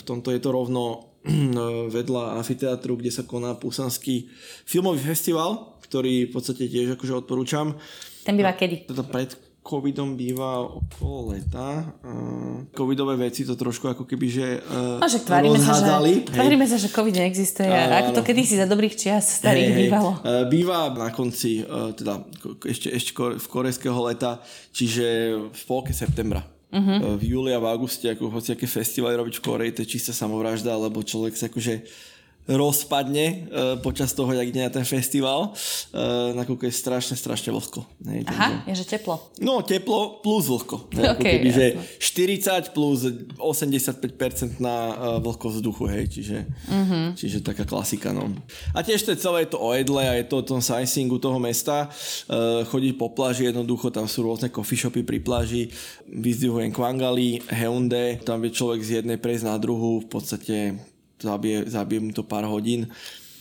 v 0.00 0.02
tomto 0.02 0.32
je 0.32 0.40
to 0.40 0.48
rovno 0.48 1.09
vedľa 1.96 2.40
amfiteátru, 2.40 2.96
kde 2.96 3.12
sa 3.12 3.22
koná 3.28 3.52
Pusanský 3.56 4.28
filmový 4.64 5.04
festival, 5.04 5.76
ktorý 5.84 6.28
v 6.28 6.32
podstate 6.32 6.70
tiež 6.70 6.96
akože 6.96 7.26
odporúčam. 7.26 7.76
Ten 8.24 8.38
býva 8.38 8.54
kedy? 8.56 8.88
Teda 8.88 9.04
pred 9.04 9.34
covidom 9.60 10.16
býva 10.16 10.64
okolo 10.64 11.36
leta. 11.36 11.84
Covidové 12.72 13.28
veci 13.28 13.44
to 13.44 13.52
trošku 13.54 13.92
ako 13.92 14.08
keby, 14.08 14.26
že 14.32 14.46
no, 14.98 15.04
že 15.04 15.20
tvárime 15.20 15.60
sa, 15.60 15.76
že, 15.76 16.24
tvárime 16.32 16.64
sa, 16.64 16.80
že 16.80 16.88
covid 16.88 17.12
neexistuje. 17.12 17.68
Uh, 17.68 18.00
ako 18.00 18.10
to 18.20 18.22
kedysi 18.24 18.56
za 18.56 18.64
dobrých 18.64 18.96
čias 18.96 19.44
starých 19.44 19.70
hey, 19.70 19.80
bývalo. 19.86 20.10
Uh, 20.24 20.48
býva 20.48 20.88
na 20.96 21.12
konci, 21.12 21.60
uh, 21.60 21.92
teda 21.92 22.24
ešte, 22.64 22.88
ešte 22.88 23.10
v 23.36 23.46
korejského 23.46 24.00
leta, 24.08 24.40
čiže 24.72 25.36
v 25.52 25.62
polke 25.68 25.92
septembra. 25.92 26.59
Uh-huh. 26.70 27.18
V 27.18 27.34
júli 27.34 27.50
a 27.50 27.58
v 27.58 27.66
auguste, 27.66 28.06
ako 28.06 28.30
hoci 28.30 28.54
aké 28.54 28.62
festivaly 28.70 29.18
robiť 29.18 29.42
v 29.42 29.44
Koreji, 29.44 29.74
to 29.74 29.82
je 29.82 29.98
čistá 29.98 30.14
samovražda, 30.14 30.70
lebo 30.78 31.02
človek 31.02 31.34
sa 31.34 31.50
akože 31.50 31.82
rozpadne 32.48 33.26
uh, 33.26 33.36
počas 33.84 34.16
toho, 34.16 34.32
jak 34.32 34.48
ide 34.48 34.64
na 34.64 34.72
ten 34.72 34.82
festival, 34.82 35.52
uh, 35.52 36.32
nakoľko 36.34 36.66
je 36.66 36.74
strašne, 36.74 37.14
strašne 37.14 37.54
vlhko. 37.54 37.84
Ne, 38.02 38.26
Aha, 38.26 38.64
je 38.66 38.74
že 38.80 38.86
teplo. 38.88 39.20
No, 39.38 39.60
teplo 39.62 40.18
plus 40.24 40.50
vlhko. 40.50 40.90
Ne, 40.96 41.14
okay, 41.14 41.38
keby, 41.38 41.48
že 41.52 41.66
40 42.00 42.74
plus 42.74 43.06
85% 43.38 44.58
na 44.58 44.76
uh, 44.90 44.94
vlhkosť 45.22 45.56
vzduchu, 45.62 45.84
hej, 45.94 46.04
čiže, 46.10 46.38
uh-huh. 46.48 47.14
čiže 47.14 47.44
taká 47.44 47.62
klasika, 47.62 48.10
no. 48.10 48.32
A 48.74 48.82
tiež 48.82 49.06
to 49.06 49.14
je 49.14 49.22
celé 49.22 49.46
to 49.46 49.60
o 49.60 49.70
jedle 49.70 50.02
a 50.02 50.18
je 50.18 50.26
to 50.26 50.42
o 50.42 50.46
tom 50.46 50.58
sightseeingu 50.58 51.22
toho 51.22 51.38
mesta. 51.38 51.86
Uh, 52.26 52.66
chodiť 52.66 52.98
po 52.98 53.12
pláži 53.14 53.46
jednoducho, 53.52 53.94
tam 53.94 54.10
sú 54.10 54.26
rôzne 54.26 54.50
coffee 54.50 54.80
shopy 54.80 55.06
pri 55.06 55.22
pláži, 55.22 55.70
vyzdvihujem 56.10 56.74
Kwangali, 56.74 57.44
Heunde, 57.46 58.18
tam 58.26 58.42
vie 58.42 58.50
človek 58.50 58.82
z 58.82 58.90
jednej 59.02 59.22
prejsť 59.22 59.46
na 59.46 59.56
druhú, 59.60 60.02
v 60.02 60.08
podstate 60.10 60.89
zabije, 61.22 61.64
zabije 61.70 62.00
mu 62.00 62.12
to 62.12 62.22
pár 62.22 62.44
hodín. 62.44 62.88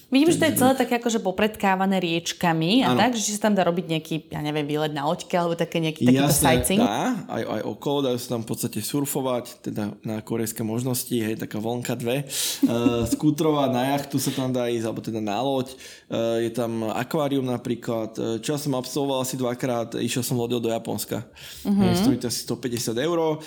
Vidím, 0.10 0.34
že 0.34 0.42
to 0.42 0.46
je 0.50 0.58
celé 0.58 0.74
také 0.74 0.98
akože 0.98 1.22
popredkávané 1.22 2.02
riečkami 2.02 2.82
a 2.82 2.98
ano. 2.98 3.00
tak, 3.00 3.14
že 3.14 3.30
si 3.30 3.38
sa 3.38 3.46
tam 3.46 3.54
dá 3.54 3.62
robiť 3.62 3.86
nejaký, 3.86 4.16
ja 4.34 4.42
neviem, 4.42 4.66
výlet 4.66 4.90
na 4.90 5.06
loďke 5.06 5.38
alebo 5.38 5.54
také 5.54 5.78
nejaký 5.78 6.02
takýto 6.02 6.34
sightseeing. 6.34 6.82
dá, 6.82 7.14
aj, 7.30 7.44
aj 7.46 7.62
okolo, 7.70 7.98
dajú 8.10 8.18
sa 8.18 8.28
tam 8.34 8.42
v 8.42 8.48
podstate 8.50 8.80
surfovať, 8.82 9.62
teda 9.70 9.94
na 10.02 10.18
korejské 10.26 10.66
možnosti, 10.66 11.14
hej, 11.14 11.38
taká 11.38 11.62
vonka 11.62 11.94
dve. 11.94 12.26
Uh, 12.70 13.08
skútrovať 13.08 13.70
na 13.72 13.84
jachtu 13.96 14.20
sa 14.22 14.30
tam 14.36 14.52
dá 14.52 14.68
ísť, 14.70 14.86
alebo 14.86 15.02
teda 15.02 15.18
na 15.24 15.42
loď. 15.42 15.74
Uh, 16.12 16.44
je 16.44 16.52
tam 16.54 16.86
akvárium 16.92 17.42
napríklad. 17.42 18.14
Uh, 18.20 18.38
čo 18.38 18.54
ja 18.54 18.60
som 18.60 18.76
absolvoval 18.78 19.24
asi 19.24 19.40
dvakrát, 19.40 19.98
išiel 19.98 20.22
som 20.22 20.38
lodil 20.38 20.62
do 20.62 20.70
Japonska. 20.70 21.24
Uh-huh. 21.66 21.96
Stojí 21.96 22.20
to 22.20 22.30
asi 22.30 22.46
150 22.46 22.94
eur. 23.00 23.18
Uh, 23.20 23.40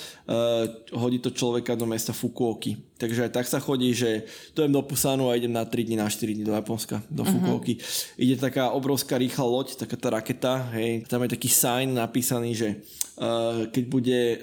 hodí 0.96 1.22
to 1.22 1.30
človeka 1.30 1.76
do 1.76 1.86
mesta 1.86 2.10
Fukuoki 2.10 2.92
Takže 3.02 3.26
aj 3.26 3.32
tak 3.34 3.46
sa 3.50 3.58
chodí, 3.58 3.90
že 3.90 4.30
to 4.54 4.62
do 4.62 4.82
Pusanu 4.86 5.26
a 5.26 5.34
idem 5.34 5.50
na 5.50 5.66
3 5.66 5.90
dní, 5.90 5.98
na 5.98 6.06
4 6.06 6.38
dní 6.38 6.46
do 6.46 6.51
Japonska, 6.60 7.02
do 7.10 7.24
mhm. 7.24 7.32
Fukuoky. 7.32 7.74
Uh-huh. 7.76 8.22
Ide 8.22 8.36
taká 8.36 8.70
obrovská 8.70 9.18
rýchla 9.18 9.44
loď, 9.44 9.76
taká 9.76 9.96
tá 9.96 10.08
raketa, 10.10 10.52
hej, 10.76 11.08
tam 11.08 11.22
je 11.24 11.32
taký 11.32 11.48
sign 11.48 11.94
napísaný, 11.96 12.54
že 12.54 12.68
uh, 13.18 13.66
keď 13.72 13.84
bude 13.88 14.20
uh, 14.36 14.40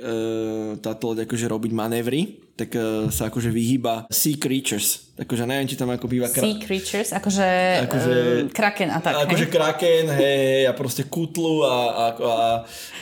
táto 0.81 1.13
loď 1.13 1.29
akože 1.29 1.45
robiť 1.47 1.71
manévry, 1.71 2.48
tak 2.59 2.75
uh, 2.75 3.07
sa 3.07 3.31
akože 3.31 3.47
vyhýba 3.47 4.03
sea 4.11 4.35
creatures. 4.35 5.07
Akože 5.19 5.43
neviem, 5.47 5.67
či 5.67 5.75
tam 5.79 5.91
ako 5.91 6.07
býva... 6.07 6.27
Kra- 6.27 6.43
sea 6.43 6.55
creatures? 6.59 7.09
Akože, 7.15 7.47
akože 7.87 8.11
um, 8.11 8.51
kraken 8.51 8.87
a 8.91 8.99
tak, 8.99 9.27
Akože 9.27 9.47
hej? 9.47 9.51
kraken, 9.51 10.03
hej, 10.15 10.37
hej, 10.43 10.63
a 10.67 10.73
proste 10.75 11.07
kutlu 11.07 11.63
a, 11.63 11.75
a, 11.75 12.05
a 12.15 12.35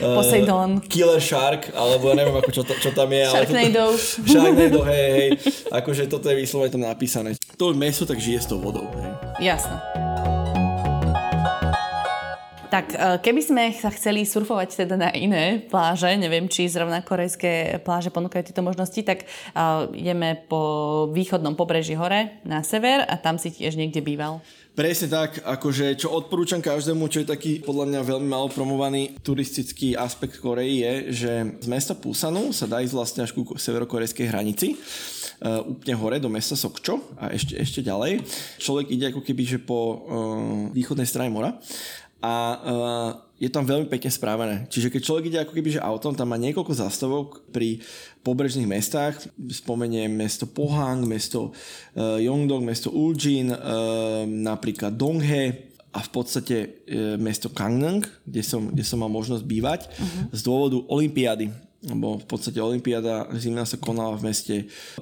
uh, 0.02 0.14
Poseidon. 0.18 0.82
Killer 0.86 1.22
shark, 1.22 1.74
alebo 1.74 2.10
ja 2.10 2.14
neviem, 2.22 2.34
ako 2.38 2.50
čo, 2.54 2.62
čo 2.66 2.90
tam 2.94 3.10
je. 3.10 3.22
Sharknado. 3.26 3.94
Ale 3.94 4.26
Sharknado, 4.30 4.80
hej, 4.90 5.06
hej. 5.14 5.28
Akože 5.74 6.06
toto 6.06 6.30
je 6.30 6.38
vyslovene 6.38 6.70
tam 6.70 6.82
napísané. 6.86 7.34
To 7.58 7.74
meso 7.74 8.06
tak 8.06 8.18
žije 8.22 8.38
s 8.42 8.46
tou 8.46 8.62
vodou, 8.62 8.86
hej. 8.98 9.10
Jasné. 9.42 10.07
Tak 12.68 12.86
e, 12.92 12.96
keby 13.24 13.40
sme 13.40 13.64
sa 13.72 13.88
chceli 13.88 14.28
surfovať 14.28 14.84
teda 14.84 15.00
na 15.00 15.10
iné 15.16 15.56
pláže, 15.64 16.12
neviem, 16.20 16.44
či 16.52 16.68
zrovna 16.68 17.00
korejské 17.00 17.80
pláže 17.80 18.12
ponúkajú 18.12 18.44
tieto 18.44 18.60
možnosti, 18.60 19.00
tak 19.00 19.24
uh, 19.56 19.88
ideme 19.96 20.36
po 20.36 21.08
východnom 21.08 21.56
pobreží 21.56 21.96
hore 21.96 22.44
na 22.44 22.60
sever 22.60 23.08
a 23.08 23.16
tam 23.16 23.40
si 23.40 23.48
tiež 23.48 23.80
niekde 23.80 24.04
býval. 24.04 24.44
Presne 24.76 25.10
tak, 25.10 25.42
akože 25.42 25.98
čo 25.98 26.14
odporúčam 26.14 26.62
každému, 26.62 27.10
čo 27.10 27.24
je 27.24 27.32
taký 27.32 27.58
podľa 27.64 27.90
mňa 27.90 28.00
veľmi 28.14 28.28
malo 28.30 28.46
promovaný 28.46 29.18
turistický 29.26 29.98
aspekt 29.98 30.38
Koreji 30.38 30.84
je, 30.84 30.94
že 31.10 31.32
z 31.58 31.66
mesta 31.66 31.98
Pusanu 31.98 32.54
sa 32.54 32.70
dá 32.70 32.78
ísť 32.78 32.94
vlastne 32.94 33.20
až 33.26 33.34
ku 33.34 33.42
severokorejskej 33.58 34.30
hranici 34.30 34.76
uh, 34.76 35.66
úplne 35.66 35.98
hore 35.98 36.16
do 36.22 36.30
mesta 36.30 36.54
Sokčo 36.54 37.00
a 37.18 37.32
ešte, 37.32 37.58
ešte 37.58 37.80
ďalej. 37.82 38.22
Človek 38.60 38.86
ide 38.92 39.10
ako 39.10 39.24
keby 39.24 39.42
že 39.48 39.58
po 39.58 39.78
uh, 39.80 39.98
východnej 40.70 41.08
strane 41.08 41.32
mora 41.32 41.58
a 42.18 42.34
uh, 42.34 43.10
je 43.38 43.46
tam 43.46 43.62
veľmi 43.62 43.86
pekne 43.86 44.10
správené. 44.10 44.56
Čiže 44.66 44.90
keď 44.90 45.00
človek 45.06 45.24
ide 45.30 45.38
ako 45.46 45.54
keby 45.54 45.78
že 45.78 45.84
autom, 45.84 46.10
tam 46.10 46.34
má 46.34 46.38
niekoľko 46.38 46.74
zastavok 46.74 47.28
pri 47.54 47.78
pobrežných 48.26 48.66
mestách. 48.66 49.30
Spomeniem 49.38 50.10
mesto 50.10 50.50
Pohang, 50.50 51.06
mesto 51.06 51.54
uh, 51.94 52.18
Yongdong, 52.18 52.66
mesto 52.66 52.90
Uljin, 52.90 53.54
uh, 53.54 54.26
napríklad 54.26 54.98
Donghe 54.98 55.70
a 55.94 56.02
v 56.02 56.10
podstate 56.10 56.56
uh, 56.90 57.14
mesto 57.14 57.54
Gangneung, 57.54 58.02
kde 58.26 58.42
som, 58.42 58.74
kde 58.74 58.82
som 58.82 58.98
mal 58.98 59.10
možnosť 59.10 59.44
bývať 59.46 59.80
uh-huh. 59.86 60.34
z 60.34 60.40
dôvodu 60.42 60.82
Olympiády 60.90 61.67
lebo 61.78 62.18
v 62.18 62.26
podstate 62.26 62.58
Olympiáda 62.58 63.30
zimná 63.38 63.62
sa 63.62 63.78
konala 63.78 64.18
v 64.18 64.34
meste 64.34 64.54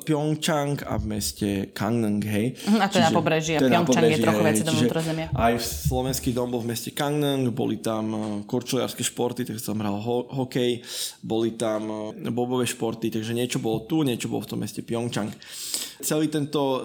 Pyeongchang 0.05 0.85
a 0.85 1.01
v 1.01 1.05
meste 1.09 1.49
Gangneung, 1.73 2.21
hej. 2.21 2.53
Mhm, 2.53 2.81
a 2.81 2.87
to 2.93 3.01
je 3.01 3.05
na 3.09 3.17
pobreží 3.17 3.53
a 3.57 3.65
Pyeongchang 3.65 4.12
je 4.12 4.21
trochu 4.21 4.43
viac 4.45 4.61
do 4.61 4.73
vnútrozemia. 4.77 5.27
Aj 5.33 5.57
slovenský 5.57 6.37
dom 6.37 6.53
bol 6.53 6.61
v 6.61 6.77
meste 6.77 6.93
Gangneung, 6.93 7.49
boli 7.49 7.81
tam 7.81 8.05
eh, 8.12 8.21
korčuliarské 8.45 9.01
športy, 9.01 9.49
takže 9.49 9.73
som 9.73 9.81
hral 9.81 9.97
ho- 9.97 10.29
hokej, 10.29 10.85
boli 11.25 11.57
tam 11.57 12.12
eh, 12.12 12.29
bobové 12.29 12.69
športy, 12.69 13.09
takže 13.09 13.33
niečo 13.33 13.57
bolo 13.57 13.89
tu, 13.89 14.05
niečo 14.05 14.29
bolo 14.29 14.45
v 14.45 14.51
tom 14.53 14.61
meste 14.61 14.85
Pyeongchang. 14.85 15.33
Celý 15.97 16.29
tento 16.29 16.61
uh, 16.61 16.81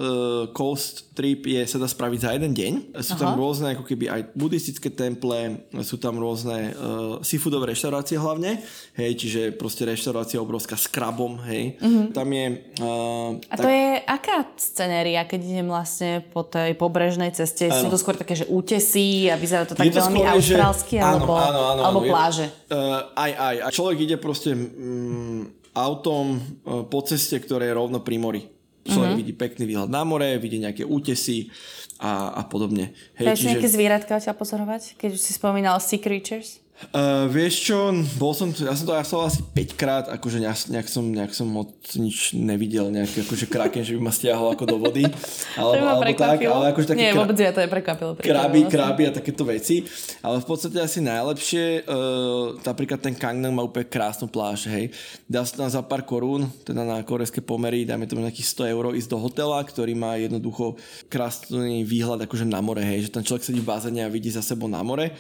coast 0.56 1.12
trip 1.12 1.44
je, 1.44 1.60
sa 1.68 1.76
dá 1.76 1.84
spraviť 1.84 2.20
za 2.24 2.32
jeden 2.32 2.56
deň. 2.56 2.74
Sú 3.04 3.20
Aha. 3.20 3.28
tam 3.28 3.36
rôzne 3.36 3.76
ako 3.76 3.84
keby 3.84 4.08
aj 4.08 4.22
buddhistické 4.40 4.88
temple, 4.88 5.68
sú 5.84 6.00
tam 6.00 6.16
rôzne 6.16 6.72
uh, 6.72 7.20
seafoodové 7.20 7.76
reštaurácie 7.76 8.16
hlavne, 8.16 8.64
hej, 8.96 9.12
čiže 9.20 9.42
proste 9.60 9.81
reštaurácia 9.84 10.38
obrovská 10.42 10.78
s 10.78 10.88
krabom, 10.88 11.42
hej. 11.48 11.78
Uh-huh. 11.82 12.10
Tam 12.14 12.28
je... 12.30 12.46
Uh, 12.80 13.38
A 13.50 13.56
tak... 13.58 13.64
to 13.64 13.70
je 13.70 13.90
aká 14.02 14.38
scenéria, 14.58 15.26
keď 15.26 15.40
idem 15.42 15.68
vlastne 15.70 16.24
po 16.32 16.46
tej 16.46 16.78
pobrežnej 16.78 17.34
ceste? 17.34 17.68
Ano. 17.68 17.78
Sú 17.78 17.88
to 17.90 17.98
skôr 17.98 18.16
také, 18.16 18.34
že 18.34 18.50
útesy 18.50 19.28
a 19.28 19.36
vyzerá 19.36 19.66
to 19.66 19.78
tak 19.78 19.88
veľmi 19.88 20.22
austrálsky, 20.26 20.98
že... 20.98 21.04
alebo, 21.04 21.34
áno, 21.36 21.46
áno, 21.46 21.62
áno, 21.62 21.82
alebo 21.86 22.00
áno, 22.06 22.10
pláže? 22.10 22.46
Uh, 22.68 23.10
aj, 23.16 23.32
aj. 23.34 23.56
A 23.66 23.68
človek 23.70 23.98
ide 24.06 24.18
proste 24.22 24.54
um, 24.54 25.50
autom 25.76 26.38
uh, 26.38 26.86
po 26.88 27.00
ceste, 27.04 27.38
ktoré 27.40 27.70
je 27.70 27.78
rovno 27.78 28.00
pri 28.02 28.18
mori. 28.22 28.42
Človek 28.82 29.14
mm-hmm. 29.14 29.22
vidí 29.22 29.34
pekný 29.38 29.64
výhľad 29.70 29.94
na 29.94 30.02
more, 30.02 30.42
vidí 30.42 30.58
nejaké 30.58 30.82
útesy 30.82 31.54
a, 32.02 32.34
a 32.34 32.42
podobne. 32.50 32.98
Hej, 33.14 33.26
Dajte 33.30 33.38
čiže... 33.38 33.50
nejaké 33.54 33.70
zvieratka 33.70 34.12
odtiaľ 34.18 34.36
pozorovať? 34.42 34.98
Keď 34.98 35.10
už 35.14 35.22
si 35.22 35.38
spomínal 35.38 35.78
Sea 35.78 36.02
Creatures? 36.02 36.58
Uh, 36.90 37.30
vieš 37.30 37.70
čo, 37.70 37.94
bol 38.18 38.34
som, 38.34 38.50
ja 38.50 38.74
som 38.74 38.86
to 38.90 38.94
ja 38.98 39.06
som 39.06 39.22
asi 39.22 39.46
5 39.46 39.78
krát, 39.78 40.06
akože 40.10 40.42
nejak, 40.42 40.90
som, 40.90 41.06
nejak 41.06 41.32
som 41.38 41.46
moc 41.46 41.70
nič 41.94 42.34
nevidel, 42.34 42.90
nejaký 42.90 43.22
akože 43.22 43.46
kraken, 43.46 43.86
že 43.86 43.94
by 43.94 44.02
ma 44.02 44.10
stiahol 44.10 44.58
ako 44.58 44.66
do 44.66 44.78
vody. 44.82 45.06
Alebo, 45.62 45.84
alebo 45.84 46.16
tak, 46.16 46.48
ale 46.48 46.72
akože 46.72 46.96
také 46.96 46.98
Nie, 46.98 47.12
vôbec 47.12 47.36
ja 47.36 47.52
to 47.52 47.60
je 47.60 47.68
prekvapilo. 47.68 48.16
Kraby, 48.16 48.72
kraby 48.72 49.04
a 49.08 49.12
takéto 49.12 49.44
veci. 49.44 49.84
Ale 50.24 50.40
v 50.40 50.48
podstate 50.48 50.80
asi 50.80 51.04
najlepšie, 51.04 51.86
uh, 51.86 52.56
napríklad 52.64 53.04
ten 53.04 53.14
Gangnam 53.14 53.52
má 53.52 53.62
úplne 53.68 53.86
krásnu 53.86 54.32
pláž, 54.32 54.72
hej. 54.72 54.96
Dá 55.28 55.44
sa 55.44 55.60
tam 55.60 55.70
za 55.70 55.84
pár 55.84 56.08
korún, 56.08 56.48
teda 56.64 56.88
na 56.88 57.04
korejské 57.04 57.44
pomery, 57.44 57.84
dajme 57.84 58.08
tomu 58.08 58.24
nejakých 58.24 58.48
100 58.64 58.74
eur 58.74 58.84
ísť 58.96 59.10
do 59.12 59.20
hotela, 59.20 59.60
ktorý 59.60 59.92
má 59.92 60.16
jednoducho 60.16 60.80
krásny 61.12 61.84
výhľad 61.84 62.24
akože 62.24 62.48
na 62.48 62.64
more, 62.64 62.82
hej, 62.82 63.12
že 63.12 63.14
ten 63.14 63.28
človek 63.28 63.44
sedí 63.44 63.60
v 63.60 63.68
bazéne 63.68 64.08
a 64.08 64.10
vidí 64.10 64.32
za 64.32 64.40
sebou 64.40 64.72
na 64.72 64.80
more. 64.80 65.12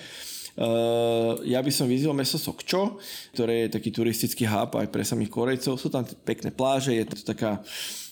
Uh, 0.59 1.39
ja 1.47 1.63
by 1.63 1.71
som 1.71 1.87
vyzval 1.87 2.11
mesto 2.11 2.35
Sokčo, 2.35 2.99
ktoré 3.31 3.67
je 3.67 3.75
taký 3.79 3.89
turistický 3.91 4.43
hub 4.43 4.75
aj 4.75 4.91
pre 4.91 5.03
samých 5.07 5.31
Korejcov. 5.31 5.79
Sú 5.79 5.87
tam 5.87 6.03
pekné 6.27 6.51
pláže, 6.51 6.91
je 6.91 7.07
to 7.07 7.15
taká 7.23 7.63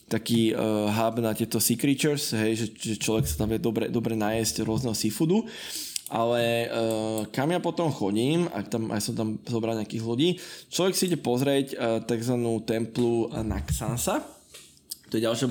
taký 0.09 0.57
uh, 0.57 0.89
hub 0.89 1.21
na 1.21 1.37
tieto 1.37 1.61
sea 1.61 1.77
creatures, 1.77 2.33
hej, 2.33 2.57
že, 2.57 2.67
že 2.73 2.95
človek 2.97 3.29
sa 3.29 3.45
tam 3.45 3.53
vie 3.53 3.61
dobre, 3.61 3.93
dobre 3.93 4.17
najesť 4.17 4.65
rôzneho 4.65 4.97
seafoodu. 4.97 5.45
Ale 6.09 6.65
uh, 6.73 7.21
kam 7.29 7.53
ja 7.53 7.61
potom 7.61 7.93
chodím, 7.93 8.49
ak 8.49 8.65
tam, 8.73 8.89
aj 8.89 9.01
som 9.05 9.13
tam 9.13 9.29
zobral 9.45 9.77
nejakých 9.77 10.01
ľudí, 10.01 10.29
človek 10.73 10.97
si 10.97 11.05
ide 11.05 11.21
pozrieť 11.21 11.77
uh, 11.77 12.01
tzv. 12.01 12.33
templu 12.65 13.29
Naksansa, 13.45 14.25
to 15.09 15.17
je 15.17 15.25
ďalší 15.25 15.45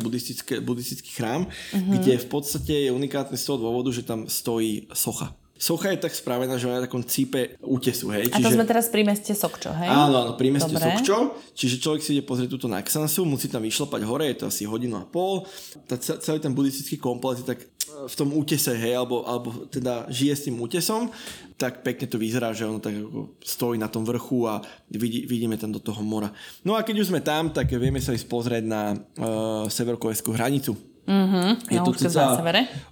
buddhistický 0.62 1.10
chrám, 1.14 1.46
uh-huh. 1.46 1.94
kde 1.98 2.18
v 2.18 2.26
podstate 2.30 2.74
je 2.86 2.94
unikátny 2.94 3.34
z 3.34 3.46
toho 3.46 3.58
dôvodu, 3.58 3.90
že 3.90 4.06
tam 4.06 4.30
stojí 4.30 4.86
socha. 4.94 5.34
Socha 5.58 5.90
je 5.90 5.98
tak 5.98 6.14
spravená, 6.14 6.54
že 6.54 6.70
má 6.70 6.78
na 6.78 6.86
takom 6.86 7.02
cípe 7.02 7.58
útesu, 7.58 8.14
hej. 8.14 8.30
Čiže... 8.30 8.38
A 8.38 8.46
to 8.46 8.54
sme 8.54 8.62
teraz 8.62 8.86
pri 8.94 9.02
meste 9.02 9.34
Sokčo, 9.34 9.74
hej? 9.74 9.90
Áno, 9.90 10.14
áno, 10.22 10.32
pri 10.38 10.54
meste 10.54 10.70
Dobre. 10.70 10.86
Sokčo. 10.94 11.34
Čiže 11.50 11.76
človek 11.82 12.00
si 12.00 12.14
ide 12.14 12.22
pozrieť 12.22 12.54
túto 12.54 12.70
Naxansu, 12.70 13.26
musí 13.26 13.50
tam 13.50 13.66
vyšlapať 13.66 14.06
hore, 14.06 14.30
je 14.30 14.38
to 14.38 14.44
asi 14.46 14.70
hodinu 14.70 15.02
a 15.02 15.04
pol. 15.04 15.42
Tá, 15.90 15.98
celý 15.98 16.38
ten 16.38 16.54
buddhistický 16.54 17.02
komplet 17.02 17.42
je 17.42 17.46
tak 17.50 17.58
e, 17.58 17.66
v 18.06 18.14
tom 18.14 18.30
útese, 18.38 18.70
hej, 18.70 18.94
alebo, 18.94 19.26
alebo 19.26 19.66
teda 19.66 20.06
žije 20.06 20.34
s 20.38 20.44
tým 20.46 20.62
útesom, 20.62 21.10
tak 21.58 21.82
pekne 21.82 22.06
to 22.06 22.22
vyzerá, 22.22 22.54
že 22.54 22.62
ono 22.62 22.78
tak 22.78 22.94
ako 22.94 23.34
stojí 23.42 23.82
na 23.82 23.90
tom 23.90 24.06
vrchu 24.06 24.46
a 24.46 24.62
vidí, 24.94 25.26
vidíme 25.26 25.58
tam 25.58 25.74
do 25.74 25.82
toho 25.82 26.06
mora. 26.06 26.30
No 26.62 26.78
a 26.78 26.86
keď 26.86 27.02
už 27.02 27.10
sme 27.10 27.18
tam, 27.18 27.50
tak 27.50 27.66
vieme 27.74 27.98
sa 27.98 28.14
ísť 28.14 28.30
pozrieť 28.30 28.62
na 28.62 28.94
uh, 28.94 29.66
severokorejskú 29.66 30.30
hranicu 30.38 30.78
Mm-hmm, 31.08 31.72
je 31.72 31.80
to 31.80 31.92
cca 31.96 32.36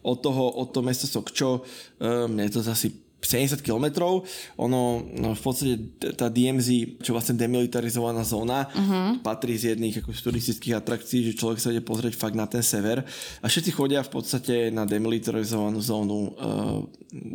od 0.01 0.17
toho, 0.25 0.45
od 0.57 0.73
toho 0.73 0.81
mesta 0.81 1.05
Sokčo, 1.05 1.61
um, 2.01 2.41
je 2.41 2.49
to 2.49 2.65
asi 2.65 2.89
70 3.27 3.65
km. 3.65 3.87
Ono 4.57 5.03
no, 5.03 5.35
v 5.35 5.43
podstate 5.43 5.75
tá 6.15 6.31
DMZ, 6.31 7.01
čo 7.03 7.11
vlastne 7.11 7.35
demilitarizovaná 7.35 8.23
zóna, 8.23 8.71
uh-huh. 8.71 9.19
patrí 9.27 9.59
z 9.59 9.75
jedných 9.75 9.99
ako, 10.05 10.15
turistických 10.15 10.79
atrakcií, 10.79 11.33
že 11.33 11.39
človek 11.39 11.59
sa 11.59 11.75
ide 11.75 11.83
pozrieť 11.83 12.15
fakt 12.15 12.39
na 12.39 12.47
ten 12.47 12.63
sever. 12.63 13.03
A 13.43 13.47
všetci 13.51 13.75
chodia 13.75 14.07
v 14.07 14.13
podstate 14.15 14.71
na 14.71 14.87
demilitarizovanú 14.87 15.83
zónu 15.83 16.39
uh, 16.39 16.81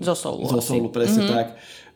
zo 0.05 0.15
Soulu. 0.15 0.47
Zo 0.47 0.61
Soulu, 0.63 0.89
presne 0.93 1.27
uh-huh. 1.27 1.35
tak. 1.35 1.47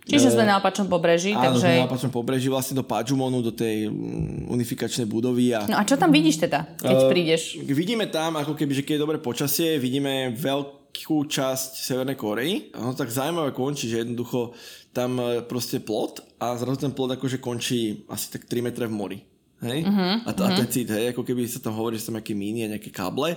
Čiže 0.06 0.38
sme 0.38 0.46
na 0.46 0.62
opačnom 0.62 0.86
pobreží. 0.86 1.34
Áno, 1.34 1.58
takže... 1.58 1.82
na 1.82 1.90
opačnom 1.90 2.14
pobreží 2.14 2.46
vlastne 2.46 2.78
do 2.78 2.86
Pajumonu, 2.86 3.42
do 3.42 3.50
tej 3.50 3.90
mm, 3.90 4.54
unifikačnej 4.54 5.10
budovy. 5.10 5.58
A... 5.58 5.66
No 5.66 5.82
a 5.82 5.84
čo 5.84 5.98
tam 5.98 6.14
vidíš 6.14 6.46
teda, 6.46 6.78
keď 6.78 6.98
uh, 7.02 7.10
prídeš? 7.10 7.58
Vidíme 7.66 8.06
tam, 8.06 8.38
ako 8.38 8.54
keby, 8.54 8.78
že 8.78 8.86
keď 8.86 9.02
je 9.02 9.04
dobré 9.04 9.18
počasie, 9.18 9.82
vidíme 9.82 10.38
veľkú 10.38 11.26
časť 11.26 11.82
Severnej 11.82 12.14
Korei. 12.14 12.70
Ono 12.78 12.94
tak 12.94 13.10
zaujímavé 13.10 13.50
končí, 13.50 13.90
že 13.90 14.06
jednoducho 14.06 14.54
tam 14.94 15.18
e, 15.20 15.42
proste 15.44 15.84
plot 15.84 16.24
a 16.40 16.56
zrazu 16.56 16.88
ten 16.88 16.94
plot 16.96 17.20
akože 17.20 17.44
končí 17.44 18.08
asi 18.08 18.32
tak 18.32 18.48
3 18.48 18.62
metre 18.64 18.88
v 18.88 18.96
mori. 18.96 19.20
Hej? 19.66 19.82
Uh-huh, 19.82 20.22
a, 20.22 20.30
to, 20.32 20.46
uh-huh. 20.46 20.54
a 20.54 20.58
ten 20.62 20.70
cít, 20.70 20.94
hej, 20.94 21.10
ako 21.10 21.26
keby 21.26 21.50
sa 21.50 21.58
tam 21.58 21.74
hovorí, 21.74 21.98
že 21.98 22.06
tam 22.06 22.22
nejaké 22.22 22.38
míny 22.38 22.70
a 22.70 22.72
nejaké 22.78 22.94
káble. 22.94 23.34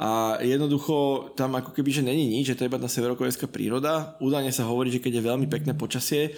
A 0.00 0.40
jednoducho 0.40 1.28
tam 1.36 1.52
ako 1.60 1.76
keby, 1.76 1.92
že 1.92 2.02
není 2.02 2.24
nič, 2.24 2.52
že 2.52 2.56
to 2.56 2.64
je 2.64 2.70
iba 2.72 2.80
tá 2.80 2.88
severokorejská 2.88 3.44
príroda. 3.46 4.16
Údajne 4.24 4.50
sa 4.50 4.64
hovorí, 4.64 4.88
že 4.88 5.04
keď 5.04 5.20
je 5.20 5.28
veľmi 5.28 5.46
pekné 5.52 5.76
počasie, 5.76 6.32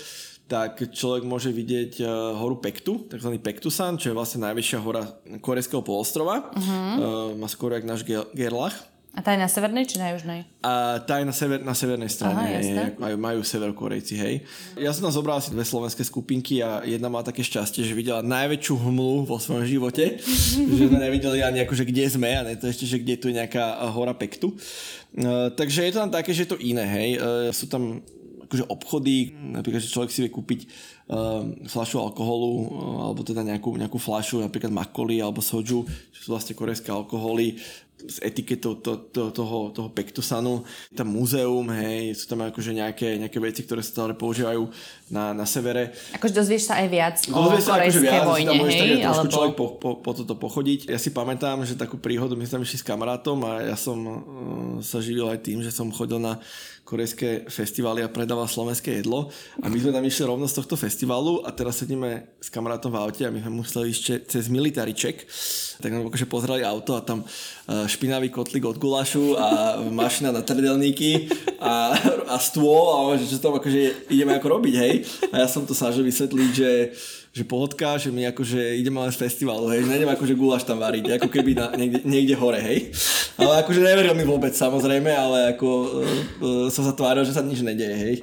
tak 0.48 0.80
človek 0.80 1.28
môže 1.28 1.52
vidieť 1.52 2.00
uh, 2.00 2.08
horu 2.40 2.56
Pektu, 2.58 3.04
tzv. 3.06 3.36
Pektusan, 3.36 4.00
čo 4.00 4.10
je 4.10 4.16
vlastne 4.16 4.48
najvyššia 4.48 4.80
hora 4.80 5.04
korejského 5.44 5.84
polostrova. 5.84 6.48
Uh-huh. 6.56 6.72
Uh, 6.72 6.96
má 7.36 7.46
skoro 7.52 7.76
jak 7.76 7.84
náš 7.84 8.02
Gerlach. 8.32 8.74
A 9.18 9.20
tá 9.20 9.34
je 9.34 9.42
na 9.42 9.50
severnej 9.50 9.82
či 9.82 9.98
na 9.98 10.14
južnej? 10.14 10.46
A 10.62 11.02
tá 11.02 11.18
je 11.18 11.26
na, 11.26 11.34
sever, 11.34 11.58
na 11.58 11.74
severnej 11.74 12.06
strane. 12.06 12.38
Aha, 12.38 12.62
hej, 12.62 12.94
majú, 13.02 13.16
majú 13.18 13.40
severokorejci, 13.42 14.14
hej. 14.14 14.46
Ja 14.78 14.94
som 14.94 15.10
tam 15.10 15.14
zobral 15.18 15.42
asi 15.42 15.50
dve 15.50 15.66
slovenské 15.66 16.06
skupinky 16.06 16.62
a 16.62 16.86
jedna 16.86 17.10
má 17.10 17.26
také 17.26 17.42
šťastie, 17.42 17.82
že 17.82 17.98
videla 17.98 18.22
najväčšiu 18.22 18.78
hmlu 18.78 19.26
vo 19.26 19.42
svojom 19.42 19.66
živote. 19.66 20.22
že 20.78 20.84
sme 20.86 21.02
nevideli 21.02 21.42
ani 21.42 21.66
akože 21.66 21.82
kde 21.82 22.06
sme 22.14 22.30
a 22.30 22.46
ne 22.46 22.54
to 22.54 22.70
ešte, 22.70 22.86
že 22.86 23.02
kde 23.02 23.18
tu 23.18 23.26
je 23.26 23.42
nejaká 23.42 23.90
hora 23.90 24.14
Pektu. 24.14 24.54
Uh, 24.54 25.50
takže 25.50 25.82
je 25.82 25.98
to 25.98 25.98
tam 25.98 26.14
také, 26.14 26.30
že 26.30 26.46
je 26.46 26.54
to 26.54 26.62
iné, 26.62 26.86
hej. 26.86 27.18
Uh, 27.18 27.50
sú 27.50 27.66
tam 27.66 27.98
akože 28.46 28.70
obchody, 28.70 29.34
napríklad, 29.34 29.82
že 29.82 29.92
človek 29.92 30.14
si 30.14 30.22
vie 30.24 30.30
kúpiť 30.30 30.60
uh, 31.10 31.42
fľašu 31.66 31.98
alkoholu, 31.98 32.50
uh, 32.54 32.66
alebo 33.10 33.26
teda 33.26 33.42
nejakú, 33.42 33.74
nejakú 33.74 33.98
fľašu, 33.98 34.46
napríklad 34.46 34.70
makoli 34.70 35.18
alebo 35.18 35.42
soju, 35.42 35.84
čo 36.14 36.18
sú 36.22 36.28
vlastne 36.30 36.54
korejské 36.54 36.88
alkoholy, 36.88 37.58
s 38.06 38.22
etiketou 38.22 38.78
to, 38.78 39.10
to, 39.10 39.34
toho, 39.34 39.74
toho 39.74 39.88
Pektusanu. 39.90 40.62
Tam 40.94 41.10
múzeum, 41.10 41.66
hej, 41.74 42.14
sú 42.14 42.30
tam 42.30 42.46
akože 42.46 42.70
nejaké, 42.76 43.18
nejaké 43.18 43.38
veci, 43.42 43.66
ktoré 43.66 43.82
sa 43.82 44.02
stále 44.02 44.14
používajú 44.14 44.70
na, 45.08 45.32
na 45.32 45.44
severe. 45.48 45.96
Akože 46.16 46.32
dozvieš 46.36 46.68
sa 46.68 46.84
aj 46.84 46.88
viac 46.88 47.16
dozvieš 47.24 47.64
o 47.64 47.72
korejskej 47.72 47.88
akože 47.88 48.00
viac, 48.04 48.26
vojne, 48.28 48.48
tam 48.48 48.66
hej? 48.68 48.90
Tak 49.00 49.12
alebo... 49.12 49.32
človek 49.32 49.52
po, 49.56 49.66
po, 49.80 49.90
po 50.00 50.10
toto 50.12 50.34
pochodiť. 50.36 50.80
Ja 50.92 50.98
si 51.00 51.10
pamätám, 51.10 51.64
že 51.64 51.74
takú 51.76 51.96
príhodu, 51.96 52.36
my 52.36 52.44
sme 52.44 52.60
tam 52.60 52.64
išli 52.64 52.78
s 52.80 52.84
kamarátom 52.84 53.38
a 53.48 53.52
ja 53.64 53.76
som 53.76 53.98
uh, 53.98 54.16
sa 54.84 55.00
živil 55.00 55.26
aj 55.28 55.40
tým, 55.44 55.64
že 55.64 55.72
som 55.72 55.88
chodil 55.88 56.20
na 56.20 56.40
korejské 56.88 57.44
festivály 57.52 58.00
a 58.00 58.08
predával 58.08 58.48
slovenské 58.48 59.04
jedlo 59.04 59.28
a 59.60 59.68
my 59.68 59.76
sme 59.76 59.92
tam 59.92 60.00
išli 60.08 60.24
rovno 60.24 60.48
z 60.48 60.56
tohto 60.56 60.72
festivalu 60.72 61.44
a 61.44 61.52
teraz 61.52 61.84
sedíme 61.84 62.32
s 62.40 62.48
kamarátom 62.48 62.88
v 62.88 62.96
aute 62.96 63.22
a 63.28 63.32
my 63.32 63.44
sme 63.44 63.60
museli 63.60 63.92
ísť 63.92 64.24
cez 64.24 64.48
military 64.48 64.96
check 64.96 65.20
tak 65.78 65.94
nám 65.94 66.10
akože 66.10 66.26
pozerali 66.26 66.66
auto 66.66 66.98
a 66.98 67.00
tam 67.00 67.22
uh, 67.22 67.86
špinavý 67.86 68.34
kotlík 68.34 68.66
od 68.66 68.82
gulašu 68.82 69.38
a 69.38 69.78
mašina 69.86 70.34
na 70.34 70.42
trdelníky 70.42 71.30
a, 71.62 71.94
a 72.26 72.36
stôl 72.42 73.14
a 73.14 73.14
že 73.14 73.30
čo 73.30 73.38
tam 73.38 73.58
akože 73.62 74.10
ideme 74.10 74.34
ako 74.34 74.58
robiť, 74.58 74.74
hej. 74.74 74.94
A 75.32 75.44
ja 75.44 75.48
som 75.50 75.66
to 75.66 75.76
snažil 75.76 76.06
vysvetliť, 76.06 76.50
že 76.54 76.70
že 77.38 77.44
pohodka, 77.46 78.00
že 78.00 78.10
my 78.10 78.34
akože 78.34 78.80
ideme 78.82 78.98
len 78.98 79.12
z 79.14 79.20
festivalu, 79.20 79.70
hej, 79.70 79.86
že 79.86 79.90
nejdem 79.94 80.10
akože 80.10 80.34
guláš 80.34 80.64
tam 80.66 80.82
variť, 80.82 81.22
ako 81.22 81.28
keby 81.30 81.54
na, 81.54 81.70
niekde, 81.76 82.00
niekde 82.02 82.34
hore, 82.34 82.58
hej. 82.58 82.90
Ale 83.38 83.62
akože 83.62 83.78
neveril 83.78 84.16
mi 84.18 84.26
vôbec, 84.26 84.50
samozrejme, 84.56 85.06
ale 85.12 85.54
ako 85.54 85.68
uh, 85.68 86.66
som 86.72 86.82
sa 86.82 86.96
tváril, 86.96 87.22
že 87.22 87.36
sa 87.36 87.44
nič 87.44 87.62
nedeje, 87.62 87.94
hej. 87.94 88.14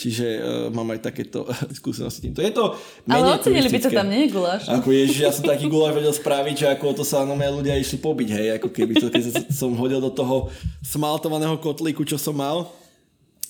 Čiže 0.00 0.26
uh, 0.38 0.42
mám 0.72 0.88
aj 0.96 1.12
takéto 1.12 1.44
skúsenosti 1.78 2.30
týmto. 2.30 2.40
Je 2.40 2.54
to 2.54 2.78
Ale 3.04 3.36
ocenili 3.36 3.68
by 3.68 3.78
to 3.84 3.90
tam, 3.92 4.08
nie 4.08 4.30
guláš. 4.32 4.70
Ako 4.70 4.88
ježiš, 4.94 5.18
ja 5.20 5.32
som 5.34 5.44
taký 5.44 5.68
guláš 5.68 6.00
vedel 6.00 6.14
spraviť, 6.16 6.56
že 6.56 6.66
ako 6.72 6.96
to 6.96 7.04
sa 7.04 7.26
na 7.26 7.36
ľudia 7.52 7.76
išli 7.76 8.00
pobiť, 8.00 8.28
hej, 8.32 8.46
ako 8.62 8.68
keby 8.72 8.96
to, 8.96 9.12
keď 9.12 9.50
som 9.52 9.76
hodil 9.76 10.00
do 10.00 10.08
toho 10.08 10.48
smaltovaného 10.80 11.60
kotlíku, 11.60 12.06
čo 12.06 12.16
som 12.16 12.38
mal, 12.38 12.70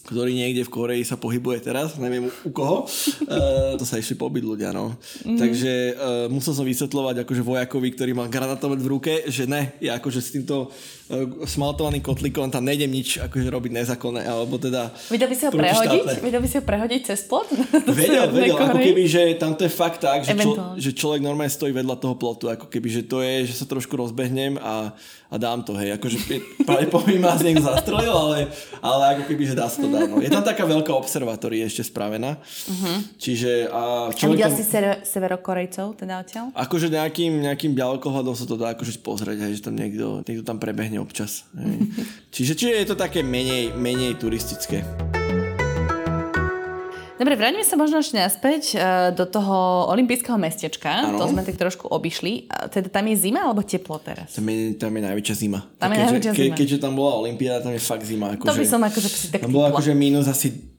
ktorý 0.05 0.37
niekde 0.37 0.69
v 0.69 0.71
Koreji 0.73 1.05
sa 1.09 1.17
pohybuje 1.17 1.65
teraz, 1.65 1.97
neviem 1.97 2.29
u 2.29 2.51
koho, 2.53 2.85
uh, 2.85 3.73
to 3.81 3.85
sa 3.89 3.97
išli 3.97 4.21
pobyť 4.21 4.43
ľudia, 4.45 4.71
no. 4.77 4.93
Mm-hmm. 4.93 5.39
Takže 5.41 5.73
uh, 5.73 5.93
musel 6.29 6.53
som 6.53 6.69
vysvetľovať 6.69 7.25
akože 7.25 7.43
vojakovi, 7.43 7.89
ktorý 7.97 8.13
mal 8.13 8.29
granátomet 8.29 8.85
v 8.85 8.89
ruke, 8.93 9.13
že 9.33 9.49
ne, 9.49 9.73
ja 9.81 9.97
akože 9.97 10.21
s 10.21 10.29
týmto 10.37 10.69
uh, 10.69 11.49
smaltovaným 11.49 12.05
kotlíkom 12.05 12.53
tam 12.53 12.69
nejdem 12.69 12.93
nič 12.93 13.17
akože 13.17 13.49
robiť 13.49 13.73
nezákonné, 13.81 14.29
alebo 14.29 14.61
teda... 14.61 14.93
Vedel 15.09 15.29
by 15.33 15.37
si 15.41 15.45
ho 15.49 15.53
prehodiť? 15.57 16.05
Vedel 16.21 16.41
by 16.45 16.49
si 16.53 16.57
ho 16.61 16.65
prehodiť 16.69 17.01
cez 17.09 17.21
plot? 17.25 17.49
vedel, 17.97 18.29
vedel, 18.29 18.61
ako 18.61 18.77
keby, 18.77 19.03
že 19.09 19.23
tam 19.41 19.57
to 19.57 19.65
je 19.65 19.73
fakt 19.73 20.05
tak, 20.05 20.21
že, 20.29 20.37
čo, 20.37 20.77
že 20.77 20.91
človek 20.93 21.25
normálne 21.25 21.49
stojí 21.49 21.73
vedľa 21.73 21.97
toho 21.97 22.15
plotu, 22.21 22.53
ako 22.53 22.69
keby, 22.69 22.89
že 22.93 23.03
to 23.09 23.25
je, 23.25 23.49
že 23.49 23.57
sa 23.57 23.65
trošku 23.65 23.97
rozbehnem 23.97 24.61
a, 24.61 24.93
a 25.35 25.37
dám 25.37 25.67
to, 25.67 25.75
hej, 25.75 25.99
akože 25.99 26.19
pravdepodobne 26.63 27.19
ma 27.19 27.35
z 27.35 27.51
niekto 27.51 27.67
zastrelil, 27.67 28.15
ale, 28.15 28.47
ale 28.79 29.03
ako 29.19 29.23
keby, 29.27 29.43
že 29.51 29.59
dá 29.59 29.67
sa 29.67 29.83
to 29.83 29.91
dať. 29.91 30.07
No. 30.07 30.23
Je 30.23 30.31
tam 30.31 30.47
taká 30.47 30.63
veľká 30.63 30.95
observatória 30.95 31.67
ešte 31.67 31.83
spravená. 31.91 32.39
Uh-huh. 32.39 33.03
Čiže... 33.19 33.67
A, 33.67 34.15
a 34.15 34.27
videl 34.31 34.55
si 34.55 34.63
ser- 34.63 35.03
severokorejcov 35.03 35.99
teda 35.99 36.23
odtiaľ? 36.23 36.55
Akože 36.55 36.87
nejakým, 36.87 37.51
nejakým 37.51 37.75
ďalekohľadom 37.75 38.35
sa 38.39 38.47
to 38.47 38.55
dá 38.55 38.79
akože 38.79 39.03
pozrieť, 39.03 39.51
hej, 39.51 39.59
že 39.59 39.63
tam 39.67 39.75
niekto, 39.75 40.23
niekto 40.23 40.47
tam 40.47 40.63
prebehne 40.63 41.03
občas. 41.03 41.43
Hej. 41.59 41.91
čiže, 42.35 42.53
čiže 42.55 42.73
je 42.79 42.87
to 42.87 42.95
také 42.95 43.27
menej, 43.27 43.75
menej 43.75 44.15
turistické. 44.15 44.87
Dobre, 47.25 47.41
vráťme 47.41 47.65
sa 47.65 47.81
možno 47.81 48.05
ešte 48.05 48.21
naspäť 48.21 48.77
uh, 48.77 49.09
do 49.17 49.25
toho 49.25 49.89
olympijského 49.89 50.37
mestečka. 50.37 51.09
Ano. 51.09 51.25
To 51.25 51.33
sme 51.33 51.41
tak 51.41 51.57
trošku 51.57 51.89
obišli. 51.89 52.53
Teda 52.69 52.93
tam 52.93 53.09
je 53.09 53.17
zima 53.17 53.49
alebo 53.49 53.65
teplo 53.65 53.97
teraz? 53.97 54.37
Tam 54.37 54.45
je, 54.45 54.77
tam 54.77 54.93
je 54.93 55.01
najväčšia 55.09 55.35
zima. 55.41 55.65
Tam 55.81 55.89
je 55.89 56.05
najväčšia 56.05 56.33
zima. 56.37 56.53
Ke, 56.53 56.61
keďže 56.61 56.85
tam 56.85 56.93
bola 56.93 57.17
olympiáda, 57.25 57.65
tam 57.65 57.73
je 57.73 57.81
fakt 57.81 58.05
zima. 58.05 58.37
Ako 58.37 58.45
to 58.45 58.53
by 58.53 58.69
som 58.69 58.85
akože 58.85 59.09
si 59.09 59.27
tak 59.33 59.41
Tam 59.41 59.57
bola 59.57 59.73
akože 59.73 59.97
minus 59.97 60.29
asi 60.29 60.74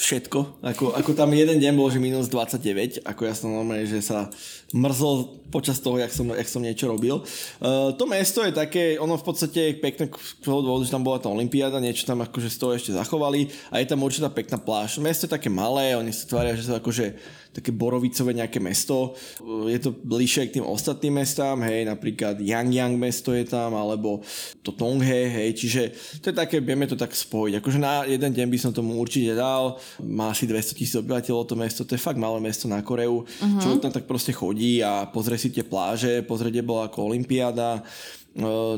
všetko. 0.00 0.64
Ako, 0.64 0.96
ako 0.96 1.10
tam 1.12 1.36
jeden 1.36 1.60
deň 1.60 1.76
bol, 1.76 1.92
že 1.92 2.00
minus 2.00 2.32
29, 2.32 3.04
ako 3.04 3.20
ja 3.28 3.34
som 3.36 3.52
normálne, 3.52 3.84
že 3.84 4.00
sa 4.00 4.32
mrzol 4.72 5.44
počas 5.52 5.82
toho, 5.82 6.00
jak 6.00 6.08
som, 6.14 6.30
jak 6.32 6.48
som 6.48 6.64
niečo 6.64 6.88
robil. 6.88 7.20
Uh, 7.60 7.92
to 7.98 8.08
mesto 8.08 8.40
je 8.40 8.54
také, 8.54 8.96
ono 8.96 9.20
v 9.20 9.24
podstate 9.26 9.60
je 9.60 9.80
pekné 9.82 10.08
z 10.08 10.40
dôvodu, 10.46 10.86
že 10.86 10.94
tam 10.94 11.04
bola 11.04 11.20
tá 11.20 11.28
olimpiáda, 11.28 11.82
niečo 11.82 12.08
tam 12.08 12.24
akože 12.24 12.48
z 12.48 12.58
toho 12.58 12.72
ešte 12.72 12.96
zachovali 12.96 13.52
a 13.68 13.82
je 13.82 13.86
tam 13.90 14.00
určitá 14.00 14.32
pekná 14.32 14.56
pláž. 14.56 14.96
Mesto 15.02 15.28
je 15.28 15.36
také 15.36 15.52
malé, 15.52 15.98
oni 15.98 16.14
sa 16.14 16.24
tvária, 16.24 16.56
že 16.56 16.70
sú 16.70 16.72
akože 16.72 17.18
také 17.50 17.74
borovicové 17.74 18.30
nejaké 18.34 18.62
mesto. 18.62 19.18
Je 19.66 19.78
to 19.82 19.90
bližšie 19.90 20.50
k 20.50 20.54
tým 20.58 20.66
ostatným 20.66 21.18
mestám, 21.18 21.58
hej, 21.66 21.82
napríklad 21.82 22.38
Yangyang 22.38 22.94
mesto 22.94 23.34
je 23.34 23.42
tam, 23.42 23.74
alebo 23.74 24.22
to 24.62 24.70
Tonghe, 24.70 25.26
hej, 25.26 25.50
čiže 25.58 25.82
to 26.22 26.30
je 26.30 26.36
také, 26.38 26.62
vieme 26.62 26.86
to 26.86 26.94
tak 26.94 27.10
spojiť. 27.10 27.58
Akože 27.58 27.78
na 27.82 28.06
jeden 28.06 28.30
deň 28.30 28.46
by 28.46 28.58
som 28.58 28.70
tomu 28.70 28.94
určite 29.02 29.34
dal, 29.34 29.82
má 29.98 30.30
asi 30.30 30.46
200 30.46 30.78
tisíc 30.78 30.94
obyvateľov 30.94 31.50
to 31.50 31.54
mesto, 31.58 31.82
to 31.82 31.98
je 31.98 32.02
fakt 32.02 32.22
malé 32.22 32.38
mesto 32.38 32.70
na 32.70 32.78
Koreu. 32.86 33.26
Uh-huh. 33.26 33.60
Človek 33.60 33.82
tam 33.82 33.92
tak 33.98 34.06
proste 34.06 34.30
chodí 34.30 34.78
a 34.86 35.10
pozrie 35.10 35.34
si 35.34 35.50
tie 35.50 35.66
pláže, 35.66 36.22
pozrie, 36.22 36.54
kde 36.54 36.62
bola 36.62 36.86
ako 36.86 37.10
Olympiáda, 37.10 37.82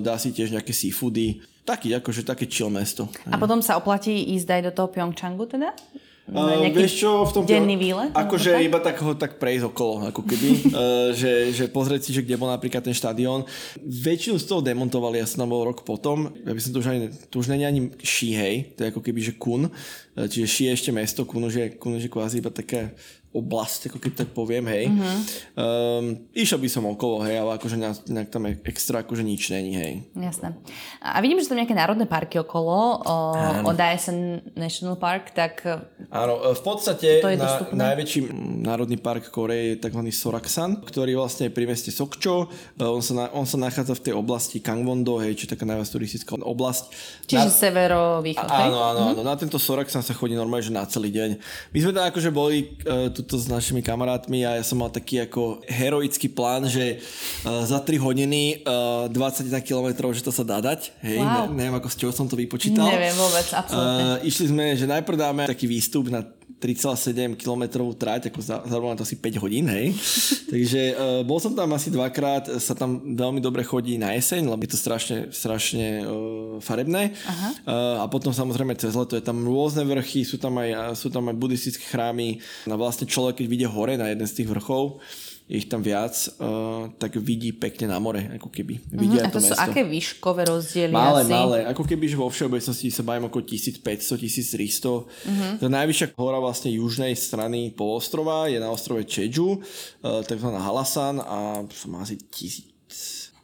dá 0.01 0.15
si 0.17 0.33
tiež 0.33 0.57
nejaké 0.57 0.73
seafoody. 0.73 1.45
Taký, 1.63 1.95
akože 1.95 2.27
také 2.27 2.51
chill 2.51 2.75
mesto. 2.75 3.07
A 3.31 3.39
potom 3.39 3.63
sa 3.63 3.79
oplatí 3.79 4.35
ísť 4.35 4.49
aj 4.51 4.63
do 4.67 4.73
toho 4.75 4.89
Pyeongchangu 4.91 5.47
teda? 5.47 5.71
Uh, 6.31 6.71
vieš 6.71 7.03
čo, 7.03 7.27
v 7.27 7.33
tom 7.35 7.43
denný 7.43 7.75
výlet? 7.75 8.15
Akože 8.15 8.55
iba 8.63 8.79
tak 8.79 9.03
ho 9.03 9.11
tak 9.19 9.43
prejsť 9.43 9.75
okolo, 9.75 10.07
ako 10.15 10.23
keby, 10.23 10.49
uh, 10.55 11.11
že, 11.11 11.51
že 11.51 11.67
pozrieť 11.67 12.07
si, 12.07 12.11
že 12.15 12.23
kde 12.23 12.39
bol 12.39 12.47
napríklad 12.47 12.79
ten 12.79 12.95
štadión. 12.95 13.43
Väčšinu 13.83 14.39
z 14.39 14.47
toho 14.47 14.63
demontovali, 14.63 15.19
som 15.27 15.43
tam 15.43 15.51
bol 15.51 15.67
rok 15.67 15.83
potom, 15.83 16.31
ja 16.47 16.55
by 16.55 16.61
som 16.63 16.71
to 16.71 16.79
už 16.79 16.89
ani, 16.95 17.11
to 17.27 17.35
už 17.43 17.51
není 17.51 17.67
ani 17.67 17.81
Shihei, 17.99 18.71
to 18.79 18.87
je 18.87 18.91
ako 18.95 19.03
keby, 19.03 19.19
že 19.19 19.35
Kun, 19.35 19.67
čiže 20.15 20.47
Shi 20.47 20.63
je 20.71 20.73
ešte 20.79 20.91
mesto, 20.95 21.27
Kun 21.27 21.43
už 21.51 21.55
je, 21.59 21.67
Kun 21.75 21.99
už 21.99 22.07
je 22.07 22.15
kvázi 22.15 22.39
iba 22.39 22.55
také 22.55 22.95
oblasť, 23.33 23.89
ako 23.89 23.99
keď 23.99 24.13
tak 24.25 24.29
poviem, 24.37 24.69
hej. 24.69 24.93
Uh-huh. 24.93 25.19
Um, 25.57 26.05
išiel 26.37 26.61
by 26.61 26.69
som 26.69 26.85
okolo, 26.85 27.25
hej, 27.25 27.41
ale 27.41 27.57
akože 27.57 27.77
nejak, 27.81 28.29
tam 28.29 28.45
extra 28.69 29.01
akože 29.01 29.25
nič 29.25 29.49
není, 29.49 29.73
hej. 29.73 29.93
Jasné. 30.13 30.53
A 31.01 31.17
vidím, 31.25 31.41
že 31.41 31.49
tam 31.49 31.57
nejaké 31.57 31.73
národné 31.73 32.05
parky 32.05 32.37
okolo, 32.37 33.01
o, 33.01 33.17
o 33.65 33.71
Daesan 33.73 34.45
National 34.53 35.01
Park, 35.01 35.33
tak... 35.33 35.65
Áno, 36.13 36.45
e, 36.45 36.53
v 36.53 36.63
podstate 36.63 37.25
na, 37.25 37.65
najväčší 37.73 38.37
národný 38.61 39.01
park 39.01 39.33
Koreje 39.33 39.75
je 39.75 39.81
tzv. 39.81 40.01
Soraksan, 40.13 40.85
ktorý 40.85 41.17
vlastne 41.17 41.49
je 41.49 41.57
pri 41.57 41.65
meste 41.65 41.89
Sokcho. 41.89 42.53
E, 42.77 42.85
on 42.85 43.01
sa, 43.01 43.17
na, 43.17 43.25
on 43.33 43.49
sa 43.49 43.57
nachádza 43.57 43.97
v 43.97 44.13
tej 44.13 44.15
oblasti 44.15 44.61
Kangwon-do, 44.61 45.25
hej, 45.25 45.41
či 45.41 45.49
taká 45.49 45.65
najviac 45.65 45.89
turistická 45.89 46.37
oblasť. 46.37 46.85
Čiže 47.33 47.49
na... 47.49 47.53
severo-východ, 47.53 48.45
Áno, 48.45 48.79
áno, 48.79 49.01
áno. 49.09 49.21
Uh-huh. 49.25 49.25
Na 49.25 49.41
tento 49.41 49.57
Soraksan 49.57 50.05
sa 50.05 50.13
chodí 50.13 50.37
normálne, 50.37 50.69
že 50.69 50.75
na 50.75 50.85
celý 50.85 51.09
deň. 51.09 51.41
My 51.73 51.79
sme 51.81 51.93
tam 51.97 52.05
akože 52.13 52.29
boli 52.29 52.77
uh, 52.85 53.09
tu 53.09 53.22
tuto 53.23 53.39
s 53.39 53.47
našimi 53.47 53.81
kamarátmi 53.81 54.43
a 54.43 54.59
ja 54.59 54.65
som 54.67 54.83
mal 54.83 54.91
taký 54.91 55.23
ako 55.23 55.63
heroický 55.71 56.27
plán, 56.27 56.67
že 56.67 56.99
uh, 57.47 57.63
za 57.63 57.79
3 57.79 58.03
hodiny 58.03 58.67
uh, 58.67 59.07
21 59.07 59.63
km, 59.63 60.11
že 60.11 60.27
to 60.27 60.35
sa 60.35 60.43
dá 60.43 60.59
dať. 60.59 60.91
Hej, 61.01 61.23
wow. 61.23 61.47
ne, 61.47 61.63
neviem 61.63 61.79
ako 61.79 61.89
s 61.89 61.97
čoho 61.97 62.13
som 62.13 62.27
to 62.27 62.35
vypočítal. 62.35 62.91
Neviem 62.91 63.15
vôbec, 63.15 63.47
absolútne. 63.55 64.05
Uh, 64.19 64.27
išli 64.27 64.51
sme, 64.51 64.75
že 64.75 64.91
najprv 64.91 65.17
dáme 65.17 65.43
taký 65.47 65.71
výstup 65.71 66.11
na 66.11 66.27
3,7 66.63 67.35
km 67.35 67.83
trať, 67.99 68.31
ako 68.31 68.39
zhruba 68.39 68.95
to 68.95 69.03
asi 69.03 69.19
5 69.19 69.43
hodín, 69.43 69.67
hej. 69.67 69.91
Takže 70.55 70.83
uh, 70.95 71.21
bol 71.27 71.43
som 71.43 71.59
tam 71.59 71.75
asi 71.75 71.91
dvakrát, 71.91 72.47
sa 72.63 72.79
tam 72.79 73.03
veľmi 73.19 73.43
dobre 73.43 73.67
chodí 73.67 73.99
na 73.99 74.15
jeseň, 74.15 74.47
lebo 74.47 74.63
je 74.63 74.71
to 74.71 74.79
strašne, 74.79 75.35
strašne 75.35 76.07
uh, 76.07 76.63
farebné. 76.63 77.19
Aha. 77.27 77.51
Uh, 77.67 77.97
a 77.99 78.07
potom 78.07 78.31
samozrejme 78.31 78.79
cez 78.79 78.95
leto 78.95 79.19
je 79.19 79.25
tam 79.27 79.43
rôzne 79.43 79.83
vrchy, 79.83 80.23
sú 80.23 80.39
tam 80.39 80.63
aj, 80.63 80.95
sú 80.95 81.11
tam 81.11 81.27
aj 81.27 81.35
buddhistické 81.35 81.83
chrámy. 81.91 82.39
A 82.71 82.79
vlastne 82.79 83.11
človek, 83.11 83.43
keď 83.43 83.47
vidie 83.51 83.67
hore 83.67 83.99
na 83.99 84.15
jeden 84.15 84.31
z 84.31 84.39
tých 84.39 84.49
vrchov, 84.55 85.03
je 85.53 85.61
ich 85.61 85.69
tam 85.69 85.85
viac, 85.85 86.17
uh, 86.41 86.89
tak 86.97 87.21
vidí 87.21 87.53
pekne 87.53 87.93
na 87.93 88.01
more, 88.01 88.25
ako 88.41 88.49
keby. 88.49 88.81
Vidia 88.89 89.29
uh-huh. 89.29 89.29
a 89.29 89.35
to, 89.37 89.37
to 89.37 89.45
sú 89.45 89.53
mesto. 89.53 89.69
aké 89.69 89.85
výškové 89.85 90.49
rozdiely 90.49 90.89
Malé, 90.97 91.29
asi? 91.29 91.33
malé. 91.37 91.59
Ako 91.69 91.85
keby, 91.85 92.09
že 92.09 92.17
vo 92.17 92.33
všeobecnosti 92.33 92.89
sa 92.89 93.05
bavím 93.05 93.29
okolo 93.29 93.45
1500, 93.45 94.17
1300. 94.17 94.89
Uh-huh. 94.89 95.53
To 95.61 95.69
najvyššia 95.69 96.17
hora 96.17 96.41
vlastne 96.41 96.73
južnej 96.73 97.13
strany 97.13 97.69
polostrova 97.77 98.49
je 98.49 98.57
na 98.57 98.73
ostrove 98.73 99.05
Čeju, 99.05 99.61
uh, 99.61 100.25
takzvaná 100.25 100.57
Halasan 100.65 101.21
a 101.21 101.61
má 101.69 102.01
asi 102.01 102.17
1000 102.17 102.73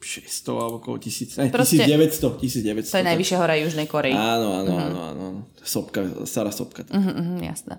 600 0.08 0.56
alebo 0.56 0.80
okolo 0.80 0.96
1000, 0.96 1.36
ne, 1.36 1.52
Proste, 1.52 1.84
1900, 1.84 2.40
1900. 2.40 2.96
To 2.96 3.00
je 3.04 3.08
najvyššia 3.12 3.36
hora 3.36 3.60
Južnej 3.60 3.84
Korei. 3.84 4.16
Áno, 4.16 4.64
áno, 4.64 4.72
uh-huh. 4.72 4.86
áno, 4.88 4.98
áno. 5.04 5.26
Sopka, 5.60 6.00
stará 6.24 6.48
sopka. 6.48 6.88
Uh-huh, 6.88 7.12
uh-huh, 7.12 7.44
jasné. 7.44 7.76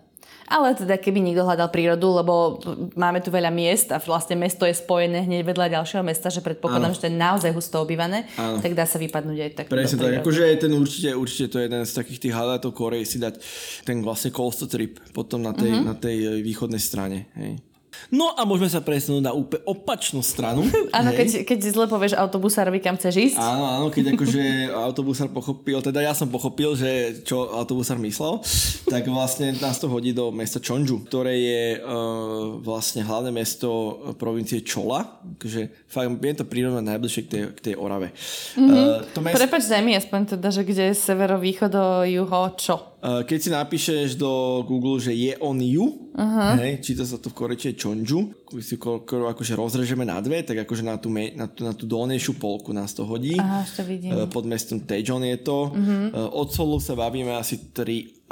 Ale 0.49 0.73
teda 0.73 0.97
keby 0.97 1.21
niekto 1.21 1.45
hľadal 1.45 1.69
prírodu, 1.69 2.09
lebo 2.09 2.57
máme 2.97 3.21
tu 3.21 3.29
veľa 3.29 3.53
miest 3.53 3.93
a 3.93 4.01
vlastne 4.01 4.33
mesto 4.33 4.65
je 4.65 4.73
spojené 4.73 5.29
hneď 5.29 5.45
vedľa 5.45 5.77
ďalšieho 5.77 6.01
mesta, 6.01 6.33
že 6.33 6.41
predpokladám, 6.41 6.89
ano. 6.89 6.95
že 6.97 7.05
to 7.05 7.09
je 7.13 7.15
naozaj 7.15 7.51
husto 7.53 7.77
obývané, 7.77 8.25
ano. 8.33 8.57
tak 8.57 8.73
dá 8.73 8.89
sa 8.89 8.97
vypadnúť 8.97 9.37
aj 9.45 9.51
tak. 9.53 9.65
Presne 9.69 10.01
tak, 10.01 10.25
akože 10.25 10.57
ten 10.57 10.73
určite, 10.73 11.09
určite 11.13 11.45
to 11.53 11.57
je 11.61 11.65
jeden 11.69 11.85
z 11.85 11.93
takých 11.93 12.19
tých 12.25 12.33
hľadatov 12.33 12.73
Korej 12.73 13.05
si 13.05 13.21
dať 13.21 13.37
ten 13.85 14.01
vlastne 14.01 14.33
coastal 14.33 14.65
trip 14.65 14.97
potom 15.13 15.45
na 15.45 15.53
tej, 15.53 15.69
uh-huh. 15.69 15.85
na 15.85 15.93
tej 15.93 16.41
východnej 16.41 16.81
strane. 16.81 17.29
Hej. 17.37 17.68
No 18.09 18.31
a 18.33 18.47
môžeme 18.47 18.71
sa 18.71 18.79
presunúť 18.79 19.23
na 19.23 19.33
úplne 19.35 19.61
opačnú 19.67 20.23
stranu. 20.23 20.63
Áno, 20.97 21.11
keď, 21.11 21.43
keď 21.43 21.59
zle 21.69 21.85
povieš 21.85 22.15
autobusárovi, 22.15 22.79
kam 22.79 22.95
chceš 22.95 23.33
ísť. 23.33 23.37
Áno, 23.37 23.65
áno, 23.67 23.87
keď 23.93 24.09
akože 24.17 24.73
autobusár 24.73 25.29
pochopil, 25.29 25.77
teda 25.83 26.01
ja 26.01 26.13
som 26.17 26.31
pochopil, 26.31 26.73
že 26.73 27.21
čo 27.23 27.51
autobusár 27.53 28.01
myslel, 28.01 28.41
tak 28.89 29.05
vlastne 29.07 29.53
nás 29.59 29.77
to 29.77 29.91
hodí 29.91 30.11
do 30.15 30.33
mesta 30.33 30.57
Chonju, 30.57 31.05
ktoré 31.05 31.33
je 31.37 31.63
uh, 31.79 32.57
vlastne 32.59 33.05
hlavné 33.05 33.29
mesto 33.29 33.99
provincie 34.17 34.65
Chola. 34.65 35.05
Takže 35.37 35.85
fakt 35.85 36.09
je 36.09 36.35
to 36.35 36.45
prírodné 36.49 36.81
najbližšie 36.83 37.21
k 37.25 37.29
tej, 37.29 37.41
k 37.53 37.59
tej 37.71 37.75
Orave. 37.77 38.11
Mm-hmm. 38.57 38.69
Uh, 38.69 39.05
to 39.13 39.19
mesto... 39.21 39.37
Prepač, 39.37 39.63
daj 39.69 39.81
mi 39.85 39.93
aspoň 39.93 40.37
teda, 40.37 40.49
že 40.49 40.61
kde 40.65 40.83
je 40.91 40.95
severo, 40.95 41.37
východ, 41.37 41.73
juho, 42.09 42.41
čo? 42.57 42.98
Keď 42.99 43.39
si 43.39 43.49
napíšeš 43.49 44.19
do 44.19 44.59
Google, 44.67 44.99
že 44.99 45.15
je 45.15 45.31
on 45.39 45.55
you, 45.63 46.11
uh-huh. 46.11 46.59
hej, 46.59 46.83
číta 46.83 47.07
sa 47.07 47.15
to 47.15 47.31
v 47.31 47.37
korečie 47.39 47.71
Chonju, 47.71 48.51
keď 48.51 48.63
si 48.63 48.75
akože 48.75 49.55
rozrežeme 49.55 50.03
na 50.03 50.19
dve, 50.19 50.43
tak 50.43 50.67
akože 50.67 50.83
na 50.83 50.99
tú, 50.99 51.07
na 51.11 51.47
tú, 51.47 51.63
na 51.63 51.71
tú 51.71 51.87
dolnejšiu 51.87 52.35
polku 52.35 52.75
nás 52.75 52.91
to 52.91 53.07
hodí. 53.07 53.39
Aha, 53.39 53.63
to 53.63 53.87
vidím. 53.87 54.19
Pod 54.27 54.43
mestom 54.43 54.83
Tejon 54.83 55.23
je 55.23 55.39
to. 55.39 55.71
Uh-huh. 55.71 56.43
Od 56.43 56.51
Solu 56.51 56.83
sa 56.83 56.99
bavíme 56.99 57.31
asi 57.39 57.71
3,5 57.71 58.27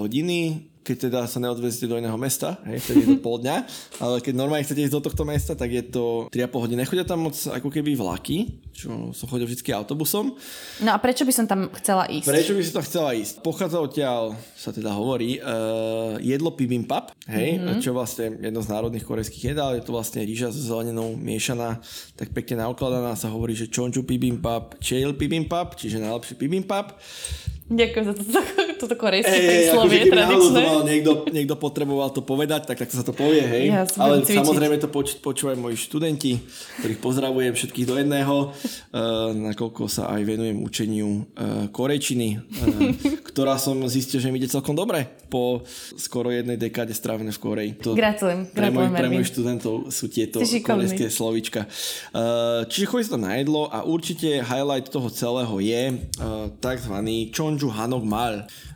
hodiny 0.00 0.73
keď 0.84 0.96
teda 1.08 1.20
sa 1.24 1.40
neodvezete 1.40 1.88
do 1.88 1.96
iného 1.96 2.14
mesta, 2.20 2.60
hej, 2.68 2.84
vtedy 2.84 2.98
je 3.00 3.08
to 3.16 3.24
pol 3.24 3.40
dňa, 3.40 3.56
ale 4.04 4.20
keď 4.20 4.34
normálne 4.36 4.68
chcete 4.68 4.84
ísť 4.84 4.94
do 5.00 5.04
tohto 5.08 5.24
mesta, 5.24 5.56
tak 5.56 5.72
je 5.72 5.80
to 5.88 6.28
3,5 6.28 6.60
hodiny. 6.60 6.78
Nechodia 6.84 7.08
tam 7.08 7.24
moc 7.24 7.32
ako 7.32 7.72
keby 7.72 7.96
vlaky, 7.96 8.60
čo 8.76 9.16
som 9.16 9.26
chodil 9.26 9.48
vždy 9.48 9.64
autobusom. 9.72 10.36
No 10.84 10.90
a 10.92 11.00
prečo 11.00 11.24
by 11.24 11.32
som 11.32 11.48
tam 11.48 11.72
chcela 11.80 12.04
ísť? 12.04 12.28
Prečo 12.28 12.52
by 12.52 12.62
som 12.68 12.74
tam 12.76 12.84
chcela 12.84 13.10
ísť? 13.16 13.34
Pochádza 13.40 13.80
odtiaľ, 13.80 14.36
sa 14.52 14.76
teda 14.76 14.92
hovorí, 14.92 15.40
uh, 15.40 16.20
jedlo 16.20 16.52
bibimbap, 16.52 17.16
hej, 17.32 17.56
mm-hmm. 17.56 17.80
čo 17.80 17.96
vlastne 17.96 18.36
jedno 18.44 18.60
z 18.60 18.68
národných 18.68 19.08
korejských 19.08 19.56
jedál, 19.56 19.72
je 19.80 19.82
to 19.88 19.96
vlastne 19.96 20.20
rýža 20.20 20.52
s 20.52 20.68
zeleninou 20.68 21.16
miešaná, 21.16 21.80
tak 22.12 22.36
pekne 22.36 22.60
naukladaná, 22.60 23.16
sa 23.16 23.32
hovorí, 23.32 23.56
že 23.56 23.72
chonju 23.72 24.04
bibimbap, 24.04 24.76
chail 24.84 25.16
bibimbap, 25.16 25.80
čiže 25.80 25.96
najlepší 25.96 26.36
bibimbap. 26.36 27.00
Ďakujem 27.64 28.04
za 28.04 28.12
toto, 28.12 28.40
toto 28.84 28.94
korejské 29.00 29.32
hey, 29.32 29.48
príslovie 29.48 30.12
tradičné. 30.12 30.62
Niekto, 30.84 31.10
niekto 31.32 31.54
potreboval 31.56 32.12
to 32.12 32.20
povedať, 32.20 32.68
tak, 32.68 32.76
tak 32.76 32.92
sa 32.92 33.00
to 33.00 33.16
povie, 33.16 33.40
hej. 33.40 33.72
Ja 33.72 33.88
Ale 33.96 34.20
cvičiť. 34.20 34.36
samozrejme 34.36 34.76
to 34.84 34.92
poč, 34.92 35.16
počúvajú 35.24 35.56
moji 35.56 35.80
študenti, 35.80 36.44
ktorých 36.84 37.00
pozdravujem 37.00 37.56
všetkých 37.56 37.86
do 37.88 37.96
jedného, 37.96 38.36
uh, 38.52 39.32
nakoľko 39.32 39.88
sa 39.88 40.12
aj 40.12 40.28
venujem 40.28 40.60
učeniu 40.60 41.24
uh, 41.24 41.72
korejčiny, 41.72 42.36
uh, 42.36 43.23
ktorá 43.34 43.58
som 43.58 43.82
zistil, 43.90 44.22
že 44.22 44.30
mi 44.30 44.38
ide 44.38 44.46
celkom 44.46 44.78
dobre 44.78 45.10
po 45.26 45.66
skoro 45.98 46.30
jednej 46.30 46.54
dekáde 46.54 46.94
strávené 46.94 47.34
v 47.34 47.40
Koreji. 47.42 47.70
To 47.82 47.98
Gratulujem. 47.98 48.46
Pre, 48.54 48.68
môj, 48.70 48.86
pre 48.94 49.08
mojich 49.10 49.34
študentov 49.34 49.90
sú 49.90 50.06
tieto 50.06 50.38
korejské 50.38 51.10
slovička. 51.10 51.66
Uh, 52.14 52.62
čiže 52.70 52.86
chodí 52.86 53.02
sa 53.08 53.16
to 53.16 53.24
na 53.24 53.34
jedlo 53.40 53.66
a 53.72 53.82
určite 53.82 54.38
highlight 54.44 54.86
toho 54.86 55.10
celého 55.10 55.54
je 55.58 55.82
uh, 55.90 56.46
takzvaný 56.62 57.32
chon 57.34 57.54
Jeonju 57.54 57.70
Hanok 57.70 58.04
Mal. 58.04 58.34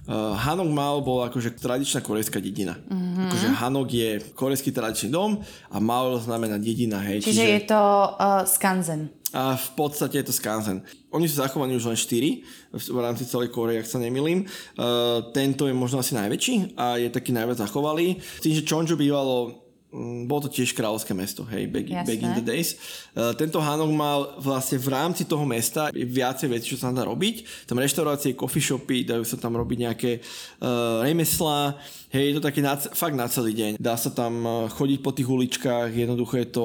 Uh, 0.08 0.38
Hanok 0.38 0.70
Mal 0.70 0.94
bol 1.02 1.26
akože 1.26 1.58
tradičná 1.58 2.00
korejská 2.00 2.38
dedina. 2.38 2.78
Mm-hmm. 2.78 3.26
Akože 3.28 3.48
Hanok 3.58 3.88
je 3.90 4.10
korejský 4.38 4.70
tradičný 4.70 5.10
dom 5.10 5.42
a 5.68 5.76
Mal 5.82 6.16
znamená 6.22 6.56
dedina. 6.56 7.02
Hej. 7.02 7.26
Čiže, 7.26 7.34
čiže 7.34 7.44
je 7.44 7.62
to 7.66 7.82
uh, 7.82 8.46
skanzen. 8.46 9.10
A 9.36 9.60
v 9.60 9.68
podstate 9.76 10.24
je 10.24 10.32
to 10.32 10.34
skanzen. 10.34 10.80
Oni 11.12 11.28
sú 11.28 11.44
zachovaní 11.44 11.76
už 11.76 11.92
len 11.92 11.98
4 12.00 12.72
v 12.72 12.98
rámci 13.00 13.28
celej 13.28 13.52
Koreje, 13.52 13.84
ak 13.84 13.88
sa 13.88 14.00
nemilím. 14.00 14.48
Uh, 14.76 15.20
tento 15.36 15.68
je 15.68 15.76
možno 15.76 16.00
asi 16.00 16.16
najväčší 16.16 16.80
a 16.80 16.96
je 16.96 17.12
taký 17.12 17.36
najviac 17.36 17.60
zachovalý. 17.60 18.16
Tým, 18.40 18.56
že 18.56 18.64
Chonju 18.64 18.96
bývalo 18.96 19.68
Mm, 19.88 20.28
bolo 20.28 20.44
to 20.44 20.52
tiež 20.52 20.76
kráľovské 20.76 21.16
mesto, 21.16 21.48
hej, 21.48 21.64
back, 21.64 21.88
back 22.04 22.20
in 22.20 22.36
the 22.36 22.44
days. 22.44 22.76
Uh, 23.16 23.32
tento 23.32 23.56
Hanok 23.56 23.88
mal 23.88 24.36
vlastne 24.36 24.76
v 24.76 24.92
rámci 24.92 25.24
toho 25.24 25.48
mesta 25.48 25.88
viacej 25.96 26.48
vecí, 26.52 26.76
čo 26.76 26.84
sa 26.84 26.92
dá 26.92 27.08
robiť. 27.08 27.64
Tam 27.64 27.80
reštaurácie, 27.80 28.36
coffee 28.36 28.60
shopy, 28.60 29.08
dajú 29.08 29.24
sa 29.24 29.40
tam 29.40 29.56
robiť 29.56 29.78
nejaké 29.88 30.10
uh, 30.20 31.00
remeslá, 31.00 31.80
hej, 32.12 32.24
je 32.28 32.34
to 32.36 32.44
taký 32.44 32.60
na, 32.60 32.76
fakt 32.76 33.16
na 33.16 33.32
celý 33.32 33.56
deň. 33.56 33.80
Dá 33.80 33.96
sa 33.96 34.12
tam 34.12 34.68
chodiť 34.68 35.00
po 35.00 35.16
tých 35.16 35.28
uličkách, 35.32 35.96
jednoducho 35.96 36.36
je 36.36 36.48
to 36.52 36.64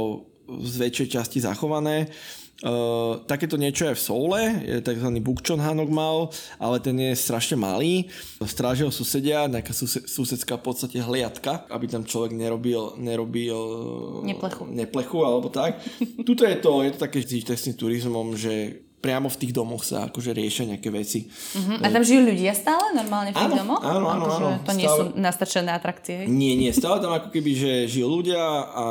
z 0.67 0.73
väčšej 0.83 1.07
časti 1.15 1.39
zachované. 1.39 2.11
Uh, 2.11 2.42
takéto 3.27 3.59
niečo 3.59 3.91
je 3.91 3.95
v 3.95 4.01
Soule, 4.01 4.41
je 4.63 4.79
tzv. 4.79 5.09
Bukchon 5.19 5.59
Hanok 5.59 5.91
mal, 5.91 6.31
ale 6.59 6.79
ten 6.79 6.95
je 6.95 7.11
strašne 7.15 7.59
malý. 7.59 8.07
Strážia 8.43 8.87
ho 8.87 8.93
susedia, 8.93 9.51
nejaká 9.51 9.75
suse, 9.75 10.07
susedská 10.07 10.55
v 10.55 10.63
podstate 10.71 10.97
hliadka, 11.03 11.67
aby 11.67 11.85
tam 11.91 12.07
človek 12.07 12.31
nerobil, 12.31 12.95
nerobil 12.95 13.57
neplechu. 14.23 14.63
neplechu 14.71 15.19
alebo 15.27 15.51
tak. 15.51 15.83
Tuto 16.27 16.47
je 16.47 16.57
to, 16.59 16.87
je 16.87 16.91
to 16.95 16.99
také 17.03 17.19
s 17.23 17.67
turizmom, 17.75 18.39
že 18.39 18.79
priamo 19.03 19.27
v 19.27 19.35
tých 19.35 19.51
domoch 19.51 19.83
sa 19.83 20.07
akože 20.07 20.31
riešia 20.31 20.63
nejaké 20.71 20.87
veci. 20.87 21.27
Uh-huh. 21.27 21.83
A 21.83 21.91
tam 21.91 22.07
žijú 22.07 22.23
ľudia 22.23 22.55
stále 22.55 22.95
normálne 22.95 23.35
v 23.35 23.43
tých 23.43 23.51
áno, 23.51 23.59
domoch? 23.59 23.81
Áno, 23.83 24.07
áno, 24.07 24.23
akože 24.23 24.43
áno. 24.47 24.63
To 24.63 24.71
nie 24.71 24.87
stále... 24.87 24.95
sú 24.95 25.03
nastrčené 25.19 25.71
atrakcie? 25.75 26.17
Nie, 26.31 26.55
nie, 26.55 26.71
stále 26.71 27.03
tam 27.03 27.11
ako 27.11 27.27
keby, 27.35 27.51
že 27.51 27.71
žijú 27.91 28.07
ľudia 28.07 28.39
a 28.71 28.85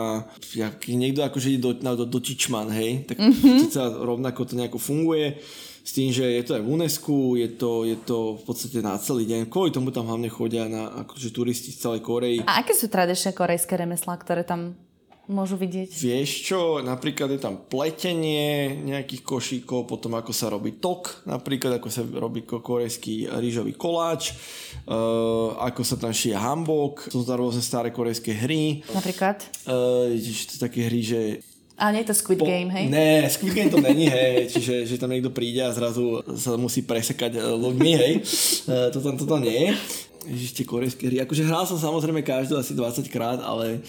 keď 0.52 0.92
niekto 0.92 1.20
akože 1.24 1.48
ide 1.56 1.64
do, 1.64 1.72
do, 1.72 2.04
do 2.04 2.18
Čičman, 2.20 2.68
hej, 2.76 3.08
tak 3.08 3.16
uh-huh. 3.16 4.04
rovnako 4.04 4.44
to 4.44 4.60
nejako 4.60 4.76
funguje 4.76 5.40
s 5.82 5.90
tým, 5.98 6.14
že 6.14 6.22
je 6.22 6.42
to 6.46 6.54
aj 6.54 6.62
v 6.62 6.70
UNESCO, 6.78 7.34
je 7.34 7.48
to, 7.58 7.82
je 7.82 7.96
to 8.06 8.38
v 8.38 8.42
podstate 8.46 8.78
na 8.78 8.94
celý 9.02 9.26
deň. 9.26 9.50
Kvôli 9.50 9.74
tomu 9.74 9.90
tam 9.90 10.06
hlavne 10.06 10.30
chodia 10.30 10.70
na, 10.70 11.02
akože 11.02 11.34
turisti 11.34 11.74
z 11.74 11.82
celej 11.82 12.06
Korei. 12.06 12.38
A 12.46 12.62
aké 12.62 12.70
sú 12.70 12.86
tradičné 12.86 13.34
korejské 13.34 13.74
remeslá, 13.74 14.14
ktoré 14.14 14.46
tam 14.46 14.78
môžu 15.30 15.54
vidieť? 15.54 15.90
Vieš 15.92 16.30
čo, 16.42 16.60
napríklad 16.82 17.30
je 17.30 17.40
tam 17.42 17.54
pletenie 17.54 18.74
nejakých 18.82 19.22
košíkov, 19.22 19.86
potom 19.86 20.18
ako 20.18 20.34
sa 20.34 20.50
robí 20.50 20.82
tok, 20.82 21.22
napríklad 21.28 21.78
ako 21.78 21.88
sa 21.90 22.02
robí 22.02 22.42
korejský 22.42 23.30
rýžový 23.30 23.78
koláč, 23.78 24.34
uh, 24.86 25.54
ako 25.62 25.82
sa 25.86 25.94
tam 25.94 26.10
šije 26.10 26.34
hambok, 26.34 27.06
sú 27.06 27.22
tam 27.22 27.38
rôzne 27.38 27.62
staré 27.62 27.94
korejské 27.94 28.34
hry. 28.34 28.82
Napríklad? 28.90 29.42
Uh, 29.62 30.10
to 30.18 30.54
také 30.58 30.90
hry, 30.90 31.02
že 31.02 31.20
a 31.82 31.90
nie 31.90 32.06
je 32.06 32.14
to 32.14 32.14
Squid 32.14 32.38
po, 32.38 32.46
Game, 32.46 32.70
hej? 32.70 32.86
Ne, 32.86 33.26
Squid 33.26 33.58
Game 33.58 33.72
to 33.72 33.82
není, 33.82 34.06
hej. 34.06 34.46
Čiže 34.54 34.86
že 34.86 35.00
tam 35.02 35.10
niekto 35.10 35.34
príde 35.34 35.66
a 35.66 35.74
zrazu 35.74 36.22
sa 36.38 36.54
musí 36.54 36.86
presekať 36.86 37.34
e, 37.34 37.40
ľuďmi, 37.42 37.92
hej. 37.98 38.12
Uh, 38.70 38.86
to 38.94 39.02
tam, 39.02 39.18
to 39.18 39.26
tam 39.26 39.42
nie 39.42 39.50
je. 39.50 39.70
Ježiš, 40.30 40.50
tie 40.54 40.66
korejské 40.68 41.10
hry. 41.10 41.18
Akože 41.26 41.42
hral 41.42 41.66
som 41.66 41.74
samozrejme 41.74 42.22
každú 42.22 42.54
asi 42.54 42.78
20 42.78 43.10
krát, 43.10 43.42
ale 43.42 43.82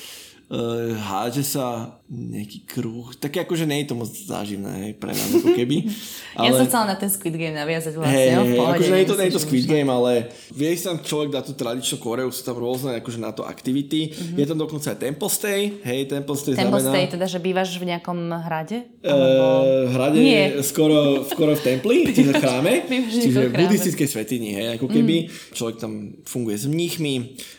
háže 1.01 1.41
sa 1.41 1.97
nejaký 2.13 2.69
kruh. 2.69 3.09
Také 3.17 3.41
akože 3.41 3.65
nie 3.65 3.81
je 3.83 3.87
to 3.89 3.95
moc 3.97 4.09
záživné 4.13 4.71
hej, 4.85 4.93
pre 5.01 5.17
nás 5.17 5.29
ako 5.33 5.49
keby. 5.57 5.89
Ale... 6.37 6.45
Ja 6.45 6.51
som 6.61 6.65
chcela 6.69 6.85
na 6.93 6.97
ten 6.97 7.09
Squid 7.09 7.35
Game 7.37 7.57
naviazať 7.57 7.93
vlastne. 7.97 8.13
Hey, 8.13 8.29
hey, 8.33 8.57
akože 8.57 8.91
nie 8.93 9.01
je 9.01 9.09
to, 9.09 9.15
nie 9.17 9.27
je 9.29 9.35
to 9.37 9.41
Squid 9.41 9.65
Game, 9.69 9.89
ale 9.89 10.33
vie 10.49 10.69
sa 10.73 10.93
tam 10.93 11.05
človek 11.05 11.29
dá 11.29 11.41
tú 11.45 11.53
tradičnú 11.53 11.97
Koreu, 12.01 12.29
sú 12.33 12.41
tam 12.41 12.57
rôzne 12.57 12.97
akože 13.01 13.19
na 13.21 13.29
to 13.33 13.45
aktivity. 13.45 14.09
Mm-hmm. 14.13 14.37
Je 14.37 14.45
tam 14.49 14.57
dokonca 14.57 14.93
aj 14.93 14.97
Temple 14.97 15.29
Stay. 15.29 15.61
Hej, 15.85 15.99
Temple 16.09 16.37
Stay 16.37 16.53
Temple 16.57 16.81
znamená... 16.81 16.93
Stay, 16.93 17.05
teda, 17.13 17.25
že 17.29 17.39
bývaš 17.41 17.69
v 17.77 17.85
nejakom 17.93 18.19
hrade? 18.45 18.77
Uh, 19.01 19.89
hrade 19.93 20.19
nie. 20.21 20.43
skoro, 20.65 21.25
skoro 21.25 21.53
v 21.57 21.61
templi, 21.61 21.97
čiže 22.15 22.31
v 22.33 22.41
chráme. 22.41 22.71
čiže 23.09 23.49
v 23.49 23.53
buddhistickej 23.53 24.07
svetini, 24.07 24.49
hej, 24.57 24.67
ako 24.77 24.87
keby. 24.89 25.27
Mm. 25.27 25.53
Človek 25.53 25.75
tam 25.81 25.91
funguje 26.25 26.57
s 26.57 26.65
mníchmi. 26.69 27.13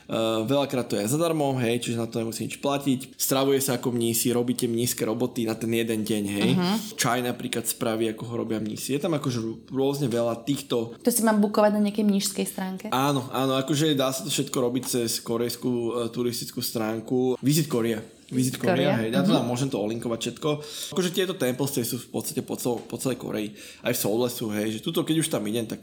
Uh, 0.05 0.45
veľakrát 0.45 0.87
to 0.91 1.01
je 1.01 1.09
zadarmo, 1.09 1.57
hej, 1.63 1.81
čiže 1.81 1.97
na 1.97 2.07
to 2.07 2.21
nemusí 2.21 2.45
nič 2.45 2.61
platiť. 2.61 3.17
Stravuje 3.17 3.59
sa 3.63 3.81
ako 3.81 3.95
mnísi, 3.95 4.35
robíte 4.45 4.69
mnízke 4.69 5.09
roboty 5.09 5.49
na 5.49 5.57
ten 5.57 5.73
jeden 5.73 6.05
deň, 6.05 6.23
hej. 6.29 6.51
Uh-huh. 6.53 6.77
Čaj 7.01 7.25
napríklad 7.25 7.65
spraví, 7.65 8.13
ako 8.13 8.29
ho 8.29 8.35
robia 8.45 8.61
mnísi. 8.61 8.93
Je 8.93 9.01
tam 9.01 9.17
akože 9.17 9.41
rôzne 9.73 10.13
veľa 10.13 10.45
týchto... 10.45 10.93
To 11.01 11.09
si 11.09 11.25
mám 11.25 11.41
bukovať 11.41 11.81
na 11.81 11.89
nejakej 11.89 12.05
mnížskej 12.05 12.45
stránke? 12.45 12.85
Áno, 12.93 13.25
áno, 13.33 13.57
akože 13.57 13.97
dá 13.97 14.13
sa 14.13 14.21
to 14.21 14.29
všetko 14.29 14.53
robiť 14.61 14.85
cez 14.85 15.25
korejskú 15.25 15.73
uh, 15.73 16.13
turistickú 16.13 16.61
stránku. 16.61 17.41
Visit 17.41 17.73
Korea. 17.73 18.05
Visit 18.29 18.61
Korea, 18.61 19.01
hej, 19.01 19.09
ja 19.17 19.25
to 19.25 19.33
uh-huh. 19.33 19.49
môžem 19.49 19.73
to 19.73 19.81
olinkovať 19.81 20.21
všetko. 20.21 20.49
Akože 20.93 21.11
tieto 21.17 21.33
temples 21.41 21.73
sú 21.73 21.97
v 21.97 22.09
podstate 22.13 22.45
po, 22.45 22.61
cel, 22.61 22.77
po 22.85 23.01
celej 23.01 23.17
Koreji. 23.17 23.57
Aj 23.81 23.97
v 23.97 24.01
Soule 24.01 24.29
sú, 24.29 24.53
hej, 24.53 24.77
že 24.77 24.85
tuto 24.85 25.01
keď 25.01 25.25
už 25.25 25.33
tam 25.33 25.45
idem, 25.49 25.65
tak 25.65 25.81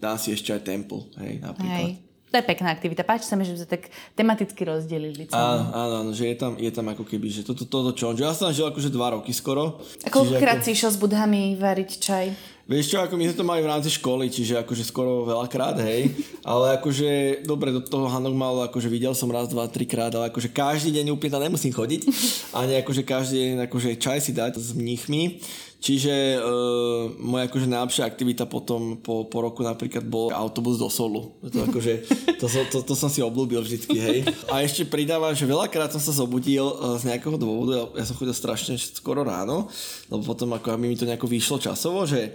dá 0.00 0.16
si 0.16 0.32
ešte 0.32 0.56
aj 0.56 0.64
temple, 0.64 1.04
hej, 1.20 1.44
napríklad. 1.44 1.92
Hej. 1.92 2.07
To 2.28 2.36
je 2.36 2.44
pekná 2.44 2.68
aktivita. 2.76 3.08
Páči 3.08 3.24
sa 3.24 3.40
mi, 3.40 3.48
že 3.48 3.56
sme 3.56 3.68
tak 3.68 3.88
tematicky 4.12 4.60
rozdelili. 4.68 5.32
Áno, 5.32 5.72
áno, 5.72 5.94
áno, 6.04 6.10
že 6.12 6.28
je 6.28 6.36
tam, 6.36 6.52
je 6.60 6.68
tam 6.68 6.84
ako 6.92 7.08
keby, 7.08 7.32
že 7.32 7.40
toto, 7.40 7.64
toto 7.64 7.96
čo. 7.96 8.12
Ja 8.12 8.36
som 8.36 8.52
žil 8.52 8.68
akože 8.68 8.92
dva 8.92 9.16
roky 9.16 9.32
skoro. 9.32 9.80
A 10.04 10.12
koľkokrát 10.12 10.60
ako... 10.60 10.64
si 10.68 10.70
išiel 10.76 10.92
s 10.92 10.98
budhami 11.00 11.56
variť 11.56 11.90
čaj? 11.96 12.26
Vieš 12.68 12.92
čo, 12.92 13.00
ako 13.00 13.16
my 13.16 13.24
sme 13.32 13.38
to 13.40 13.48
mali 13.48 13.64
v 13.64 13.70
rámci 13.72 13.88
školy, 13.88 14.28
čiže 14.28 14.60
akože 14.60 14.84
skoro 14.84 15.24
veľakrát, 15.24 15.80
hej. 15.88 16.12
Ale 16.44 16.76
akože, 16.76 17.40
dobre, 17.48 17.72
do 17.72 17.80
toho 17.80 18.12
Hanok 18.12 18.36
mal, 18.36 18.68
akože 18.68 18.92
videl 18.92 19.16
som 19.16 19.32
raz, 19.32 19.48
dva, 19.48 19.64
trikrát, 19.72 20.12
ale 20.12 20.28
akože 20.28 20.52
každý 20.52 20.92
deň 21.00 21.16
úplne 21.16 21.32
tam 21.32 21.48
nemusím 21.48 21.72
chodiť. 21.72 22.04
Ani 22.52 22.76
akože 22.76 23.08
každý 23.08 23.36
deň 23.40 23.72
akože 23.72 23.96
čaj 23.96 24.20
si 24.20 24.36
dať 24.36 24.60
s 24.60 24.76
mníchmi. 24.76 25.40
Čiže 25.78 26.42
uh, 26.42 27.14
moja 27.22 27.46
akože 27.46 27.70
najlepšia 27.70 28.02
aktivita 28.02 28.50
potom 28.50 28.98
po, 28.98 29.30
po 29.30 29.46
roku 29.46 29.62
napríklad 29.62 30.02
bol 30.02 30.34
autobus 30.34 30.74
do 30.74 30.90
Solu. 30.90 31.38
To, 31.38 31.70
akože, 31.70 32.02
to, 32.34 32.50
to, 32.50 32.60
to, 32.66 32.78
to 32.82 32.94
som 32.98 33.06
si 33.06 33.22
obľúbil 33.22 33.62
vždycky, 33.62 33.94
hej. 33.94 34.18
A 34.50 34.66
ešte 34.66 34.82
pridávam, 34.82 35.30
že 35.38 35.46
veľakrát 35.46 35.94
som 35.94 36.02
sa 36.02 36.10
zobudil 36.10 36.66
uh, 36.66 36.98
z 36.98 37.14
nejakého 37.14 37.38
dôvodu, 37.38 37.70
ja, 37.78 37.84
ja 38.02 38.04
som 38.10 38.18
chodil 38.18 38.34
strašne 38.34 38.74
skoro 38.74 39.22
ráno, 39.22 39.70
lebo 40.10 40.26
potom 40.26 40.50
ako 40.50 40.74
mi 40.74 40.98
to 40.98 41.06
nejako 41.06 41.30
vyšlo 41.30 41.62
časovo, 41.62 42.02
že 42.10 42.34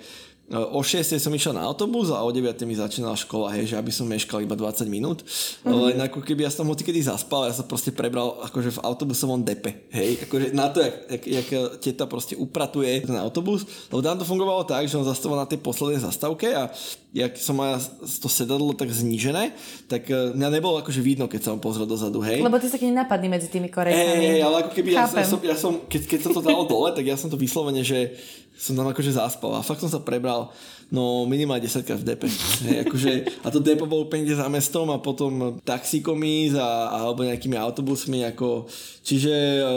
O 0.51 0.83
6 0.83 1.23
som 1.23 1.31
išiel 1.31 1.55
na 1.55 1.63
autobus 1.63 2.11
a 2.11 2.19
o 2.19 2.27
9 2.27 2.67
mi 2.67 2.75
začínala 2.75 3.15
škola, 3.15 3.55
hej, 3.55 3.73
že 3.73 3.75
aby 3.79 3.95
som 3.95 4.03
meškal 4.03 4.43
iba 4.43 4.59
20 4.59 4.91
minút. 4.91 5.23
Mm-hmm. 5.23 5.71
Len 5.71 5.97
ako 6.03 6.19
keby 6.19 6.43
ja 6.43 6.51
som 6.51 6.67
hoci 6.67 6.83
kedy 6.83 6.99
zaspal, 6.99 7.47
ja 7.47 7.55
sa 7.55 7.63
proste 7.63 7.95
prebral 7.95 8.43
akože 8.51 8.75
v 8.75 8.83
autobusovom 8.83 9.39
depe, 9.39 9.87
hej. 9.95 10.19
Akože 10.27 10.51
na 10.51 10.67
to, 10.67 10.83
jak, 10.83 10.95
jak, 11.07 11.23
jak 11.31 11.47
teta 11.79 12.03
proste 12.11 12.35
upratuje 12.35 13.07
ten 13.07 13.15
autobus. 13.15 13.63
Lebo 13.87 14.03
tam 14.03 14.19
to 14.19 14.27
fungovalo 14.27 14.67
tak, 14.67 14.83
že 14.91 14.99
on 14.99 15.07
zastával 15.07 15.39
na 15.39 15.47
tej 15.47 15.63
poslednej 15.63 16.03
zastávke 16.03 16.51
a 16.51 16.67
jak 17.15 17.39
som 17.39 17.55
mal 17.55 17.79
to 18.01 18.27
sedadlo 18.27 18.73
tak 18.75 18.89
znížené, 18.89 19.53
tak 19.85 20.09
uh, 20.09 20.33
mňa 20.33 20.49
nebolo 20.59 20.81
akože 20.81 20.99
vidno, 20.99 21.29
keď 21.29 21.39
som 21.45 21.61
pozrel 21.61 21.85
dozadu, 21.85 22.19
hej. 22.25 22.41
Lebo 22.41 22.57
ty 22.59 22.67
si 22.67 22.73
taký 22.73 22.89
nenapadný 22.89 23.31
medzi 23.31 23.47
tými 23.47 23.69
korejcami. 23.69 24.17
Hej, 24.17 24.39
ale 24.43 24.55
ako 24.65 24.71
keby 24.75 24.89
ja, 24.97 25.05
ja, 25.05 25.23
som, 25.23 25.39
ja 25.39 25.55
som, 25.55 25.85
keď, 25.85 26.01
keď 26.09 26.19
sa 26.19 26.29
to 26.33 26.41
dalo 26.41 26.65
dole, 26.65 26.89
tak 26.91 27.05
ja 27.05 27.13
som 27.13 27.29
to 27.29 27.37
vyslovene, 27.37 27.85
že 27.85 28.17
som 28.57 28.77
tam 28.77 28.87
akože 28.89 29.17
zaspal 29.17 29.57
a 29.57 29.65
fakt 29.65 29.81
som 29.81 29.91
sa 29.91 29.99
prebral 29.99 30.53
no 30.93 31.25
minimálne 31.25 31.65
10 31.65 31.89
krát 31.89 31.97
v 31.97 32.05
depe. 32.13 32.29
Hej, 32.69 32.85
akože, 32.85 33.11
a 33.41 33.47
to 33.49 33.57
depo 33.57 33.89
bol 33.89 34.05
úplne 34.05 34.29
za 34.29 34.45
mestom 34.45 34.93
a 34.93 35.01
potom 35.01 35.57
taxíkom 35.65 36.21
ísť 36.21 36.61
a, 36.61 37.01
alebo 37.01 37.25
nejakými 37.25 37.57
autobusmi 37.57 38.21
ako, 38.29 38.69
čiže 39.01 39.33
uh, 39.33 39.69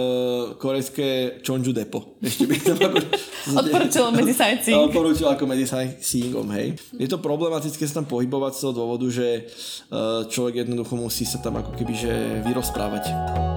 korejské 0.61 1.41
Chonju 1.41 1.73
depo. 1.73 2.21
Ešte 2.21 2.45
by 2.45 2.55
tam 2.61 2.77
ako... 2.85 2.99
Odporúčilo 3.65 4.09
medzi 4.13 4.33
sightseeing. 4.37 4.93
Odporúčilo 4.93 5.33
ako 5.33 5.45
medzi 5.49 5.65
sightseeingom, 5.65 6.53
hej. 6.53 6.77
Je 7.01 7.09
to 7.09 7.17
problematické 7.17 7.81
sa 7.89 8.05
tam 8.05 8.07
pohybovať 8.13 8.53
z 8.53 8.61
toho 8.69 8.73
dôvodu, 8.77 9.09
že 9.09 9.49
uh, 9.89 10.29
človek 10.29 10.69
jednoducho 10.69 11.01
musí 11.01 11.25
sa 11.25 11.41
tam 11.41 11.57
ako 11.57 11.73
keby 11.81 11.95
že 11.97 12.13
vyrozprávať. 12.45 13.56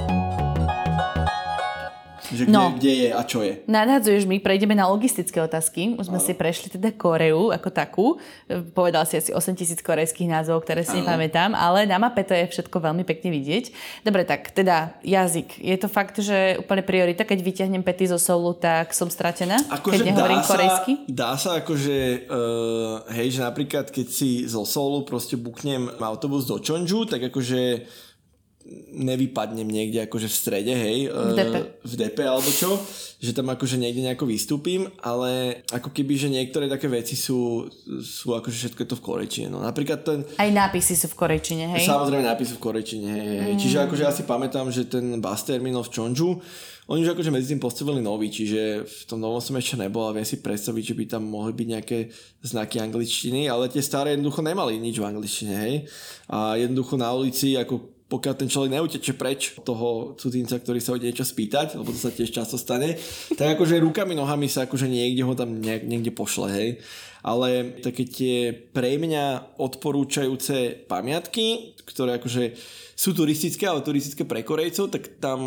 Že 2.30 2.43
kde, 2.45 2.53
no, 2.53 2.63
kde 2.77 2.91
je 2.93 3.09
a 3.09 3.21
čo 3.25 3.39
je. 3.41 3.61
Nadhadzuješ 3.65 4.30
mi, 4.30 4.38
prejdeme 4.38 4.77
na 4.77 4.86
logistické 4.86 5.41
otázky. 5.41 5.97
Už 5.97 6.09
sme 6.09 6.21
ano. 6.21 6.25
si 6.25 6.34
prešli 6.38 6.69
teda 6.69 6.93
Koreu 6.93 7.49
ako 7.49 7.69
takú. 7.73 8.05
Povedal 8.77 9.03
si 9.09 9.17
asi 9.17 9.32
8 9.34 9.57
tisíc 9.57 9.82
korejských 9.82 10.30
názvov, 10.30 10.61
ktoré 10.61 10.86
si 10.86 11.01
ano. 11.01 11.09
nepamätám, 11.09 11.57
ale 11.57 11.89
na 11.89 11.97
mape 11.97 12.21
to 12.21 12.38
je 12.38 12.45
všetko 12.49 12.77
veľmi 12.77 13.01
pekne 13.03 13.34
vidieť. 13.34 13.73
Dobre, 14.05 14.23
tak 14.23 14.53
teda 14.53 14.93
jazyk. 15.01 15.57
Je 15.57 15.77
to 15.82 15.89
fakt, 15.89 16.21
že 16.21 16.61
úplne 16.61 16.86
priorita, 16.86 17.25
keď 17.25 17.39
vyťahnem 17.41 17.82
pety 17.82 18.05
zo 18.09 18.21
solu, 18.21 18.53
tak 18.53 18.93
som 18.93 19.09
stratená? 19.09 19.57
Ako, 19.73 19.89
keď 19.89 20.13
nehovorím 20.13 20.41
dá 20.41 20.47
korejsky? 20.47 20.93
Sa, 20.93 21.05
dá 21.09 21.32
sa 21.36 21.49
akože, 21.65 21.97
uh, 22.30 23.05
hej, 23.17 23.39
že 23.39 23.41
napríklad 23.41 23.89
keď 23.89 24.07
si 24.07 24.45
zo 24.45 24.63
solu 24.63 25.01
proste 25.01 25.34
buknem 25.34 25.89
autobus 25.97 26.45
do 26.45 26.61
Čonžu, 26.61 27.09
tak 27.09 27.32
akože 27.34 27.61
nevypadnem 28.93 29.65
niekde 29.65 30.05
akože 30.05 30.28
v 30.30 30.36
strede, 30.36 30.74
hej, 30.74 31.09
v 31.09 31.34
depe. 31.34 31.59
v 31.82 31.93
depe 31.97 32.24
alebo 32.26 32.49
čo, 32.53 32.78
že 33.20 33.34
tam 33.34 33.49
akože 33.49 33.82
niekde 33.82 34.05
nejako 34.05 34.30
vystúpim, 34.30 34.88
ale 35.01 35.61
ako 35.74 35.89
keby, 35.89 36.13
že 36.15 36.30
niektoré 36.30 36.70
také 36.70 36.88
veci 36.88 37.17
sú, 37.17 37.67
sú 37.99 38.38
akože 38.38 38.55
všetko 38.55 38.82
to 38.86 38.95
v 38.95 39.03
korejčine. 39.03 39.47
No 39.49 39.59
napríklad 39.59 39.99
ten... 40.05 40.22
Aj 40.38 40.49
nápisy 40.49 40.95
sú 40.95 41.09
v 41.11 41.15
korejčine, 41.17 41.65
hej? 41.76 41.84
Samozrejme 41.89 42.24
nápisy 42.24 42.55
v 42.55 42.61
korejčine, 42.61 43.09
hej, 43.09 43.28
hej. 43.43 43.53
Mm. 43.57 43.59
Čiže 43.59 43.78
akože 43.89 44.03
ja 44.05 44.13
si 44.13 44.24
pamätám, 44.24 44.70
že 44.70 44.86
ten 44.86 45.17
bus 45.17 45.41
terminal 45.43 45.82
v 45.82 45.91
Chonju, 45.91 46.30
oni 46.89 47.05
už 47.05 47.13
akože 47.13 47.30
medzi 47.30 47.53
tým 47.53 47.61
postavili 47.61 48.01
nový, 48.01 48.34
čiže 48.34 48.82
v 48.82 49.03
tom 49.05 49.22
novom 49.22 49.38
som 49.38 49.53
ešte 49.53 49.78
nebol 49.78 50.09
a 50.09 50.15
viem 50.15 50.26
si 50.26 50.41
predstaviť, 50.41 50.84
že 50.89 50.97
by 50.97 51.03
tam 51.05 51.22
mohli 51.22 51.53
byť 51.53 51.67
nejaké 51.70 52.09
znaky 52.41 52.82
angličtiny, 52.82 53.45
ale 53.45 53.70
tie 53.70 53.78
staré 53.78 54.17
jednoducho 54.17 54.41
nemali 54.41 54.82
nič 54.82 54.97
v 54.97 55.05
angličtine, 55.05 55.53
hej. 55.53 55.86
A 56.34 56.57
jednoducho 56.57 56.97
na 56.97 57.13
ulici 57.13 57.53
ako 57.53 57.99
pokiaľ 58.10 58.34
ten 58.34 58.49
človek 58.49 58.74
neuteče 58.74 59.14
preč 59.14 59.62
toho 59.62 60.18
cudzinca, 60.18 60.57
ktorý 60.57 60.82
sa 60.82 60.97
ho 60.97 60.99
niečo 60.99 61.22
spýtať, 61.22 61.78
lebo 61.78 61.93
to 61.93 61.99
sa 62.01 62.10
tiež 62.10 62.34
často 62.34 62.57
stane, 62.57 62.97
tak 63.38 63.53
akože 63.53 63.78
rukami, 63.86 64.18
nohami 64.18 64.49
sa 64.49 64.66
akože 64.66 64.89
niekde 64.89 65.22
ho 65.22 65.38
tam 65.38 65.62
niekde 65.62 66.10
pošle, 66.10 66.49
hej. 66.49 66.70
Ale 67.22 67.78
také 67.86 68.10
tie 68.10 68.49
pre 68.49 68.97
mňa 68.97 69.55
odporúčajúce 69.62 70.89
pamiatky, 70.89 71.78
ktoré 71.86 72.18
akože 72.18 72.57
sú 72.97 73.14
turistické, 73.14 73.70
ale 73.70 73.86
turistické 73.86 74.26
pre 74.26 74.41
Korejcov, 74.41 74.89
tak 74.89 75.22
tam 75.22 75.39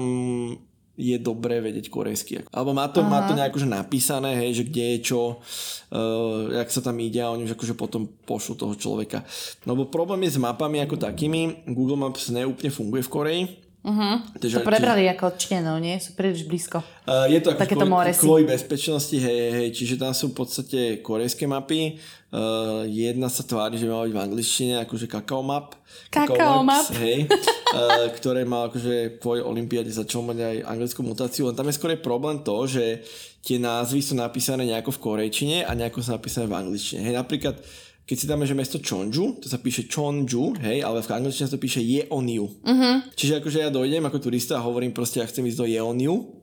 je 1.02 1.18
dobré 1.18 1.58
vedieť 1.58 1.90
korejsky. 1.90 2.46
Alebo 2.54 2.70
má 2.70 2.86
to, 2.86 3.02
má 3.02 3.26
to 3.26 3.34
nejako 3.34 3.58
že 3.58 3.68
napísané, 3.68 4.38
hej, 4.38 4.62
že 4.62 4.64
kde 4.70 4.84
je 4.94 4.98
čo, 5.02 5.42
uh, 5.42 6.54
jak 6.54 6.70
sa 6.70 6.78
tam 6.78 6.94
ide 7.02 7.18
a 7.18 7.34
oni 7.34 7.50
už 7.50 7.58
akože 7.58 7.74
potom 7.74 8.06
pošlu 8.06 8.54
toho 8.54 8.74
človeka. 8.78 9.26
No 9.66 9.74
bo 9.74 9.90
problém 9.90 10.22
je 10.30 10.38
s 10.38 10.42
mapami 10.42 10.78
ako 10.78 11.02
takými. 11.02 11.66
Google 11.74 11.98
Maps 11.98 12.30
neúplne 12.30 12.70
funguje 12.70 13.02
v 13.02 13.12
Koreji. 13.12 13.42
Uh-huh. 13.82 14.22
Teže, 14.38 14.62
to 14.62 14.66
prebrali 14.66 15.10
čiže, 15.10 15.12
ako 15.18 15.24
Číňanov, 15.34 15.76
nie? 15.82 15.98
Sú 15.98 16.14
príliš 16.14 16.46
blízko. 16.46 16.86
Uh, 17.02 17.26
je 17.26 17.42
to 17.42 17.50
ako 17.50 17.82
kvôli, 17.82 18.14
kvôli 18.14 18.44
bezpečnosti, 18.46 19.18
hej, 19.18 19.40
hej, 19.58 19.68
čiže 19.74 19.98
tam 19.98 20.14
sú 20.14 20.30
v 20.30 20.38
podstate 20.38 21.02
korejské 21.02 21.50
mapy. 21.50 21.98
Uh, 22.30 22.86
jedna 22.86 23.26
sa 23.26 23.42
tvári, 23.42 23.74
že 23.82 23.90
má 23.90 24.06
byť 24.06 24.14
v 24.14 24.22
angličtine, 24.22 24.74
akože 24.86 25.10
Kakao 25.10 25.42
Map. 25.42 25.74
Kakao 26.14 26.62
Map. 26.62 26.94
Hej, 26.94 27.26
uh, 27.26 28.06
ktoré 28.14 28.46
má 28.46 28.70
akože 28.70 29.18
kvôli 29.18 29.42
Olympiade 29.42 29.90
začal 29.90 30.22
mať 30.30 30.38
aj 30.38 30.56
anglickú 30.62 31.02
mutáciu, 31.02 31.50
len 31.50 31.58
tam 31.58 31.66
je 31.66 31.74
skôr 31.74 31.90
problém 31.98 32.38
to, 32.46 32.54
že 32.70 33.02
tie 33.42 33.58
názvy 33.58 33.98
sú 33.98 34.14
napísané 34.14 34.62
nejako 34.62 34.94
v 34.94 35.02
korejčine 35.02 35.66
a 35.66 35.74
nejako 35.74 36.06
sú 36.06 36.14
napísané 36.14 36.46
v 36.46 36.54
angličtine. 36.54 37.02
Hej, 37.02 37.18
napríklad 37.18 37.58
keď 38.02 38.16
si 38.18 38.26
dáme, 38.26 38.42
že 38.42 38.58
mesto 38.58 38.82
Chonju, 38.82 39.38
to 39.38 39.46
sa 39.46 39.62
píše 39.62 39.86
Chonju, 39.86 40.58
hej, 40.58 40.82
ale 40.82 41.00
v 41.00 41.12
angličtine 41.14 41.46
sa 41.46 41.54
to 41.54 41.62
píše 41.62 41.78
Yeoniu. 41.78 42.50
Uh-huh. 42.50 42.94
Čiže 43.14 43.38
akože 43.38 43.58
ja 43.62 43.70
dojdem 43.70 44.02
ako 44.02 44.18
turista 44.18 44.58
a 44.58 44.66
hovorím 44.66 44.90
proste, 44.90 45.22
ja 45.22 45.26
chcem 45.30 45.46
ísť 45.46 45.58
do 45.62 45.66
Yeoniu, 45.70 46.41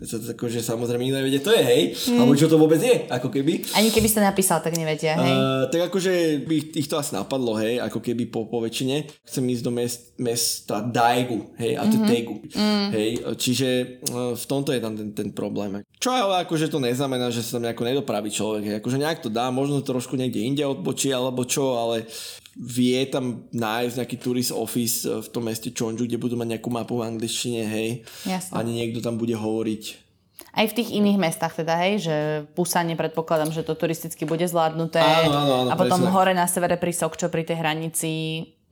to 0.00 0.16
akože 0.36 0.60
samozrejme 0.60 1.02
nikto 1.04 1.18
nevedie, 1.20 1.40
to 1.40 1.52
je, 1.52 1.62
hej. 1.62 1.82
Mm. 2.12 2.20
Alebo 2.22 2.32
čo 2.36 2.48
to 2.48 2.60
vôbec 2.60 2.80
je, 2.80 3.08
ako 3.08 3.28
keby. 3.32 3.64
Ani 3.76 3.88
keby 3.88 4.08
ste 4.08 4.20
napísal, 4.24 4.60
tak 4.60 4.76
nevedia, 4.76 5.16
hej. 5.16 5.32
Uh, 5.32 5.64
tak 5.72 5.92
akože 5.92 6.44
by 6.44 6.56
ich 6.76 6.88
to 6.88 6.96
asi 6.96 7.16
napadlo, 7.16 7.56
hej, 7.60 7.80
ako 7.80 7.98
keby 8.00 8.28
po, 8.28 8.48
po 8.48 8.60
väčšine. 8.64 9.08
Chcem 9.24 9.44
ísť 9.48 9.62
do 9.64 9.72
mest, 9.72 10.00
mesta 10.16 10.80
Daegu, 10.80 11.52
hej, 11.60 11.76
a 11.76 11.84
to 11.88 11.96
mm-hmm. 11.96 12.10
Tegu. 12.10 12.36
Mm. 12.52 12.88
Hej, 12.92 13.08
čiže 13.40 13.68
uh, 14.12 14.32
v 14.36 14.44
tomto 14.44 14.70
je 14.72 14.80
tam 14.80 14.94
ten, 14.96 15.10
ten 15.12 15.28
problém. 15.32 15.80
Čo 16.00 16.12
ale 16.12 16.44
akože 16.44 16.68
to 16.68 16.80
neznamená, 16.80 17.32
že 17.32 17.44
sa 17.44 17.56
tam 17.56 17.64
nejako 17.68 17.84
nedopraví 17.84 18.28
človek, 18.32 18.62
hej. 18.64 18.76
Akože 18.80 19.00
nejak 19.00 19.24
to 19.24 19.32
dá, 19.32 19.48
možno 19.48 19.80
trošku 19.80 20.16
niekde 20.16 20.44
inde 20.44 20.64
odbočí 20.64 21.12
alebo 21.12 21.44
čo, 21.44 21.76
ale 21.76 22.08
vie 22.56 23.04
tam 23.12 23.44
nájsť 23.52 23.94
nejaký 24.00 24.16
tourist 24.16 24.52
office 24.56 25.04
eh, 25.04 25.20
v 25.20 25.28
tom 25.28 25.44
meste 25.44 25.68
Chonju, 25.68 26.08
kde 26.08 26.16
budú 26.16 26.40
mať 26.40 26.56
nejakú 26.56 26.72
mapu 26.72 26.98
v 26.98 27.06
angličtine, 27.06 27.62
hej. 27.68 27.88
Jasne. 28.24 28.56
Ani 28.56 28.80
niekto 28.80 29.04
tam 29.04 29.20
bude 29.20 29.36
hovoriť. 29.36 30.08
Aj 30.56 30.64
v 30.64 30.76
tých 30.76 30.92
iných 30.92 31.20
mestách 31.20 31.52
teda, 31.52 31.76
hej, 31.84 32.08
že 32.08 32.16
Pusane 32.56 32.96
predpokladám, 32.96 33.52
že 33.52 33.60
to 33.60 33.76
turisticky 33.76 34.24
bude 34.24 34.44
zvládnuté. 34.48 35.00
Áno, 35.00 35.32
áno, 35.32 35.52
áno, 35.64 35.70
a 35.72 35.76
potom 35.76 36.00
presne. 36.00 36.12
hore 36.16 36.32
na 36.32 36.48
severe 36.48 36.80
pri 36.80 36.96
Sokčo, 36.96 37.28
pri 37.28 37.44
tej 37.44 37.60
hranici, 37.60 38.12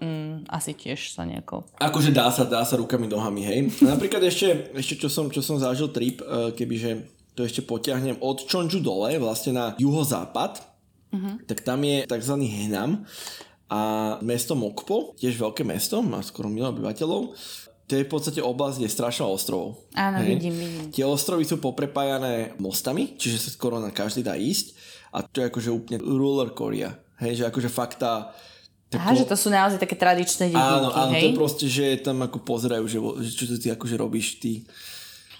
mm, 0.00 0.48
asi 0.48 0.72
tiež 0.72 1.12
sa 1.12 1.28
nejako... 1.28 1.68
Akože 1.76 2.08
dá 2.08 2.32
sa, 2.32 2.48
dá 2.48 2.64
sa 2.64 2.80
rukami, 2.80 3.04
nohami, 3.04 3.44
hej. 3.44 3.60
A 3.84 3.96
napríklad 3.96 4.24
ešte, 4.24 4.72
ešte 4.72 5.04
čo, 5.04 5.08
som, 5.12 5.28
čo 5.28 5.44
som 5.44 5.60
zažil 5.60 5.92
trip, 5.92 6.24
eh, 6.24 6.56
kebyže 6.56 7.04
to 7.36 7.44
ešte 7.44 7.66
potiahnem 7.66 8.16
od 8.22 8.48
Chonju 8.48 8.80
dole, 8.80 9.18
vlastne 9.20 9.52
na 9.52 9.66
juhozápad, 9.74 10.62
uh-huh. 11.10 11.34
tak 11.50 11.66
tam 11.66 11.82
je 11.82 12.06
tzv. 12.06 12.34
Henam 12.46 13.04
a 13.74 13.80
mesto 14.22 14.54
Mokpo, 14.54 15.18
tiež 15.18 15.34
veľké 15.34 15.66
mesto, 15.66 15.98
má 15.98 16.22
skoro 16.22 16.46
milión 16.46 16.78
obyvateľov, 16.78 17.34
to 17.84 17.92
je 17.98 18.06
v 18.06 18.10
podstate 18.10 18.40
oblasť, 18.40 18.78
kde 18.78 18.86
je 18.86 18.96
strašná 18.96 19.26
ostrovov. 19.26 19.82
Áno, 19.98 20.22
Hej. 20.22 20.28
vidím, 20.30 20.54
vidím. 20.54 20.84
Tie 20.94 21.02
ostrovy 21.02 21.42
sú 21.42 21.58
poprepájané 21.58 22.54
mostami, 22.62 23.18
čiže 23.18 23.42
sa 23.42 23.50
skoro 23.50 23.82
na 23.82 23.90
každý 23.90 24.22
dá 24.22 24.38
ísť 24.38 24.78
a 25.10 25.26
to 25.26 25.42
je 25.42 25.50
akože 25.50 25.70
úplne 25.74 25.98
ruler 26.00 26.54
Korea. 26.54 26.94
Hej, 27.18 27.42
že 27.42 27.44
akože 27.50 27.68
fakt 27.68 27.98
tá, 27.98 28.30
Aha, 28.94 29.10
že 29.10 29.26
to 29.26 29.34
sú 29.34 29.50
naozaj 29.50 29.82
také 29.82 29.98
tradičné 29.98 30.54
dedinky, 30.54 30.78
Áno, 30.78 30.94
áno, 30.94 31.12
hej? 31.18 31.34
to 31.34 31.34
proste, 31.34 31.66
že 31.66 31.98
tam 31.98 32.22
ako 32.22 32.46
pozerajú, 32.46 32.84
že, 32.86 32.98
že 33.26 33.30
čo 33.34 33.44
ty 33.58 33.74
akože 33.74 33.98
robíš 33.98 34.38
ty 34.38 34.62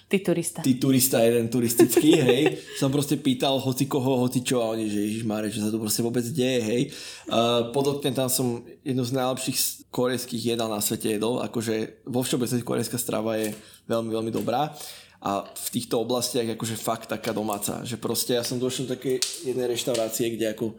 Ty 0.05 0.19
turista. 0.21 0.61
Ty 0.61 0.73
turista, 0.77 1.25
jeden 1.25 1.49
turistický, 1.49 2.21
hej. 2.29 2.61
Som 2.77 2.93
proste 2.93 3.17
pýtal 3.17 3.57
hoci 3.57 3.89
koho, 3.89 4.21
hoci 4.21 4.45
čo 4.45 4.61
a 4.61 4.77
oni, 4.77 4.87
že 4.87 5.01
Ježiš 5.01 5.25
Máre, 5.25 5.49
že 5.49 5.65
sa 5.65 5.73
to 5.73 5.81
proste 5.81 6.05
vôbec 6.05 6.23
deje, 6.29 6.61
hej. 6.61 6.83
Uh, 7.27 7.73
podobne 7.73 8.13
tam 8.13 8.29
som 8.29 8.61
jednu 8.85 9.03
z 9.03 9.17
najlepších 9.17 9.59
korejských 9.89 10.55
jedál 10.55 10.69
na 10.69 10.85
svete 10.85 11.17
jedol, 11.17 11.41
akože 11.41 12.05
vo 12.05 12.21
všeobecnosti 12.21 12.67
korejská 12.67 13.01
strava 13.01 13.41
je 13.41 13.57
veľmi, 13.89 14.13
veľmi 14.13 14.31
dobrá 14.35 14.77
a 15.25 15.41
v 15.49 15.69
týchto 15.73 16.05
oblastiach 16.05 16.45
akože 16.53 16.77
fakt 16.77 17.09
taká 17.09 17.33
domáca, 17.33 17.81
že 17.81 17.97
proste 17.97 18.37
ja 18.37 18.45
som 18.45 18.61
došiel 18.61 18.85
do 18.85 18.93
takej 18.93 19.25
jednej 19.49 19.73
reštaurácie, 19.73 20.37
kde 20.37 20.53
ako 20.53 20.77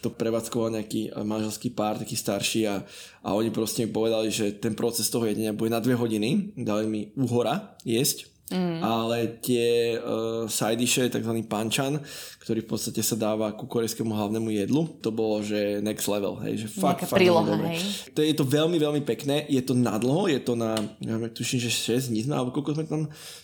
to 0.00 0.08
prevádzkoval 0.08 0.78
nejaký 0.78 1.12
manželský 1.20 1.74
pár, 1.74 2.00
taký 2.00 2.16
starší 2.16 2.64
a, 2.70 2.80
a 3.20 3.34
oni 3.36 3.52
proste 3.52 3.84
mi 3.84 3.92
povedali, 3.92 4.32
že 4.32 4.56
ten 4.56 4.72
proces 4.72 5.10
toho 5.12 5.26
jedenia 5.28 5.52
bude 5.52 5.68
na 5.68 5.82
dve 5.82 5.98
hodiny, 5.98 6.54
dali 6.56 6.88
mi 6.88 7.00
uhora 7.18 7.76
jesť 7.84 8.37
Mm. 8.48 8.80
Ale 8.80 9.36
tie 9.44 10.00
uh, 10.00 10.48
side 10.48 10.80
dishe, 10.80 11.04
tzv. 11.12 11.32
panchan, 11.44 12.00
ktorý 12.40 12.64
v 12.64 12.68
podstate 12.72 13.04
sa 13.04 13.12
dáva 13.12 13.52
ku 13.52 13.68
korejskému 13.68 14.08
hlavnému 14.08 14.48
jedlu, 14.48 14.88
to 15.04 15.12
bolo, 15.12 15.44
že 15.44 15.84
next 15.84 16.08
level, 16.08 16.40
hej, 16.40 16.64
že 16.64 16.66
fakt, 16.72 17.04
fakt 17.04 17.20
príloha, 17.20 17.44
dobre. 17.44 17.76
Hej. 17.76 18.08
To 18.16 18.24
je 18.24 18.32
to 18.32 18.48
veľmi, 18.48 18.80
veľmi 18.80 19.02
pekné, 19.04 19.44
je 19.52 19.60
to 19.60 19.76
nadlho, 19.76 20.32
je 20.32 20.40
to 20.40 20.56
na, 20.56 20.80
neviem, 21.04 21.28
tuším, 21.28 21.60
že 21.60 21.68
6 21.68 22.08
dní 22.08 22.24
sme, 22.24 22.40
alebo 22.40 22.56
koľko 22.56 22.80
sme 22.80 22.84
tam 22.88 23.02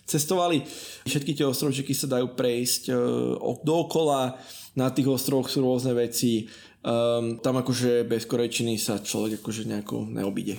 cestovali. 0.09 0.65
Všetky 1.05 1.37
tie 1.37 1.45
ostrovčeky 1.45 1.93
sa 1.93 2.09
dajú 2.09 2.33
prejsť 2.33 2.83
uh, 2.89 3.61
dookola, 3.61 4.41
na 4.75 4.89
tých 4.89 5.07
ostrovoch 5.07 5.53
sú 5.53 5.63
rôzne 5.63 5.93
veci, 5.93 6.49
um, 6.81 7.39
tam 7.45 7.61
akože 7.61 8.09
bez 8.09 8.25
korejčiny 8.25 8.81
sa 8.81 9.05
človek 9.05 9.45
akože 9.45 9.69
nejako 9.69 10.09
neobíde. 10.09 10.57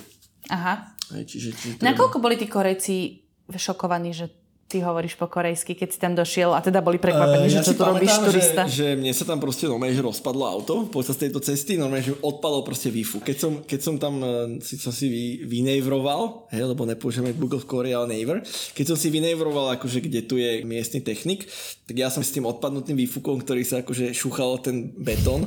Aha. 0.53 0.93
Hej, 1.17 1.23
čiže, 1.25 1.49
čiže 1.57 1.73
treba... 1.81 1.89
Nakoľko 1.93 2.17
boli 2.21 2.37
tí 2.37 2.45
Korejci 2.49 3.24
šokovaní, 3.53 4.11
že 4.15 4.31
ty 4.65 4.81
hovoríš 4.81 5.13
po 5.13 5.29
korejsky, 5.29 5.77
keď 5.77 5.89
si 5.93 5.99
tam 6.01 6.17
došiel 6.17 6.49
a 6.49 6.59
teda 6.59 6.81
boli 6.81 6.97
prekvapení, 6.97 7.45
uh, 7.45 7.53
že 7.53 7.59
ja 7.61 7.65
čo 7.69 7.77
tu 7.77 7.85
robíš 7.85 8.17
turista? 8.17 8.65
Že, 8.65 8.73
že 8.73 8.87
mne 8.97 9.13
sa 9.13 9.25
tam 9.29 9.37
proste 9.37 9.69
normálne, 9.69 9.93
že 9.93 10.01
rozpadlo 10.01 10.41
auto 10.41 10.89
počas 10.89 11.21
tejto 11.21 11.37
cesty, 11.37 11.77
normálne, 11.77 12.09
že 12.09 12.17
odpadlo 12.17 12.65
proste 12.65 12.89
Wi-Fi. 12.89 13.21
Keď 13.21 13.37
som, 13.37 13.51
keď 13.61 13.79
som 13.79 13.95
tam 14.01 14.13
uh, 14.25 14.57
si, 14.65 14.81
som 14.81 14.89
si 14.89 15.05
vy, 15.05 15.25
vynejvroval, 15.45 16.49
hej, 16.49 16.65
lebo 16.65 16.81
nepoužívame 16.89 17.37
Google 17.37 17.61
v 17.61 17.69
Korea, 17.69 18.01
ale 18.01 18.17
Naver, 18.17 18.41
keď 18.73 18.85
som 18.89 18.97
si 18.97 19.13
vynejvroval, 19.13 19.77
akože 19.77 20.01
kde 20.01 20.25
tu 20.25 20.41
je 20.41 20.65
miestny 20.65 20.97
technik, 21.05 21.45
tak 21.85 21.95
ja 22.01 22.09
som 22.09 22.25
s 22.25 22.33
tým 22.33 22.49
odpadnutým 22.49 22.97
výfukom, 23.05 23.45
ktorý 23.45 23.61
sa 23.61 23.85
akože 23.85 24.17
šúchal 24.17 24.65
ten 24.65 24.89
betón, 24.97 25.45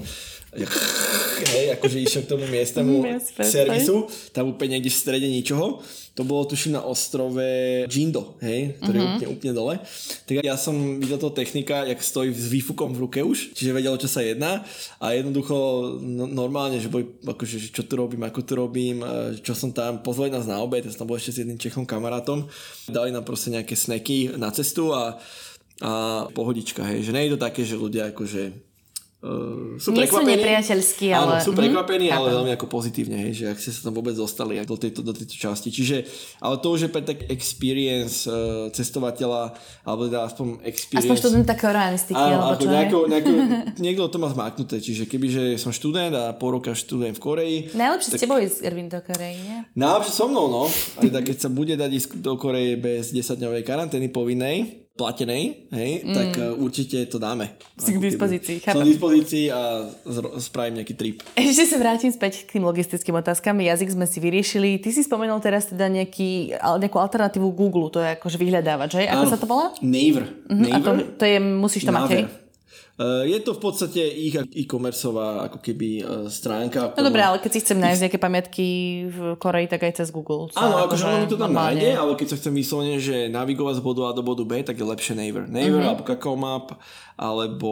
hej, 1.46 1.66
akože 1.78 1.96
išiel 2.02 2.22
k 2.26 2.32
tomu 2.34 2.44
miestnemu 2.50 3.04
servisu, 3.54 4.10
tam 4.34 4.50
úplne 4.50 4.78
niekde 4.78 4.90
v 4.90 4.98
strede 4.98 5.28
ničoho 5.30 5.82
to 6.18 6.26
bolo 6.26 6.42
tuším 6.50 6.74
na 6.74 6.82
ostrove 6.82 7.38
Jindo, 7.86 8.34
hej, 8.42 8.74
ktorý 8.82 8.98
uh-huh. 8.98 9.06
je 9.06 9.06
mhm. 9.06 9.14
úplne, 9.14 9.28
úplne 9.38 9.52
dole. 9.54 9.74
Tak 10.26 10.42
ja 10.42 10.58
som 10.58 10.98
videl 10.98 11.14
toho 11.14 11.30
technika, 11.30 11.86
jak 11.86 12.02
stojí 12.02 12.34
s 12.34 12.50
výfukom 12.50 12.90
v 12.90 13.06
ruke 13.06 13.22
už, 13.22 13.54
čiže 13.54 13.70
vedel, 13.70 13.94
čo 13.94 14.10
sa 14.10 14.26
jedná 14.26 14.66
a 14.98 15.14
jednoducho 15.14 15.54
no, 16.02 16.26
normálne, 16.26 16.82
že 16.82 16.90
boli, 16.90 17.06
akože, 17.22 17.70
čo 17.70 17.86
tu 17.86 17.94
robím, 17.94 18.26
ako 18.26 18.40
tu 18.42 18.58
robím, 18.58 19.06
čo 19.46 19.54
som 19.54 19.70
tam, 19.70 20.02
pozvali 20.02 20.34
nás 20.34 20.50
na 20.50 20.58
obed, 20.58 20.82
ja 20.82 20.90
som 20.90 21.06
tam 21.06 21.14
bol 21.14 21.22
ešte 21.22 21.38
s 21.38 21.40
jedným 21.46 21.62
Čechom 21.62 21.86
kamarátom, 21.86 22.50
dali 22.90 23.14
nám 23.14 23.22
proste 23.22 23.54
nejaké 23.54 23.78
sneky 23.78 24.34
na 24.34 24.50
cestu 24.50 24.90
a 24.90 25.22
a 25.78 26.26
pohodička, 26.34 26.82
hej, 26.82 27.06
že 27.06 27.14
nie 27.14 27.30
je 27.30 27.38
to 27.38 27.44
také, 27.46 27.62
že 27.62 27.78
ľudia 27.78 28.10
akože 28.10 28.67
Uh, 29.18 29.74
sú 29.82 29.90
Nie 29.90 30.06
sú 30.06 30.22
nepriateľskí, 30.22 31.10
ale... 31.10 31.42
Áno, 31.42 31.42
sú 31.42 31.50
prekvapení, 31.50 32.06
mm, 32.06 32.14
ale 32.14 32.38
veľmi 32.38 32.52
ako 32.54 32.70
pozitívne, 32.70 33.18
hej, 33.26 33.32
že 33.34 33.44
ak 33.50 33.58
ste 33.58 33.74
sa 33.74 33.90
tam 33.90 33.98
vôbec 33.98 34.14
dostali 34.14 34.62
do 34.62 34.78
tejto, 34.78 35.02
do 35.02 35.10
tejto 35.10 35.34
časti. 35.34 35.74
Čiže, 35.74 36.06
ale 36.38 36.62
to 36.62 36.70
už 36.70 36.86
je 36.86 36.90
pre 36.94 37.02
tak 37.02 37.26
experience 37.26 38.30
uh, 38.30 38.70
cestovateľa, 38.70 39.58
alebo 39.82 40.06
teda 40.06 40.22
aspoň 40.22 40.62
experience... 40.62 41.10
Aspoň 41.10 41.18
študenta 41.18 41.54
koreanistiky, 41.58 42.14
alebo 42.14 42.62
čo 42.62 42.70
nejako, 42.70 42.98
nejako, 43.10 43.32
niekto 43.90 44.02
to 44.06 44.18
má 44.22 44.30
zmáknuté, 44.30 44.78
čiže 44.78 45.10
kebyže 45.10 45.58
som 45.58 45.74
študent 45.74 46.14
a 46.14 46.38
po 46.38 46.54
roka 46.54 46.70
študujem 46.70 47.18
v 47.18 47.20
Koreji... 47.20 47.56
Najlepšie 47.74 48.10
tak... 48.14 48.18
ste 48.22 48.30
boli 48.30 48.46
s 48.46 48.62
Ervin 48.62 48.86
do 48.86 49.02
Koreji, 49.02 49.34
nie? 49.42 49.58
Najlepšie 49.74 50.14
so 50.14 50.30
mnou, 50.30 50.46
no. 50.46 50.64
A 50.70 50.98
teda 51.02 51.26
keď 51.26 51.36
sa 51.42 51.50
bude 51.50 51.74
dať 51.74 51.90
ísť 51.90 52.22
do 52.22 52.38
Koreje 52.38 52.78
bez 52.78 53.10
10-dňovej 53.10 53.66
karantény 53.66 54.14
povinnej, 54.14 54.86
platenej, 54.98 55.70
hej, 55.70 55.90
mm. 56.02 56.10
tak 56.10 56.30
uh, 56.42 56.58
určite 56.58 57.06
to 57.06 57.22
dáme. 57.22 57.54
Si 57.78 57.94
k 57.94 58.02
dispozícii, 58.02 58.58
chápem. 58.58 58.82
Som 58.82 58.82
k 58.82 58.90
dispozícii 58.98 59.44
a 59.54 59.86
spravím 60.42 60.82
nejaký 60.82 60.94
trip. 60.98 61.22
Ešte 61.38 61.70
sa 61.70 61.78
vrátim 61.78 62.10
späť 62.10 62.42
k 62.50 62.58
tým 62.58 62.66
logistickým 62.66 63.14
otázkam. 63.14 63.62
Jazyk 63.62 63.94
sme 63.94 64.10
si 64.10 64.18
vyriešili. 64.18 64.82
Ty 64.82 64.90
si 64.90 65.06
spomenul 65.06 65.38
teraz 65.38 65.70
teda 65.70 65.86
nejaký, 65.86 66.58
nejakú 66.58 66.98
alternatívu 66.98 67.46
Google, 67.54 67.94
to 67.94 68.02
je 68.02 68.18
akože 68.18 68.42
vyhľadávač, 68.42 68.88
že? 68.90 69.02
Ako 69.06 69.24
Áno. 69.24 69.30
sa 69.30 69.38
to 69.38 69.46
volá? 69.46 69.70
Naver. 69.78 70.26
Uh-huh. 70.50 70.66
Naver. 70.66 70.74
A 70.74 70.76
to, 70.82 70.90
to 71.14 71.24
je, 71.24 71.38
musíš 71.38 71.86
to 71.86 71.94
mať, 71.94 72.10
hej? 72.10 72.24
Eh, 72.98 73.30
je 73.30 73.38
to 73.46 73.54
v 73.54 73.62
podstate 73.62 74.02
ich 74.02 74.34
e-commerceová 74.34 75.46
ako 75.46 75.62
keby 75.62 76.02
eh, 76.02 76.06
stránka. 76.26 76.98
No 76.98 77.06
dobré, 77.06 77.22
ale 77.22 77.38
keď 77.38 77.50
si 77.54 77.62
chcem 77.62 77.78
nájsť 77.78 78.00
nejaké 78.02 78.18
pamiatky 78.18 78.66
v 79.06 79.18
Koreji, 79.38 79.70
tak 79.70 79.86
aj 79.86 80.02
cez 80.02 80.10
Google. 80.10 80.50
Áno, 80.58 80.82
akože 80.82 81.06
ono 81.06 81.16
mi 81.22 81.30
to 81.30 81.38
tam 81.38 81.54
normálne. 81.54 81.78
nájde, 81.78 81.90
ale 81.94 82.12
keď 82.18 82.26
sa 82.34 82.36
chcem 82.42 82.50
vyslovene, 82.58 82.98
že 82.98 83.30
navigovať 83.30 83.78
z 83.78 83.82
bodu 83.86 84.02
A 84.02 84.10
do 84.10 84.26
bodu 84.26 84.42
B, 84.42 84.66
tak 84.66 84.74
je 84.74 84.82
lepšie 84.82 85.14
Naver. 85.14 85.46
Naver 85.46 85.78
uh-huh. 85.78 85.90
alebo 85.94 86.02
Kakao 86.02 86.34
Map 86.34 86.74
alebo 87.18 87.70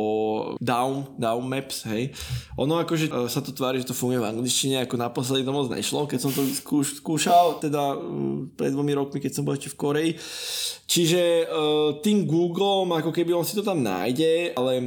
Down, 0.59 1.07
Down 1.15 1.47
Maps, 1.47 1.87
hej. 1.87 2.11
Ono 2.59 2.83
akože 2.83 3.07
e, 3.07 3.31
sa 3.31 3.39
to 3.39 3.55
tvári, 3.55 3.79
že 3.79 3.87
to 3.87 3.95
funguje 3.95 4.19
v 4.19 4.27
angličtine, 4.27 4.83
ako 4.83 4.99
naposledy 4.99 5.47
to 5.47 5.55
moc 5.55 5.71
nešlo, 5.71 6.11
keď 6.11 6.19
som 6.19 6.35
to 6.35 6.43
skúš, 6.51 6.99
skúšal, 6.99 7.63
teda 7.63 7.95
pred 8.59 8.75
dvomi 8.75 8.99
rokmi, 8.99 9.23
keď 9.23 9.39
som 9.39 9.47
bol 9.47 9.55
ešte 9.55 9.71
v 9.71 9.79
Koreji. 9.79 10.11
Čiže 10.87 11.51
tým 12.03 12.27
Google, 12.27 12.91
ako 12.91 13.11
keby 13.15 13.35
on 13.35 13.47
si 13.47 13.55
to 13.55 13.63
tam 13.63 13.87
nájde, 13.87 14.55
ale 14.55 14.83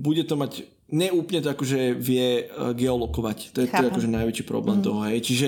bude 0.00 0.24
to 0.24 0.34
mať 0.34 0.66
neúplne 0.90 1.40
to 1.40 1.54
akože 1.54 1.94
vie 1.96 2.50
uh, 2.50 2.74
geolokovať. 2.74 3.54
To 3.54 3.58
je, 3.62 3.66
to 3.70 3.82
je 3.86 3.90
akože 3.94 4.10
najväčší 4.10 4.44
problém 4.44 4.82
mm. 4.82 4.84
toho. 4.84 5.00
Hej. 5.06 5.18
Čiže 5.22 5.46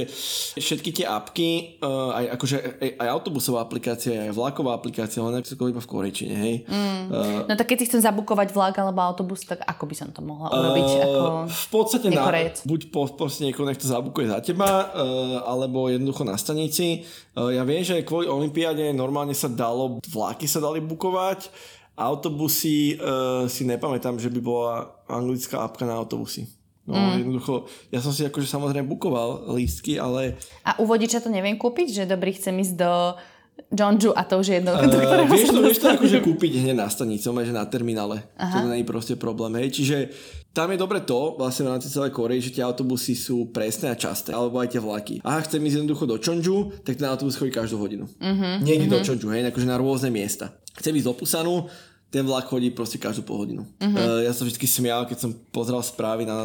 všetky 0.58 0.90
tie 0.94 1.06
apky, 1.06 1.82
uh, 1.82 2.14
aj, 2.14 2.24
akože, 2.38 2.56
aj, 2.78 2.90
aj 3.02 3.08
autobusová 3.10 3.58
aplikácia, 3.66 4.30
aj 4.30 4.32
vlaková 4.32 4.78
aplikácia, 4.78 5.18
len 5.18 5.42
ako 5.42 5.66
iba 5.68 5.82
v 5.82 5.90
korejčine. 5.90 6.34
Hej. 6.34 6.54
Mm. 6.70 7.04
Uh, 7.10 7.40
no 7.50 7.52
tak 7.58 7.74
keď 7.74 7.76
si 7.82 7.86
chcem 7.90 8.02
zabukovať 8.06 8.54
vlak 8.54 8.74
alebo 8.78 9.02
autobus, 9.02 9.42
tak 9.42 9.66
ako 9.66 9.84
by 9.90 9.94
som 9.98 10.08
to 10.14 10.22
mohla 10.22 10.48
urobiť? 10.48 10.88
Uh, 10.88 11.02
ako 11.02 11.22
v 11.50 11.66
podstate 11.74 12.08
na, 12.14 12.24
buď 12.62 12.80
po, 12.94 13.10
proste 13.10 13.42
niekoho 13.42 13.66
nech 13.66 13.82
to 13.82 13.90
zabukuje 13.90 14.30
za 14.30 14.38
teba, 14.38 14.94
uh, 14.94 15.42
alebo 15.50 15.90
jednoducho 15.90 16.22
na 16.22 16.38
stanici. 16.38 17.02
Uh, 17.34 17.50
ja 17.50 17.66
viem, 17.66 17.82
že 17.82 18.06
kvôli 18.06 18.30
Olympiáde 18.30 18.94
normálne 18.94 19.34
sa 19.34 19.50
dalo, 19.50 19.98
vlaky 20.06 20.46
sa 20.46 20.62
dali 20.62 20.78
bukovať, 20.78 21.50
Autobusy 22.02 22.98
uh, 22.98 23.46
si 23.46 23.62
nepamätám, 23.62 24.18
že 24.18 24.26
by 24.26 24.40
bola 24.42 24.90
anglická 25.06 25.62
apka 25.62 25.86
na 25.86 25.94
autobusy. 25.94 26.50
No 26.82 26.98
mm. 26.98 27.22
jednoducho, 27.22 27.70
ja 27.94 28.02
som 28.02 28.10
si 28.10 28.26
akože 28.26 28.50
samozrejme 28.50 28.90
bukoval 28.90 29.54
lístky, 29.54 30.02
ale... 30.02 30.34
A 30.66 30.74
u 30.82 30.84
vodiča 30.90 31.22
to 31.22 31.30
neviem 31.30 31.54
kúpiť, 31.54 32.02
že 32.02 32.10
dobrý 32.10 32.34
chcem 32.34 32.58
ísť 32.58 32.74
do 32.74 33.14
Johnju 33.70 34.16
a 34.16 34.26
to 34.26 34.42
už 34.42 34.46
je 34.50 34.54
jedno, 34.58 34.74
uh, 34.74 34.82
do 34.82 34.98
vieš 35.30 35.54
to, 35.54 35.60
vieš 35.62 35.78
to 35.78 35.94
akože 35.94 36.18
kúpiť 36.24 36.66
hneď 36.66 36.82
na 36.82 36.90
stanici, 36.90 37.22
že 37.22 37.54
na 37.54 37.62
terminále. 37.70 38.26
Aha. 38.34 38.66
To 38.66 38.74
je 38.74 38.82
proste 38.82 39.14
problém, 39.14 39.62
hej. 39.62 39.70
Čiže 39.70 39.96
tam 40.50 40.74
je 40.74 40.82
dobre 40.82 41.06
to, 41.06 41.38
vlastne 41.38 41.70
v 41.70 41.78
rámci 41.78 41.86
celej 41.86 42.10
Korei, 42.10 42.42
že 42.42 42.50
tie 42.50 42.66
autobusy 42.66 43.14
sú 43.14 43.54
presné 43.54 43.94
a 43.94 43.96
časté, 43.96 44.34
alebo 44.34 44.58
aj 44.58 44.74
tie 44.74 44.82
vlaky. 44.82 45.14
A 45.22 45.38
chcem 45.46 45.62
ísť 45.62 45.78
jednoducho 45.78 46.04
do 46.10 46.18
Chonju, 46.18 46.82
tak 46.82 46.98
ten 46.98 47.06
autobus 47.06 47.38
chodí 47.38 47.54
každú 47.54 47.78
hodinu. 47.78 48.10
Uh-huh, 48.10 48.58
Niekde 48.58 48.90
uh-huh. 48.90 49.00
do 49.00 49.06
Chonju, 49.06 49.28
hej, 49.32 49.48
akože 49.54 49.68
na 49.70 49.78
rôzne 49.78 50.10
miesta 50.10 50.50
chcem 50.78 50.96
ísť 50.96 51.06
do 51.08 51.14
Pusanu, 51.16 51.54
ten 52.12 52.28
vlak 52.28 52.44
chodí 52.44 52.68
proste 52.68 53.00
každú 53.00 53.24
pol 53.24 53.48
hodinu. 53.48 53.64
Uh-huh. 53.80 53.96
Uh, 53.96 54.20
ja 54.20 54.36
som 54.36 54.44
vždy 54.44 54.68
smial, 54.68 55.08
keď 55.08 55.18
som 55.24 55.30
pozeral 55.48 55.80
správy 55.80 56.28
na 56.28 56.36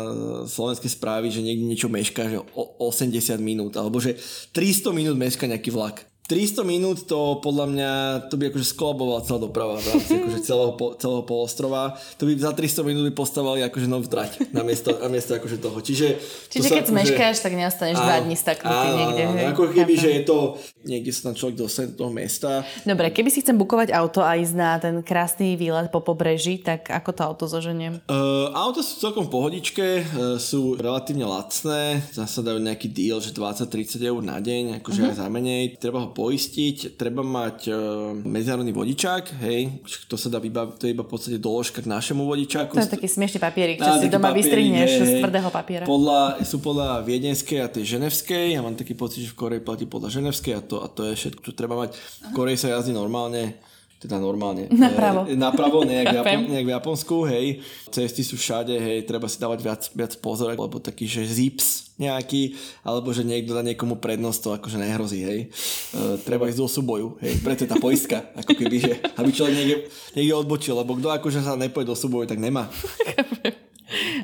slovenské 0.47 0.87
správy, 0.87 1.27
že 1.27 1.43
niekde 1.43 1.67
niečo 1.67 1.91
mešká, 1.91 2.31
že 2.31 2.39
o 2.55 2.63
80 2.87 3.35
minút, 3.43 3.75
alebo 3.75 3.99
že 3.99 4.15
300 4.55 4.95
minút 4.95 5.19
mešká 5.19 5.43
nejaký 5.43 5.75
vlak. 5.75 6.07
300 6.27 6.67
minút 6.67 7.07
to 7.07 7.39
podľa 7.39 7.65
mňa, 7.71 7.91
to 8.27 8.35
by 8.35 8.51
akože 8.51 8.75
skolabovala 8.75 9.23
celá 9.23 9.39
doprava 9.39 9.79
v 9.79 9.95
rámci 9.95 10.11
akože 10.19 10.39
celého, 10.43 10.71
po, 10.75 10.91
celého 10.99 11.23
polostrova. 11.23 11.95
To 12.19 12.27
by 12.27 12.35
za 12.35 12.51
300 12.51 12.83
minút 12.83 13.03
by 13.07 13.13
postavali 13.15 13.63
akože 13.63 13.87
novú 13.87 14.11
trať 14.11 14.51
na 14.51 14.59
miesto, 14.67 14.91
na 14.99 15.07
miesto 15.07 15.39
akože 15.39 15.55
toho. 15.63 15.79
Čiže, 15.79 16.19
Čiže 16.51 16.67
keď 16.67 16.83
akože, 16.83 16.97
meškáš, 16.99 17.35
tak 17.39 17.55
neostaneš 17.55 17.95
dva 17.95 18.19
dní 18.27 18.35
staknutý 18.35 18.87
niekde. 18.99 19.23
Hej. 19.23 19.45
Ako 19.55 19.63
keby, 19.71 19.93
že 19.95 20.09
je 20.19 20.21
to, 20.27 20.37
niekde 20.83 21.15
sa 21.15 21.31
tam 21.31 21.33
človek 21.39 21.55
dostane 21.63 21.95
do 21.95 22.03
toho 22.03 22.11
mesta. 22.11 22.67
Dobre, 22.83 23.07
keby 23.15 23.31
si 23.31 23.39
chcem 23.39 23.55
bukovať 23.55 23.95
auto 23.95 24.19
a 24.19 24.35
ísť 24.35 24.55
na 24.59 24.75
ten 24.83 24.99
krásny 24.99 25.55
výlet 25.55 25.87
po 25.95 26.03
pobreží, 26.03 26.59
tak 26.59 26.91
ako 26.91 27.09
to 27.15 27.21
auto 27.23 27.45
zoženiem? 27.47 28.03
Uh, 28.11 28.51
auto 28.51 28.83
sú 28.83 28.99
celkom 28.99 29.31
pohodičke, 29.31 30.03
uh, 30.03 30.35
sú 30.35 30.75
relatívne 30.75 31.23
lacné, 31.23 32.03
zase 32.11 32.43
dajú 32.43 32.59
nejaký 32.59 32.91
deal, 32.91 33.23
že 33.23 33.31
20-30 33.31 34.03
eur 34.03 34.19
na 34.19 34.43
deň, 34.43 34.83
akože 34.83 34.99
uh-huh. 35.07 35.11
aj 35.15 35.23
za 35.23 35.27
menej. 35.31 35.79
Treba 35.79 36.03
ho 36.03 36.16
poistiť, 36.17 36.97
treba 36.97 37.21
mať 37.21 37.69
uh, 37.69 37.77
medzinárodný 38.25 38.73
vodičák, 38.73 39.37
hej, 39.45 39.85
to 40.09 40.17
sa 40.17 40.33
dá 40.33 40.41
vybaviť, 40.41 40.73
to 40.81 40.83
je 40.89 40.91
iba 40.97 41.05
v 41.05 41.11
podstate 41.13 41.37
doložka 41.37 41.85
k 41.85 41.87
našemu 41.93 42.25
vodičáku. 42.25 42.73
To 42.73 42.81
je 42.81 42.89
taký 42.89 43.05
smiešný 43.05 43.37
papierik, 43.37 43.77
čo 43.77 44.01
si 44.01 44.09
doma 44.09 44.33
vystrihneš 44.33 44.91
z 44.97 45.11
tvrdého 45.21 45.53
papiera. 45.53 45.85
Podľa, 45.85 46.41
sú 46.41 46.57
podľa 46.57 47.05
viedenskej 47.05 47.61
a 47.61 47.69
tej 47.69 48.01
ženevskej, 48.01 48.57
ja 48.57 48.65
mám 48.65 48.73
taký 48.73 48.97
pocit, 48.97 49.29
že 49.29 49.37
v 49.37 49.37
Koreji 49.37 49.61
platí 49.61 49.85
podľa 49.85 50.09
ženevskej 50.17 50.53
a 50.57 50.61
to, 50.65 50.81
a 50.81 50.89
to 50.89 51.05
je 51.05 51.13
všetko, 51.13 51.41
čo 51.45 51.51
treba 51.53 51.77
mať. 51.77 51.93
V 51.93 52.29
Koreji 52.33 52.65
sa 52.65 52.73
jazdí 52.73 52.97
normálne 52.97 53.61
teda 53.97 54.21
normálne. 54.21 54.69
Napravo. 54.85 55.25
E, 55.25 55.33
napravo, 55.33 55.81
nejak, 55.81 56.05
v 56.13 56.15
Japon, 56.21 56.41
nejak 56.53 56.67
v 56.69 56.73
Japonsku, 56.77 57.15
hej. 57.29 57.45
Cesty 57.89 58.21
sú 58.21 58.37
všade, 58.37 58.77
hej, 58.77 58.97
treba 59.09 59.25
si 59.25 59.41
dávať 59.41 59.59
viac, 59.61 59.81
viac 59.93 60.13
pozor, 60.21 60.53
lebo 60.53 60.77
taký, 60.77 61.09
že 61.09 61.25
zips 61.25 61.89
nejaký, 61.97 62.53
alebo 62.85 63.09
že 63.09 63.25
niekto 63.25 63.57
dá 63.57 63.65
niekomu 63.65 63.97
prednosť, 63.97 64.39
to 64.39 64.49
akože 64.53 64.77
nehrozí, 64.77 65.21
hej. 65.25 65.39
E, 65.49 66.21
treba 66.21 66.45
ísť 66.45 66.61
do 66.61 66.69
súboju, 66.69 67.17
hej, 67.25 67.41
preto 67.41 67.65
je 67.65 67.71
tá 67.73 67.77
poistka, 67.81 68.29
ako 68.41 68.53
keby, 68.53 68.77
že 68.77 68.91
aby 69.17 69.29
človek 69.33 69.53
niekde, 69.57 69.77
niekde 70.13 70.33
odbočil, 70.37 70.77
lebo 70.77 70.93
kto 70.93 71.09
akože 71.17 71.41
sa 71.41 71.57
nepoje 71.57 71.89
do 71.89 71.97
súboju, 71.97 72.29
tak 72.29 72.37
nemá. 72.37 72.69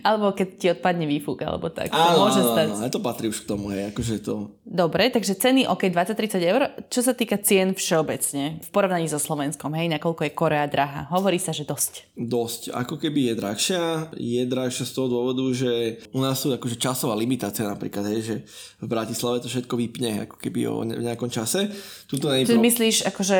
Alebo 0.03 0.35
keď 0.35 0.47
ti 0.59 0.67
odpadne 0.67 1.07
výfuk, 1.07 1.39
alebo 1.47 1.71
tak. 1.71 1.87
Áno, 1.95 2.27
môže 2.27 2.43
áno, 2.43 2.51
stať. 2.51 2.67
áno, 2.75 2.91
to 2.91 2.99
patrí 2.99 3.31
už 3.31 3.47
k 3.47 3.49
tomu, 3.49 3.71
hej, 3.71 3.95
akože 3.95 4.19
to... 4.19 4.51
Dobre, 4.73 5.13
takže 5.13 5.37
ceny, 5.37 5.69
ok, 5.69 5.93
20-30 5.93 6.41
eur. 6.49 6.65
Čo 6.89 7.05
sa 7.05 7.13
týka 7.13 7.37
cien 7.37 7.77
všeobecne, 7.77 8.57
v 8.57 8.69
porovnaní 8.73 9.05
so 9.05 9.21
Slovenskom, 9.21 9.69
hej, 9.77 9.85
nakoľko 9.85 10.25
je 10.25 10.31
Korea 10.33 10.65
drahá? 10.65 11.05
Hovorí 11.13 11.37
sa, 11.37 11.53
že 11.53 11.61
dosť. 11.61 12.17
Dosť. 12.17 12.73
Ako 12.73 12.97
keby 12.97 13.29
je 13.29 13.33
drahšia. 13.37 13.83
Je 14.17 14.41
drahšia 14.49 14.89
z 14.89 14.93
toho 14.97 15.13
dôvodu, 15.13 15.45
že 15.53 16.01
u 16.09 16.25
nás 16.25 16.41
sú 16.41 16.49
akože 16.49 16.81
časová 16.81 17.13
limitácia 17.13 17.69
napríklad, 17.69 18.09
hej, 18.17 18.21
že 18.25 18.35
v 18.81 18.87
Bratislave 18.89 19.45
to 19.45 19.47
všetko 19.53 19.77
vypne, 19.77 20.25
ako 20.25 20.41
keby 20.41 20.65
o 20.65 20.81
nejakom 20.81 21.29
čase. 21.29 21.69
Tuto 22.09 22.33
Ty 22.33 22.41
pro... 22.41 22.57
myslíš 22.57 23.05
akože 23.13 23.39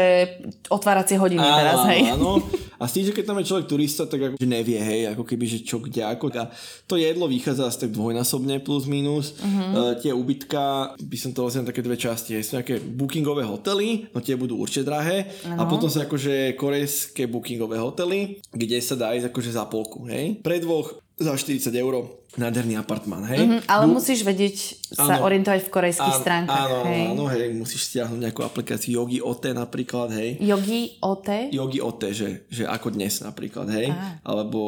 otváracie 0.70 1.18
hodiny 1.18 1.42
áno, 1.42 1.58
teraz, 1.58 1.78
hej? 1.90 2.02
Áno, 2.14 2.46
a 2.78 2.86
s 2.86 2.94
tým, 2.94 3.10
že 3.10 3.16
keď 3.18 3.26
tam 3.34 3.42
je 3.42 3.50
človek 3.50 3.66
turista, 3.66 4.06
tak 4.06 4.22
akože 4.22 4.46
nevie, 4.46 4.78
hej, 4.78 5.18
ako 5.18 5.26
keby, 5.26 5.50
že 5.50 5.66
čo 5.66 5.82
kde, 5.82 6.06
ako. 6.06 6.30
A 6.38 6.54
to 6.86 6.94
jedlo 6.94 7.26
vychádza 7.26 7.74
asi 7.74 7.90
tak 7.90 7.98
dvojnásobne 7.98 8.62
plus 8.62 8.86
minus. 8.86 9.34
Uh-huh. 9.42 9.50
Uh, 9.50 9.94
tie 9.98 10.14
ubytka 10.14 10.94
by 11.02 11.18
som 11.24 11.32
to 11.32 11.48
rozdiel 11.48 11.64
na 11.64 11.72
také 11.72 11.80
dve 11.80 11.96
časti. 11.96 12.36
Sú 12.44 12.60
nejaké 12.60 12.84
bookingové 12.84 13.48
hotely, 13.48 14.12
no 14.12 14.20
tie 14.20 14.36
budú 14.36 14.60
určite 14.60 14.88
drahé. 14.88 15.32
Ano. 15.48 15.64
A 15.64 15.70
potom 15.70 15.88
sú 15.88 16.04
akože 16.04 16.60
korejské 16.60 17.32
bookingové 17.32 17.80
hotely, 17.80 18.44
kde 18.52 18.78
sa 18.84 19.00
dá 19.00 19.16
ísť 19.16 19.32
akože 19.32 19.52
za 19.56 19.64
polku. 19.72 20.04
Hej. 20.12 20.44
Pre 20.44 20.58
dvoch 20.60 21.03
za 21.14 21.38
40 21.38 21.70
eur 21.78 22.10
nádherný 22.34 22.82
apartmán, 22.82 23.22
hej? 23.30 23.46
Mm-hmm, 23.46 23.70
ale 23.70 23.86
Bu- 23.86 24.02
musíš 24.02 24.26
vedieť 24.26 24.82
sa 24.90 25.22
áno, 25.22 25.30
orientovať 25.30 25.62
v 25.62 25.70
korejských 25.70 26.16
áno, 26.18 26.22
stránkach, 26.26 26.66
áno, 26.66 26.78
hej? 26.90 27.04
Áno, 27.14 27.26
hej, 27.30 27.46
musíš 27.54 27.94
stiahnuť 27.94 28.18
nejakú 28.18 28.42
aplikáciu 28.42 28.98
Yogi 28.98 29.22
OT 29.22 29.54
napríklad, 29.54 30.10
hej? 30.18 30.42
Yogi 30.42 30.98
OT? 31.06 31.54
Yogi 31.54 31.78
OT, 31.78 32.02
že, 32.10 32.50
že 32.50 32.66
ako 32.66 32.98
dnes 32.98 33.22
napríklad, 33.22 33.70
hej? 33.70 33.94
Ah. 33.94 34.18
Alebo 34.26 34.60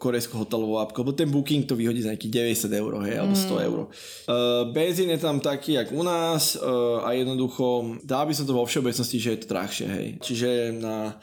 korejskú 0.00 0.40
hotelovú 0.40 0.80
apku, 0.80 1.04
lebo 1.04 1.12
ten 1.12 1.28
booking 1.28 1.68
to 1.68 1.76
vyhodí 1.76 2.00
za 2.00 2.16
nejakých 2.16 2.56
90 2.72 2.72
eur, 2.72 2.92
hej, 3.04 3.16
alebo 3.20 3.34
100 3.36 3.44
mm. 3.44 3.60
eur. 3.68 3.78
Uh, 3.84 3.88
benzín 4.72 5.12
je 5.12 5.20
tam 5.20 5.36
taký, 5.44 5.76
jak 5.76 5.92
u 5.92 6.00
nás 6.00 6.56
uh, 6.56 7.04
a 7.04 7.12
jednoducho, 7.12 8.00
dá 8.00 8.24
by 8.24 8.32
som 8.32 8.48
to 8.48 8.56
vo 8.56 8.64
všeobecnosti, 8.64 9.20
že 9.20 9.36
je 9.36 9.40
to 9.44 9.52
drahšie, 9.52 9.86
hej? 9.92 10.06
Čiže 10.24 10.48
na 10.80 11.20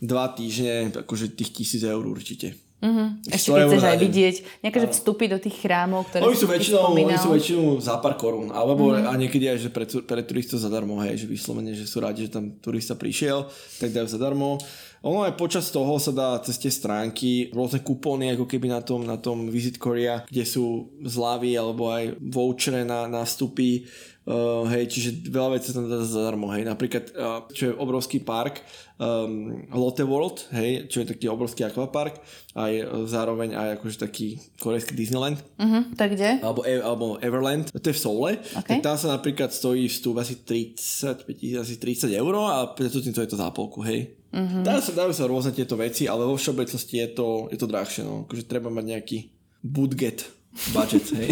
dva 0.00 0.32
týždne, 0.32 0.96
akože 1.04 1.36
tých 1.36 1.52
tisíc 1.52 1.84
eur 1.84 2.00
určite. 2.00 2.69
Uh-huh. 2.80 3.12
Ešte 3.28 3.52
keď 3.52 3.64
chceš 3.68 3.84
aj 3.84 3.98
vidieť 4.00 4.36
nejaké 4.64 4.78
že 4.80 4.88
vstupy 4.96 5.24
do 5.28 5.36
tých 5.36 5.56
chrámov, 5.60 6.08
ktoré 6.08 6.24
oni 6.24 6.38
sú 6.40 6.48
väčšinou, 6.48 6.96
oni 6.96 7.16
sú 7.20 7.28
väčšinou 7.28 7.76
za 7.76 8.00
pár 8.00 8.16
korún, 8.16 8.48
alebo 8.48 8.96
uh-huh. 8.96 9.04
a 9.04 9.12
niekedy 9.20 9.52
aj 9.52 9.68
že 9.68 9.68
pre, 9.68 9.84
pre 9.84 10.24
turistov 10.24 10.64
zadarmo, 10.64 10.96
hej, 11.04 11.20
že 11.20 11.26
vyslovene, 11.28 11.76
že 11.76 11.84
sú 11.84 12.00
rádi, 12.00 12.24
že 12.24 12.40
tam 12.40 12.56
turista 12.56 12.96
prišiel, 12.96 13.44
tak 13.76 13.92
dajú 13.92 14.08
zadarmo. 14.08 14.56
Ono 15.00 15.24
aj 15.24 15.32
počas 15.40 15.72
toho 15.72 15.96
sa 15.96 16.12
dá 16.12 16.36
cez 16.44 16.60
tie 16.60 16.68
stránky 16.68 17.48
rôzne 17.56 17.80
kupóny, 17.80 18.36
ako 18.36 18.44
keby 18.44 18.68
na 18.68 18.84
tom, 18.84 19.08
na 19.08 19.16
tom 19.16 19.48
Visit 19.48 19.80
Korea, 19.80 20.28
kde 20.28 20.44
sú 20.44 20.92
zľavy 21.00 21.56
alebo 21.56 21.88
aj 21.88 22.20
vouchere 22.20 22.84
na, 22.84 23.08
na 23.08 23.24
vstupy 23.24 23.88
Uh, 24.28 24.68
hej, 24.68 24.84
čiže 24.92 25.32
veľa 25.32 25.56
vecí 25.56 25.72
sa 25.72 25.80
tam 25.80 25.88
dá 25.88 26.04
zadarmo, 26.04 26.52
hej. 26.52 26.68
Napríklad, 26.68 27.08
uh, 27.16 27.48
čo 27.56 27.72
je 27.72 27.78
obrovský 27.80 28.20
park, 28.20 28.60
um, 29.00 29.64
Lotte 29.72 30.04
World, 30.04 30.44
hej, 30.52 30.92
čo 30.92 31.00
je 31.00 31.08
taký 31.08 31.24
obrovský 31.32 31.64
akvapark, 31.64 32.20
aj 32.52 32.72
uh, 32.84 33.08
zároveň 33.08 33.56
aj 33.56 33.68
akože 33.80 33.96
taký 33.96 34.36
korejský 34.60 34.92
Disneyland. 34.92 35.40
Uh-huh, 35.56 35.88
tak 35.96 36.20
kde? 36.20 36.36
Alebo, 36.44 36.60
e, 36.68 36.76
alebo 36.84 37.16
Everland, 37.24 37.72
to 37.72 37.86
je 37.88 37.96
v 37.96 38.02
Soule. 38.04 38.32
Okay. 38.60 38.76
Tak 38.76 38.92
tam 38.92 38.96
sa 39.00 39.16
napríklad 39.16 39.56
stojí 39.56 39.88
vstup 39.88 40.20
asi 40.20 40.44
30, 40.44 41.24
asi 41.56 41.74
30 41.80 42.12
eur 42.12 42.34
a 42.44 42.68
preto 42.76 43.00
to 43.00 43.24
je 43.24 43.30
to 43.32 43.40
zápolku, 43.40 43.80
hej. 43.88 44.20
Uh-huh. 44.36 44.60
Dá 44.60 44.84
sa, 44.84 44.92
dajú 44.92 45.16
sa 45.16 45.24
rôzne 45.24 45.56
tieto 45.56 45.80
veci, 45.80 46.04
ale 46.04 46.28
vo 46.28 46.36
všeobecnosti 46.36 47.02
je 47.02 47.08
to, 47.16 47.48
je 47.48 47.56
to 47.56 47.64
drahšie, 47.64 48.04
no. 48.04 48.28
Akože 48.28 48.44
treba 48.44 48.68
mať 48.68 48.84
nejaký 48.84 49.18
budget 49.64 50.28
budget, 50.74 51.06
hej. 51.14 51.30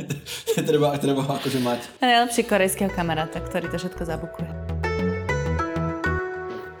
treba, 0.68 0.96
treba 0.96 1.22
akože 1.28 1.60
mať. 1.60 1.80
Najlepší 2.00 2.42
korejského 2.48 2.88
kamaráta, 2.88 3.40
ktorý 3.44 3.68
to 3.68 3.76
všetko 3.76 4.02
zabukuje. 4.08 4.50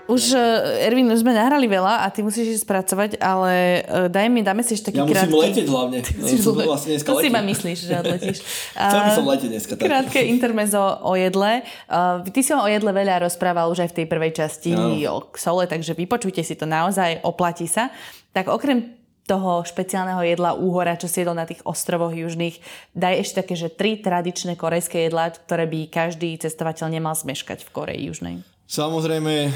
Už, 0.06 0.38
uh, 0.38 0.86
Ervin, 0.86 1.10
už 1.10 1.26
sme 1.26 1.34
nahrali 1.34 1.66
veľa 1.66 2.06
a 2.06 2.14
ty 2.14 2.22
musíš 2.22 2.56
ísť 2.56 2.62
spracovať, 2.62 3.10
ale 3.18 3.82
uh, 3.82 4.06
daj 4.06 4.26
mi, 4.30 4.46
dáme 4.46 4.62
si 4.62 4.78
ešte 4.78 4.94
taký 4.94 5.02
krátky... 5.02 5.18
Ja 5.18 5.26
musím 5.26 5.42
letieť 5.42 5.66
hlavne. 5.66 5.98
Ja 6.16 6.50
le... 6.54 6.64
vlastne 6.70 6.90
dneska 6.94 7.08
to 7.10 7.18
si 7.18 7.28
ma 7.28 7.42
myslíš, 7.42 7.78
že 7.90 7.94
odletíš. 7.98 8.38
Chcel 8.86 9.00
by 9.02 9.10
som 9.10 9.24
letieť 9.26 9.50
dneska. 9.50 9.72
Tak. 9.74 9.82
Krátke 9.82 10.20
intermezo 10.22 10.82
o 11.02 11.18
jedle. 11.18 11.66
Uh, 11.90 12.22
ty 12.30 12.40
si 12.46 12.54
o 12.54 12.70
jedle 12.70 12.94
veľa 12.94 13.26
rozprával 13.26 13.66
už 13.66 13.82
aj 13.82 13.90
v 13.90 13.96
tej 13.98 14.06
prvej 14.06 14.32
časti 14.32 14.70
no. 14.78 14.94
o 15.10 15.18
sole, 15.34 15.66
takže 15.66 15.98
vypočujte 15.98 16.40
si 16.46 16.54
to 16.54 16.70
naozaj, 16.70 17.26
oplatí 17.26 17.66
sa. 17.66 17.90
Tak 18.30 18.46
okrem 18.46 18.95
toho 19.26 19.66
špeciálneho 19.66 20.22
jedla 20.22 20.54
úhora, 20.54 20.94
čo 20.94 21.10
si 21.10 21.20
jedol 21.20 21.34
na 21.34 21.44
tých 21.44 21.60
ostrovoch 21.66 22.14
južných. 22.14 22.62
Daj 22.94 23.14
ešte 23.20 23.38
také, 23.42 23.54
že 23.58 23.68
tri 23.68 23.98
tradičné 23.98 24.54
korejské 24.54 25.10
jedlá, 25.10 25.34
ktoré 25.34 25.66
by 25.66 25.90
každý 25.90 26.38
cestovateľ 26.38 26.94
nemal 26.94 27.18
zmeškať 27.18 27.66
v 27.66 27.72
Koreji 27.74 28.02
južnej. 28.06 28.36
Samozrejme 28.66 29.50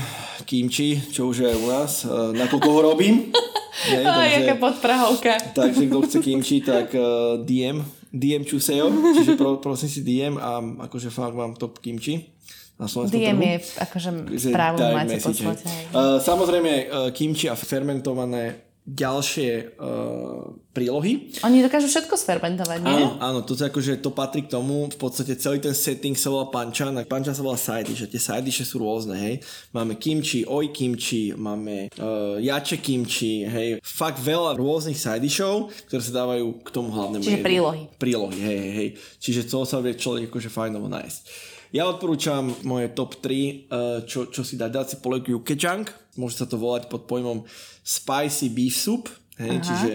kimči, 0.46 1.02
čo 1.10 1.34
už 1.34 1.42
je 1.42 1.50
u 1.50 1.66
nás, 1.66 2.06
e, 2.06 2.10
nakoľko 2.34 2.68
ho 2.70 2.80
robím. 2.94 3.14
Nej, 3.90 4.02
takže, 4.02 4.38
jaká 4.42 4.54
podprahovka. 4.58 5.32
takže 5.54 5.82
kto 5.86 5.98
chce 6.02 6.18
kimči, 6.26 6.58
tak 6.60 6.90
uh, 6.90 7.38
DM, 7.38 7.80
DM 8.10 8.42
Chuseo, 8.42 8.90
čiže 8.90 9.38
pro, 9.38 9.62
prosím 9.62 9.88
si 9.88 10.02
DM 10.02 10.36
a 10.36 10.58
akože 10.90 11.08
fakt 11.08 11.38
mám 11.38 11.54
top 11.54 11.78
kimči 11.78 12.28
na 12.80 12.88
DM 12.88 13.36
trhu. 13.36 13.42
je 13.44 13.56
akože 13.78 14.10
správu 14.50 14.78
máte 14.80 15.16
poslať. 15.20 15.58
Uh, 15.92 16.16
samozrejme 16.16 16.72
uh, 16.72 16.84
kimči 17.12 17.46
a 17.46 17.54
fermentované 17.54 18.69
ďalšie 18.90 19.78
uh, 19.78 20.50
prílohy. 20.74 21.30
Oni 21.46 21.62
dokážu 21.62 21.86
všetko 21.86 22.18
sfermentovať, 22.18 22.78
nie? 22.82 22.90
Áno, 22.90 23.08
áno, 23.22 23.38
to, 23.46 23.54
akože, 23.54 24.02
to 24.02 24.10
patrí 24.10 24.42
k 24.46 24.50
tomu, 24.50 24.90
v 24.90 24.98
podstate 24.98 25.38
celý 25.38 25.62
ten 25.62 25.74
setting 25.74 26.18
sa 26.18 26.34
volá 26.34 26.50
panchan, 26.50 26.90
a 26.98 27.06
panchan 27.06 27.30
sa 27.30 27.42
volá 27.46 27.54
side 27.54 27.86
a 27.86 28.06
tie 28.10 28.18
side 28.18 28.50
sú 28.50 28.82
rôzne, 28.82 29.14
hej. 29.14 29.34
Máme 29.70 29.94
kimchi, 29.94 30.42
oj 30.42 30.74
kimchi, 30.74 31.30
máme 31.38 31.90
uh, 32.02 32.42
jače 32.42 32.82
kimchi, 32.82 33.46
hej. 33.46 33.68
Fakt 33.82 34.18
veľa 34.18 34.58
rôznych 34.58 34.98
side 34.98 35.22
ktoré 35.86 36.02
sa 36.02 36.12
dávajú 36.26 36.66
k 36.66 36.68
tomu 36.74 36.90
hlavnému 36.90 37.22
Čiže 37.22 37.38
jedlu. 37.38 37.46
prílohy. 37.46 37.82
Prílohy, 37.94 38.38
hej, 38.42 38.58
hej, 38.58 38.72
hej. 38.74 38.88
Čiže 39.22 39.40
to 39.46 39.62
sa 39.62 39.78
vie 39.78 39.94
človek 39.94 40.26
akože 40.26 40.50
fajnovo 40.50 40.90
nájsť. 40.90 41.22
Ja 41.70 41.86
odporúčam 41.86 42.50
moje 42.66 42.90
top 42.90 43.22
3, 43.22 43.30
uh, 43.70 44.02
čo, 44.02 44.26
čo 44.30 44.42
si 44.42 44.58
dá, 44.58 44.66
dať 44.66 44.86
si 44.86 44.96
polievku 44.98 45.38
Yukejang, 45.38 45.86
môže 46.18 46.42
sa 46.42 46.46
to 46.50 46.58
volať 46.58 46.90
pod 46.90 47.06
pojmom 47.06 47.46
spicy 47.86 48.50
beef 48.50 48.74
soup, 48.74 49.06
hej, 49.38 49.62
čiže 49.62 49.90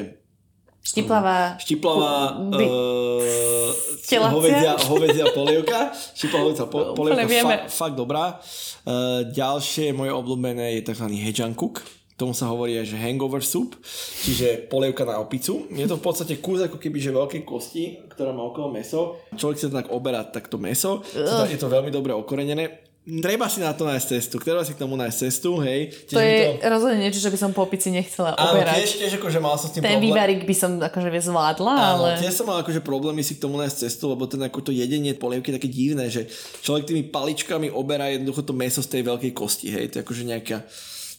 Štiplavá... 0.85 1.57
Štiplavá 1.57 2.45
by... 2.53 2.65
uh, 2.69 4.29
hovedzia, 4.29 4.77
hovedzia 4.85 5.25
polievka. 5.33 5.89
Štiplavá 6.13 6.41
hovedzia 6.45 6.65
po, 6.69 6.93
polievka, 6.93 7.25
fa, 7.25 7.55
fakt 7.65 7.97
dobrá. 7.97 8.37
Uh, 8.85 9.25
ďalšie 9.33 9.97
moje 9.97 10.13
obľúbené 10.13 10.77
je 10.77 10.81
tzv. 10.85 11.09
Hejankuk. 11.09 11.81
Tomu 12.15 12.31
sa 12.31 12.47
hovorí 12.47 12.79
aj, 12.79 12.95
že 12.95 12.97
hangover 12.97 13.43
soup, 13.43 13.75
čiže 14.23 14.71
polievka 14.71 15.03
na 15.03 15.19
opicu. 15.19 15.67
Je 15.67 15.83
to 15.83 15.99
v 15.99 16.03
podstate 16.03 16.39
kus 16.39 16.63
ako 16.63 16.79
keby, 16.79 16.95
že 17.03 17.11
veľké 17.11 17.43
kosti, 17.43 18.07
ktorá 18.07 18.31
má 18.31 18.47
okolo 18.47 18.71
meso. 18.71 19.19
Človek 19.35 19.57
sa 19.59 19.67
tak 19.67 19.91
oberá 19.91 20.23
takto 20.23 20.55
meso. 20.55 21.03
Uh. 21.11 21.43
Je 21.51 21.59
to 21.59 21.67
veľmi 21.67 21.91
dobre 21.91 22.15
okorenené. 22.15 22.87
Treba 23.05 23.45
si 23.45 23.61
na 23.61 23.69
to 23.69 23.85
nájsť 23.85 24.17
cestu. 24.17 24.41
Treba 24.41 24.65
si 24.65 24.73
k 24.73 24.81
tomu 24.81 24.97
nájsť 24.97 25.17
cestu, 25.29 25.61
hej. 25.61 25.93
Tiež 26.09 26.17
to 26.17 26.21
je 26.25 26.41
to... 26.57 26.65
rozhodne 26.73 26.97
niečo, 27.05 27.21
že 27.21 27.29
by 27.29 27.37
som 27.37 27.53
po 27.53 27.61
opici 27.61 27.93
nechcela 27.93 28.33
Áno, 28.33 28.57
oberať. 28.57 28.81
tiež, 28.81 28.91
tiež 28.97 29.13
akože 29.21 29.39
mal 29.43 29.53
som 29.61 29.69
s 29.69 29.77
tým 29.77 29.85
ten 29.85 30.01
problém. 30.01 30.09
vývarik 30.09 30.41
by 30.41 30.55
som 30.57 30.81
akože 30.81 31.09
zvládla, 31.29 31.73
Áno, 31.77 32.09
ale... 32.09 32.17
tiež 32.17 32.33
som 32.33 32.49
mal 32.49 32.65
akože 32.65 32.81
problémy 32.81 33.21
si 33.21 33.37
k 33.37 33.45
tomu 33.45 33.61
nájsť 33.61 33.77
cestu, 33.85 34.09
lebo 34.09 34.25
ten 34.25 34.41
ako 34.41 34.57
to 34.57 34.71
jedenie 34.73 35.13
polievky 35.13 35.53
je 35.53 35.57
také 35.61 35.69
divné, 35.69 36.09
že 36.09 36.25
človek 36.65 36.89
tými 36.89 37.05
paličkami 37.13 37.69
oberá 37.69 38.09
jednoducho 38.09 38.41
to 38.41 38.57
meso 38.57 38.81
z 38.81 38.89
tej 38.97 39.01
veľkej 39.05 39.31
kosti, 39.37 39.69
hej. 39.69 39.85
To 39.93 39.95
je 39.99 40.01
akože 40.01 40.23
nejaká 40.25 40.65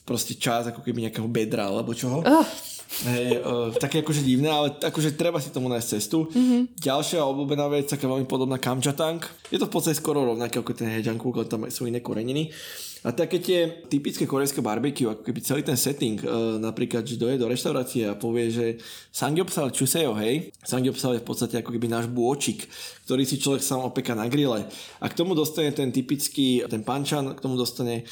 proste 0.06 0.38
čas 0.38 0.70
ako 0.70 0.86
keby 0.86 1.10
nejakého 1.10 1.26
bedra 1.26 1.66
alebo 1.66 1.90
čoho. 1.92 2.22
Uh. 2.22 2.46
Hej, 2.86 3.42
uh, 3.42 3.74
také 3.74 3.98
akože 3.98 4.22
divné, 4.22 4.46
ale 4.46 4.70
akože 4.78 5.18
treba 5.18 5.42
si 5.42 5.50
tomu 5.50 5.66
nájsť 5.66 5.88
cestu. 5.98 6.30
Mm-hmm. 6.30 6.78
Ďalšia 6.78 7.26
obľúbená 7.26 7.66
vec, 7.66 7.90
taká 7.90 8.06
veľmi 8.06 8.30
podobná 8.30 8.62
kamčatang. 8.62 9.18
Je 9.50 9.58
to 9.58 9.66
v 9.66 9.74
podstate 9.74 9.98
skoro 9.98 10.22
rovnaké 10.22 10.62
ako 10.62 10.70
ten 10.70 10.94
hejanku, 10.94 11.34
ale 11.34 11.50
tam 11.50 11.66
sú 11.66 11.90
iné 11.90 11.98
koreniny. 11.98 12.54
A 13.02 13.10
také 13.10 13.42
tie 13.42 13.86
typické 13.90 14.22
korejské 14.22 14.62
barbecue, 14.62 15.10
ako 15.10 15.26
keby 15.26 15.40
celý 15.42 15.62
ten 15.66 15.74
setting, 15.74 16.22
uh, 16.22 16.62
napríklad, 16.62 17.02
že 17.02 17.18
dojde 17.18 17.42
do 17.42 17.50
reštaurácie 17.50 18.06
a 18.06 18.14
povie, 18.14 18.54
že 18.54 18.66
samgyeopsal 19.10 19.74
chuseo, 19.74 20.14
hej. 20.22 20.54
Samgyeopsal 20.62 21.18
je 21.18 21.22
v 21.22 21.26
podstate 21.26 21.58
ako 21.58 21.74
keby 21.74 21.90
náš 21.90 22.06
bôčik, 22.06 22.70
ktorý 23.02 23.26
si 23.26 23.42
človek 23.42 23.66
sám 23.66 23.82
opeka 23.82 24.14
na 24.14 24.30
grille. 24.30 24.62
A 25.02 25.04
k 25.10 25.16
tomu 25.18 25.34
dostane 25.34 25.74
ten 25.74 25.90
typický, 25.90 26.62
ten 26.70 26.86
panchan, 26.86 27.34
k 27.34 27.42
tomu 27.42 27.58
dostane 27.58 28.06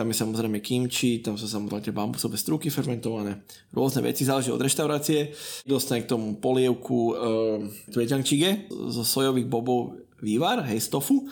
tam 0.00 0.08
je 0.08 0.16
samozrejme 0.16 0.64
kimchi, 0.64 1.20
tam 1.20 1.36
sú 1.36 1.44
samozrejme 1.44 1.84
tie 1.84 1.92
bambusové 1.92 2.40
strúky 2.40 2.72
fermentované, 2.72 3.44
rôzne 3.68 4.00
veci, 4.00 4.24
záleží 4.24 4.48
od 4.48 4.64
reštaurácie. 4.64 5.36
Dostane 5.68 6.08
k 6.08 6.16
tomu 6.16 6.40
polievku 6.40 7.12
e, 7.12 7.14
zo 8.88 9.04
sojových 9.04 9.44
bobov 9.44 10.00
vývar, 10.24 10.64
hej, 10.72 10.80
z 10.80 10.88
tofu. 10.88 11.20
E, 11.20 11.24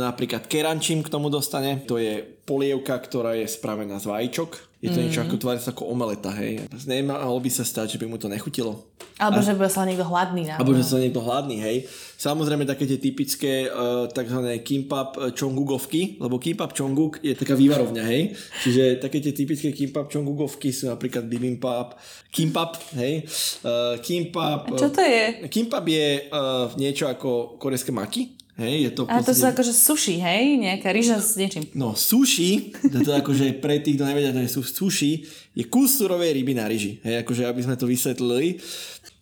napríklad 0.00 0.48
kerančím 0.48 1.04
k 1.04 1.12
tomu 1.12 1.28
dostane, 1.28 1.84
to 1.84 2.00
je 2.00 2.24
polievka, 2.48 2.96
ktorá 2.96 3.36
je 3.36 3.44
spravená 3.44 4.00
z 4.00 4.08
vajíčok, 4.08 4.67
je 4.78 4.94
to 4.94 5.02
mm. 5.02 5.04
niečo 5.10 5.20
ako 5.26 5.42
tvári 5.42 5.58
sa 5.58 5.74
ako 5.74 5.90
omeleta, 5.90 6.30
hej. 6.38 6.62
Nemalo 6.86 7.34
by 7.42 7.50
sa 7.50 7.66
stať, 7.66 7.98
že 7.98 7.98
by 7.98 8.06
mu 8.06 8.14
to 8.14 8.30
nechutilo. 8.30 8.86
Alebo 9.18 9.42
a, 9.42 9.44
že 9.44 9.58
by 9.58 9.66
sa 9.66 9.82
niekto 9.82 10.06
hladný. 10.06 10.46
Náhodou. 10.46 10.62
Alebo 10.62 10.78
že 10.78 10.86
sa 10.86 11.02
niekto 11.02 11.18
hladný, 11.18 11.58
hej. 11.58 11.76
Samozrejme 12.14 12.62
také 12.62 12.86
tie 12.86 13.02
typické 13.02 13.66
uh, 13.66 14.06
tzv. 14.06 14.38
kimpap 14.62 15.18
uh, 15.18 15.34
čongugovky, 15.34 16.22
lebo 16.22 16.38
kimpap 16.38 16.78
čonguk 16.78 17.18
je 17.26 17.34
taká 17.34 17.58
vývarovňa, 17.58 18.04
hej. 18.06 18.38
Čiže 18.62 19.02
také 19.02 19.18
tie 19.18 19.34
typické 19.34 19.74
kimpap 19.74 20.06
čongugovky 20.06 20.70
sú 20.70 20.86
napríklad 20.86 21.26
bibimbap, 21.26 21.98
kimpap, 22.30 22.78
hej. 22.94 23.26
Uh, 23.66 23.98
kimpap. 23.98 24.78
Čo 24.78 24.94
to 24.94 25.02
je? 25.02 25.50
Kimpap 25.50 25.82
je 25.90 26.30
uh, 26.30 26.70
niečo 26.78 27.10
ako 27.10 27.58
korejské 27.58 27.90
maki, 27.90 28.37
Hej, 28.58 28.74
je 28.82 28.90
to 28.90 29.02
a 29.06 29.22
to 29.22 29.30
sú 29.30 29.46
akože 29.46 29.70
sushi, 29.70 30.18
hej? 30.18 30.58
Nejaká 30.58 30.90
ryža 30.90 31.22
s 31.22 31.38
niečím. 31.38 31.70
No, 31.78 31.94
sushi, 31.94 32.74
to, 32.74 33.06
to 33.06 33.14
akože 33.14 33.62
pre 33.62 33.78
tých, 33.78 33.94
kto 33.94 34.10
nevedia, 34.10 34.34
to 34.34 34.42
je 34.42 34.50
sushi, 34.50 35.22
je 35.54 35.62
kus 35.70 35.94
surovej 35.94 36.34
ryby 36.34 36.58
na 36.58 36.66
ryži. 36.66 36.98
Hej, 37.06 37.22
akože 37.22 37.46
aby 37.46 37.62
sme 37.62 37.78
to 37.78 37.86
vysvetlili. 37.86 38.58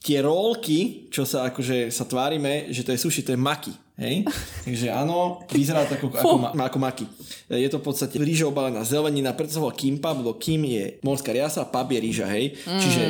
Tie 0.00 0.24
rolky, 0.24 1.12
čo 1.12 1.28
sa 1.28 1.52
akože 1.52 1.92
sa 1.92 2.08
tvárime, 2.08 2.72
že 2.72 2.80
to 2.80 2.96
je 2.96 3.02
sushi, 3.04 3.20
to 3.20 3.36
je 3.36 3.40
maki. 3.40 3.76
Hej? 4.00 4.24
Takže 4.64 4.88
áno, 4.88 5.44
vyzerá 5.52 5.84
to 5.84 6.00
ako, 6.00 6.16
ako, 6.16 6.36
ma, 6.40 6.48
ako 6.72 6.78
maky. 6.80 7.04
Je 7.52 7.68
to 7.68 7.80
v 7.80 7.92
podstate 7.92 8.16
rýža 8.16 8.48
obalená 8.48 8.88
zelenina, 8.88 9.36
preto 9.36 9.52
sa 9.52 9.60
volá 9.60 9.76
kimpap, 9.76 10.16
lebo 10.16 10.36
kim 10.40 10.64
je 10.64 10.96
morská 11.04 11.36
riasa 11.36 11.64
a 11.64 11.68
pap 11.68 11.92
je 11.92 12.00
rýža, 12.00 12.24
hej? 12.32 12.56
Mm. 12.64 12.80
Čiže 12.80 13.02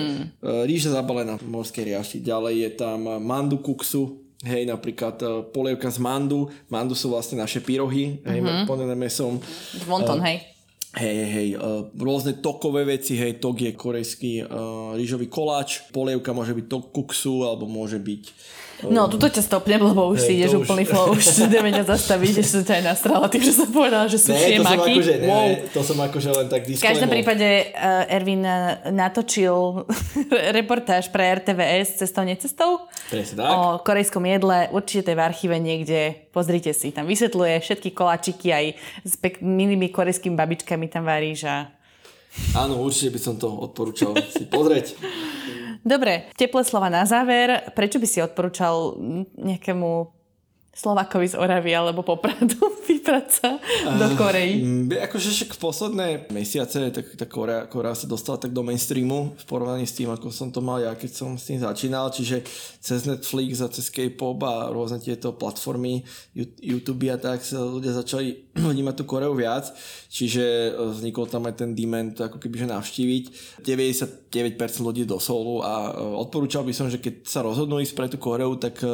rýža 0.43 0.91
zabalená 0.95 1.39
v 1.39 1.47
morskej 1.55 1.95
riaši. 1.95 2.19
Ďalej 2.19 2.55
je 2.67 2.71
tam 2.83 3.07
mandu 3.23 3.63
kuksu, 3.63 4.26
hej, 4.45 4.69
napríklad 4.69 5.17
uh, 5.23 5.47
polievka 5.49 5.89
z 5.89 6.03
mandu. 6.03 6.51
Mandu 6.69 6.93
sú 6.93 7.09
vlastne 7.15 7.41
naše 7.41 7.63
pyrohy, 7.65 8.21
hej, 8.21 8.39
mm-hmm. 8.43 8.69
plnené 8.69 8.97
mesom. 8.99 9.41
Wonton, 9.89 10.21
uh, 10.21 10.27
hej. 10.27 10.45
Hej, 10.97 11.13
hej, 11.13 11.31
hej, 11.33 11.49
uh, 11.61 11.89
rôzne 11.93 12.41
tokové 12.41 12.89
veci, 12.89 13.21
hej, 13.21 13.37
tok 13.37 13.69
je 13.69 13.73
korejský 13.77 14.33
uh, 14.45 14.97
rýžový 14.97 15.29
koláč, 15.29 15.85
polievka 15.93 16.33
môže 16.33 16.57
byť 16.57 16.67
tok 16.73 16.85
kuksu, 16.93 17.45
alebo 17.45 17.69
môže 17.69 18.01
byť 18.01 18.23
No, 18.85 19.09
tuto 19.09 19.33
ťa 19.33 19.41
stopnem, 19.41 19.81
lebo 19.81 20.13
už 20.13 20.21
hey, 20.21 20.27
si 20.29 20.33
ideš 20.37 20.61
úplný 20.61 20.85
už... 20.85 20.91
flow, 20.93 21.07
už 21.17 21.25
ideme 21.49 21.73
ťa 21.73 21.85
zastaviť, 21.89 22.33
že 22.37 22.43
som 22.45 22.61
ťa 22.61 22.75
aj 22.77 22.85
nastrala 22.85 23.27
tým, 23.33 23.43
že 23.49 23.53
som 23.57 23.69
povedala, 23.73 24.05
že 24.05 24.21
sú 24.21 24.37
ne, 24.37 24.61
to 24.61 24.65
maky. 24.69 24.93
Akože, 25.01 25.15
ne, 25.17 25.29
wow. 25.29 25.49
to 25.73 25.81
som 25.81 25.97
akože 25.97 26.31
len 26.37 26.47
tak 26.53 26.63
V 26.69 26.77
každom 26.77 27.09
prípade 27.09 27.73
uh, 27.73 28.05
Ervin 28.13 28.45
eh, 28.45 28.85
natočil 28.93 29.89
reportáž 30.61 31.09
pre 31.09 31.41
RTVS 31.41 32.05
cestou, 32.05 32.29
necestou. 32.29 32.71
Presne 33.09 33.41
tak. 33.41 33.49
O 33.49 33.81
korejskom 33.81 34.29
jedle, 34.29 34.69
určite 34.77 35.09
to 35.09 35.11
je 35.15 35.19
v 35.19 35.25
archíve 35.25 35.57
niekde, 35.57 36.29
pozrite 36.37 36.77
si, 36.77 36.93
tam 36.93 37.09
vysvetľuje 37.09 37.65
všetky 37.65 37.97
koláčiky 37.97 38.53
aj 38.53 38.65
s 39.09 39.17
pek- 39.17 39.41
milými 39.41 39.89
korejskými 39.89 40.37
babičkami 40.37 40.85
tam 40.93 41.09
varíš 41.09 41.49
a 41.49 41.73
Áno, 42.53 42.85
určite 42.85 43.17
by 43.17 43.21
som 43.21 43.35
to 43.41 43.49
odporúčal 43.49 44.13
si 44.29 44.45
pozrieť. 44.45 44.93
Dobre, 45.87 46.27
teplé 46.35 46.67
slova 46.67 46.91
na 46.91 47.07
záver. 47.07 47.71
Prečo 47.71 48.03
by 48.03 48.07
si 48.11 48.19
odporúčal 48.19 48.99
nejakému 49.39 50.16
Slovakovi 50.77 51.25
z 51.33 51.41
Oravy 51.41 51.73
alebo 51.73 52.05
Popradu 52.05 52.61
vybrať 52.89 53.27
sa 53.33 53.57
uh, 53.57 53.97
do 53.97 54.13
Korei? 54.13 54.61
Uh, 54.61 54.93
akože 55.09 55.33
však 55.33 55.57
posledné 55.57 56.29
mesiace 56.29 56.93
tak, 56.93 57.17
tá 57.17 57.25
Korea, 57.25 57.65
Korea 57.65 57.97
sa 57.97 58.05
dostala 58.05 58.37
tak 58.37 58.53
do 58.53 58.61
mainstreamu 58.61 59.33
v 59.41 59.45
porovnaní 59.49 59.89
s 59.89 59.97
tým, 59.97 60.13
ako 60.13 60.29
som 60.29 60.53
to 60.53 60.61
mal 60.61 60.77
ja, 60.77 60.93
keď 60.93 61.11
som 61.17 61.41
s 61.41 61.49
tým 61.49 61.65
začínal, 61.65 62.13
čiže 62.13 62.45
cez 62.77 63.09
Netflix 63.09 63.65
a 63.65 63.73
cez 63.73 63.89
K-pop 63.89 64.37
a 64.45 64.69
rôzne 64.69 65.01
tieto 65.01 65.33
platformy 65.33 66.05
YouTube 66.61 67.09
a 67.09 67.17
tak 67.17 67.41
sa 67.41 67.57
ľudia 67.65 67.97
začali 67.97 68.53
vnímať 68.77 69.01
tú 69.01 69.05
Koreu 69.09 69.33
viac, 69.33 69.73
čiže 70.13 70.77
e, 70.77 70.93
vznikol 70.93 71.25
tam 71.25 71.49
aj 71.49 71.57
ten 71.57 71.73
demand 71.73 72.13
ako 72.21 72.37
keby 72.37 72.61
že 72.61 72.69
navštíviť 72.69 73.25
99% 73.65 74.85
ľudí 74.85 75.09
do 75.09 75.17
Soulu 75.17 75.65
a 75.65 75.89
e, 75.89 76.21
odporúčal 76.21 76.69
by 76.69 76.77
som, 76.77 76.93
že 76.93 77.01
keď 77.01 77.25
sa 77.25 77.41
rozhodnú 77.41 77.81
ísť 77.81 77.95
pre 77.97 78.13
tú 78.13 78.21
Koreu, 78.21 78.53
tak 78.61 78.85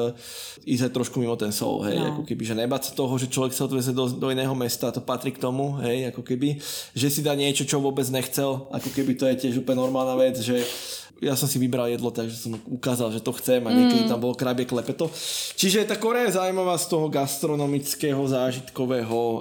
ísť 0.62 0.82
aj 0.86 0.92
trošku 0.94 1.18
mimo 1.18 1.34
ten 1.34 1.50
Soul 1.50 1.71
bol, 1.72 1.88
hej, 1.88 1.96
no. 1.96 2.12
ako 2.12 2.22
keby, 2.28 2.42
že 2.44 2.54
nebať 2.60 2.82
sa 2.84 2.92
toho, 2.92 3.14
že 3.16 3.32
človek 3.32 3.56
sa 3.56 3.64
odveze 3.64 3.96
do, 3.96 4.04
do 4.12 4.28
iného 4.28 4.52
mesta, 4.52 4.92
to 4.92 5.00
patrí 5.00 5.32
k 5.32 5.40
tomu, 5.40 5.80
hej, 5.80 6.12
ako 6.12 6.20
keby, 6.20 6.60
že 6.92 7.08
si 7.08 7.24
dá 7.24 7.32
niečo, 7.32 7.64
čo 7.64 7.80
vôbec 7.80 8.04
nechcel, 8.12 8.68
ako 8.68 8.88
keby 8.92 9.16
to 9.16 9.24
je 9.32 9.48
tiež 9.48 9.64
úplne 9.64 9.80
normálna 9.80 10.20
vec, 10.20 10.36
že 10.36 10.60
ja 11.22 11.38
som 11.38 11.46
si 11.46 11.62
vybral 11.62 11.86
jedlo, 11.86 12.10
takže 12.10 12.34
som 12.34 12.58
ukázal, 12.66 13.14
že 13.14 13.22
to 13.22 13.30
chcem 13.38 13.62
a 13.62 13.70
niekedy 13.70 14.04
mm. 14.04 14.10
tam 14.10 14.18
bolo 14.18 14.34
krabie 14.34 14.66
klepeto. 14.66 15.06
Čiže 15.54 15.86
tá 15.86 15.94
Korea 15.94 16.26
je 16.26 16.34
zaujímavá 16.34 16.74
z 16.74 16.90
toho 16.90 17.06
gastronomického, 17.06 18.18
zážitkového 18.26 19.14
uh, 19.14 19.38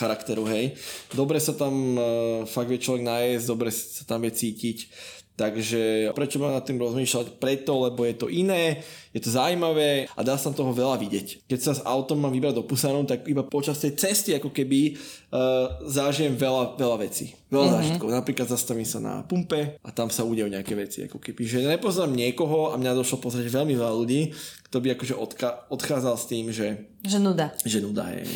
charakteru, 0.00 0.48
hej. 0.48 0.72
Dobre 1.12 1.44
sa 1.44 1.52
tam 1.52 2.00
uh, 2.00 2.02
fakt 2.48 2.72
vie 2.72 2.80
človek 2.80 3.04
najesť, 3.04 3.44
dobre 3.52 3.68
sa 3.68 4.08
tam 4.08 4.24
vie 4.24 4.32
cítiť. 4.32 4.88
Takže 5.36 6.16
prečo 6.16 6.40
mám 6.40 6.56
nad 6.56 6.64
tým 6.64 6.80
rozmýšľať? 6.80 7.36
Preto, 7.36 7.84
lebo 7.84 8.08
je 8.08 8.16
to 8.16 8.32
iné, 8.32 8.80
je 9.12 9.20
to 9.20 9.28
zaujímavé 9.28 10.08
a 10.16 10.20
dá 10.24 10.40
sa 10.40 10.48
toho 10.48 10.72
veľa 10.72 10.96
vidieť. 10.96 11.44
Keď 11.44 11.60
sa 11.60 11.72
s 11.76 11.84
autom 11.84 12.16
mám 12.16 12.32
vybrať 12.32 12.56
do 12.56 12.64
Pusanu, 12.64 13.04
tak 13.04 13.28
iba 13.28 13.44
počas 13.44 13.76
tej 13.76 14.00
cesty 14.00 14.32
ako 14.32 14.48
keby 14.48 14.96
uh, 14.96 15.84
zážijem 15.84 16.32
veľa, 16.32 16.80
veľa 16.80 16.96
vecí. 17.04 17.36
Veľa 17.52 17.52
mm-hmm. 17.52 17.76
zážitkov. 17.76 18.08
Napríklad 18.16 18.48
zastavím 18.48 18.88
sa 18.88 18.96
na 18.96 19.28
pumpe 19.28 19.76
a 19.84 19.88
tam 19.92 20.08
sa 20.08 20.24
udejú 20.24 20.48
nejaké 20.48 20.72
veci. 20.72 21.04
Ako 21.04 21.20
keby. 21.20 21.44
Že 21.44 21.68
nepoznám 21.68 22.16
niekoho 22.16 22.72
a 22.72 22.80
mňa 22.80 22.96
došlo 22.96 23.20
pozrieť 23.20 23.52
veľmi 23.52 23.76
veľa 23.76 23.92
ľudí, 23.92 24.32
kto 24.66 24.82
by 24.82 24.98
akože 24.98 25.14
odka- 25.14 25.62
odchádzal 25.70 26.14
s 26.18 26.26
tým, 26.26 26.50
že... 26.50 26.90
Že 27.06 27.22
nuda. 27.22 27.54
Že 27.62 27.86
nuda, 27.86 28.10
je. 28.10 28.26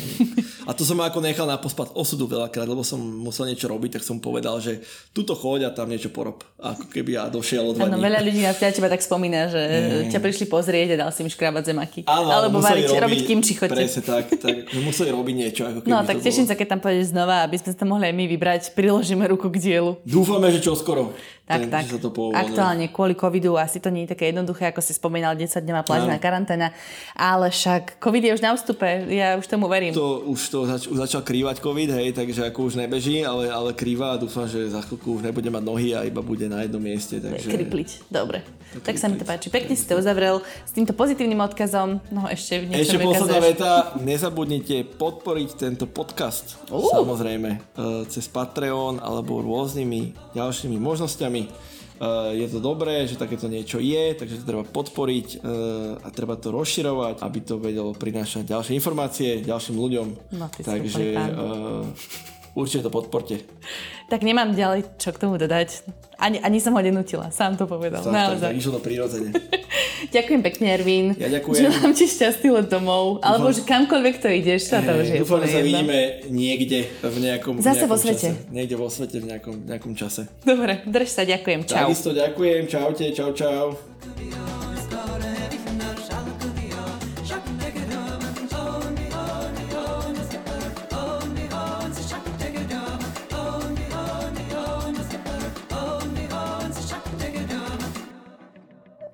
A 0.63 0.71
to 0.71 0.87
som 0.87 0.95
ako 1.03 1.19
nechal 1.19 1.43
na 1.43 1.59
pospat 1.59 1.91
osudu 1.91 2.23
veľakrát, 2.23 2.63
lebo 2.63 2.87
som 2.87 3.03
musel 3.03 3.51
niečo 3.51 3.67
robiť, 3.67 3.99
tak 3.99 4.03
som 4.07 4.15
povedal, 4.23 4.55
že 4.63 4.79
tuto 5.11 5.35
choď 5.35 5.67
a 5.67 5.69
tam 5.75 5.91
niečo 5.91 6.07
porob. 6.07 6.39
Ako 6.55 6.87
keby 6.87 7.19
ja 7.19 7.27
došiel 7.27 7.67
od 7.67 7.83
Áno, 7.83 7.99
veľa 7.99 8.23
ľudí 8.23 8.47
na 8.47 8.55
teba 8.55 8.87
tak 8.87 9.03
spomína, 9.03 9.51
že 9.51 9.59
mm. 9.59 10.15
ťa 10.15 10.19
prišli 10.23 10.47
pozrieť 10.47 10.95
a 10.95 11.03
dal 11.03 11.11
si 11.11 11.27
mi 11.27 11.29
škrábať 11.33 11.75
zemaky. 11.75 11.99
Áno, 12.07 12.31
Alebo 12.31 12.63
variť, 12.63 12.95
robiť, 12.95 13.03
robiť 13.03 13.19
kimči 13.27 13.53
chote. 13.59 13.75
Presne 13.75 14.01
tak, 14.07 14.31
tak 14.39 14.71
museli 14.79 15.11
robiť 15.11 15.35
niečo. 15.35 15.61
Ako 15.67 15.77
no 15.83 16.07
tak 16.07 16.23
teším 16.23 16.47
bolo. 16.47 16.51
sa, 16.55 16.59
keď 16.63 16.67
tam 16.71 16.79
pôjdeš 16.79 17.11
znova, 17.11 17.43
aby 17.43 17.59
sme 17.59 17.75
sa 17.75 17.83
mohli 17.83 18.07
aj 18.07 18.15
my 18.15 18.25
vybrať, 18.31 18.61
priložíme 18.71 19.27
ruku 19.27 19.51
k 19.51 19.59
dielu. 19.59 19.99
Dúfame, 20.07 20.47
že 20.55 20.63
čo 20.63 20.79
skoro. 20.79 21.11
Tak, 21.51 21.61
ten, 21.67 21.71
tak. 21.71 21.83
Sa 21.91 21.99
to 21.99 22.09
Aktuálne 22.31 22.87
kvôli 22.87 23.13
covidu 23.19 23.59
asi 23.59 23.83
to 23.83 23.91
nie 23.91 24.07
je 24.07 24.15
také 24.15 24.31
jednoduché, 24.31 24.71
ako 24.71 24.79
si 24.79 24.95
spomínal, 24.95 25.35
10 25.35 25.59
dňová 25.59 25.83
plážna 25.83 26.15
karanténa, 26.15 26.71
ale 27.11 27.51
však 27.51 27.99
covid 27.99 28.23
je 28.23 28.31
už 28.39 28.41
na 28.41 28.55
ústupe, 28.55 28.87
ja 29.11 29.35
už 29.35 29.45
tomu 29.51 29.67
verím. 29.67 29.91
To 29.91 30.23
už 30.23 30.41
to 30.47 30.59
zač- 30.63 30.87
už 30.87 30.97
začal 30.97 31.21
krývať 31.21 31.59
covid, 31.59 31.91
hej, 31.91 32.15
takže 32.15 32.47
ako 32.47 32.71
už 32.71 32.79
nebeží, 32.79 33.21
ale, 33.27 33.51
ale 33.51 33.75
krýva 33.75 34.15
a 34.15 34.21
dúfam, 34.21 34.47
že 34.47 34.71
za 34.71 34.79
chvíľku 34.81 35.19
už 35.19 35.27
nebude 35.27 35.49
mať 35.51 35.63
nohy 35.63 35.89
a 35.91 36.07
iba 36.07 36.23
bude 36.23 36.47
na 36.47 36.63
jednom 36.63 36.81
mieste. 36.81 37.19
Takže... 37.19 37.51
Kripliť, 37.51 37.89
dobre. 38.07 38.41
Kripliť. 38.71 38.87
Tak 38.87 38.95
sa 38.95 39.11
mi 39.11 39.19
to 39.19 39.27
páči. 39.27 39.51
Pekne 39.51 39.75
si 39.75 39.83
to 39.83 39.99
uzavrel 39.99 40.39
s 40.63 40.71
týmto 40.71 40.95
pozitívnym 40.95 41.43
odkazom. 41.43 41.99
No 42.07 42.31
ešte 42.31 42.63
v 42.63 42.71
Ešte 42.71 43.03
posledná 43.03 43.39
veta, 43.43 43.71
nezabudnite 43.99 44.87
podporiť 44.95 45.49
tento 45.59 45.85
podcast. 45.91 46.55
Uh. 46.71 46.87
Samozrejme, 46.87 47.49
e, 47.51 47.59
cez 48.07 48.31
Patreon 48.31 49.03
alebo 49.03 49.43
rôznymi 49.43 50.31
ďalšími 50.31 50.77
možnosťami 50.79 51.40
Je 52.33 52.49
to 52.49 52.57
dobré, 52.57 53.05
že 53.05 53.13
takéto 53.13 53.45
niečo 53.45 53.77
je, 53.77 54.17
takže 54.17 54.41
to 54.41 54.49
treba 54.49 54.65
podporiť 54.65 55.27
uh, 55.37 56.01
a 56.01 56.09
treba 56.09 56.33
to 56.33 56.49
rozširovať, 56.49 57.21
aby 57.21 57.39
to 57.45 57.61
vedelo 57.61 57.93
prinášať 57.93 58.41
ďalšie 58.49 58.73
informácie 58.73 59.45
ďalším 59.45 59.77
ľuďom. 59.77 60.07
No, 60.33 60.49
takže 60.49 61.13
uh, 61.13 61.85
určite 62.55 62.83
to 62.83 62.91
podporte. 62.91 63.41
Tak 64.11 64.27
nemám 64.27 64.51
ďalej 64.51 64.99
čo 64.99 65.15
k 65.15 65.17
tomu 65.23 65.39
dodať. 65.39 65.87
Ani, 66.21 66.37
ani 66.37 66.61
som 66.61 66.77
ho 66.77 66.81
nenutila, 66.83 67.33
sám 67.33 67.57
to 67.57 67.65
povedal. 67.65 68.05
Tak, 68.05 68.13
Naozaj. 68.13 68.53
tak, 68.53 68.59
išlo 68.59 68.71
to 68.77 68.81
prirodzene. 68.85 69.29
ďakujem 70.15 70.41
pekne, 70.45 70.65
Ervin. 70.77 71.05
Ja 71.17 71.33
ďakujem. 71.33 71.65
Želám 71.65 71.91
ti 71.97 72.05
šťastný 72.05 72.49
let 72.53 72.67
domov, 72.69 73.25
alebo 73.25 73.49
že 73.49 73.65
kamkoľvek 73.65 74.15
to 74.21 74.29
ideš, 74.29 74.69
sa 74.69 74.85
to 74.85 75.01
už 75.01 75.07
je 75.09 75.17
Dúfam, 75.25 75.41
že 75.41 75.49
sa 75.49 75.61
vidíme 75.65 76.21
niekde 76.29 76.85
v 77.01 77.17
nejakom 77.25 77.57
Zase 77.57 77.87
nejakom 77.87 77.89
vo 77.89 77.97
svete. 77.97 78.29
Čase. 78.37 78.53
Niekde 78.53 78.75
vo 78.77 78.87
svete 78.93 79.17
v 79.17 79.25
nejakom, 79.33 79.55
nejakom 79.65 79.93
čase. 79.97 80.29
Dobre, 80.45 80.85
drž 80.85 81.09
sa, 81.09 81.25
ďakujem. 81.25 81.65
Čau. 81.65 81.89
Takisto 81.89 82.13
ďakujem, 82.13 82.63
čaute, 82.69 83.05
čau, 83.17 83.33
čau. 83.33 84.60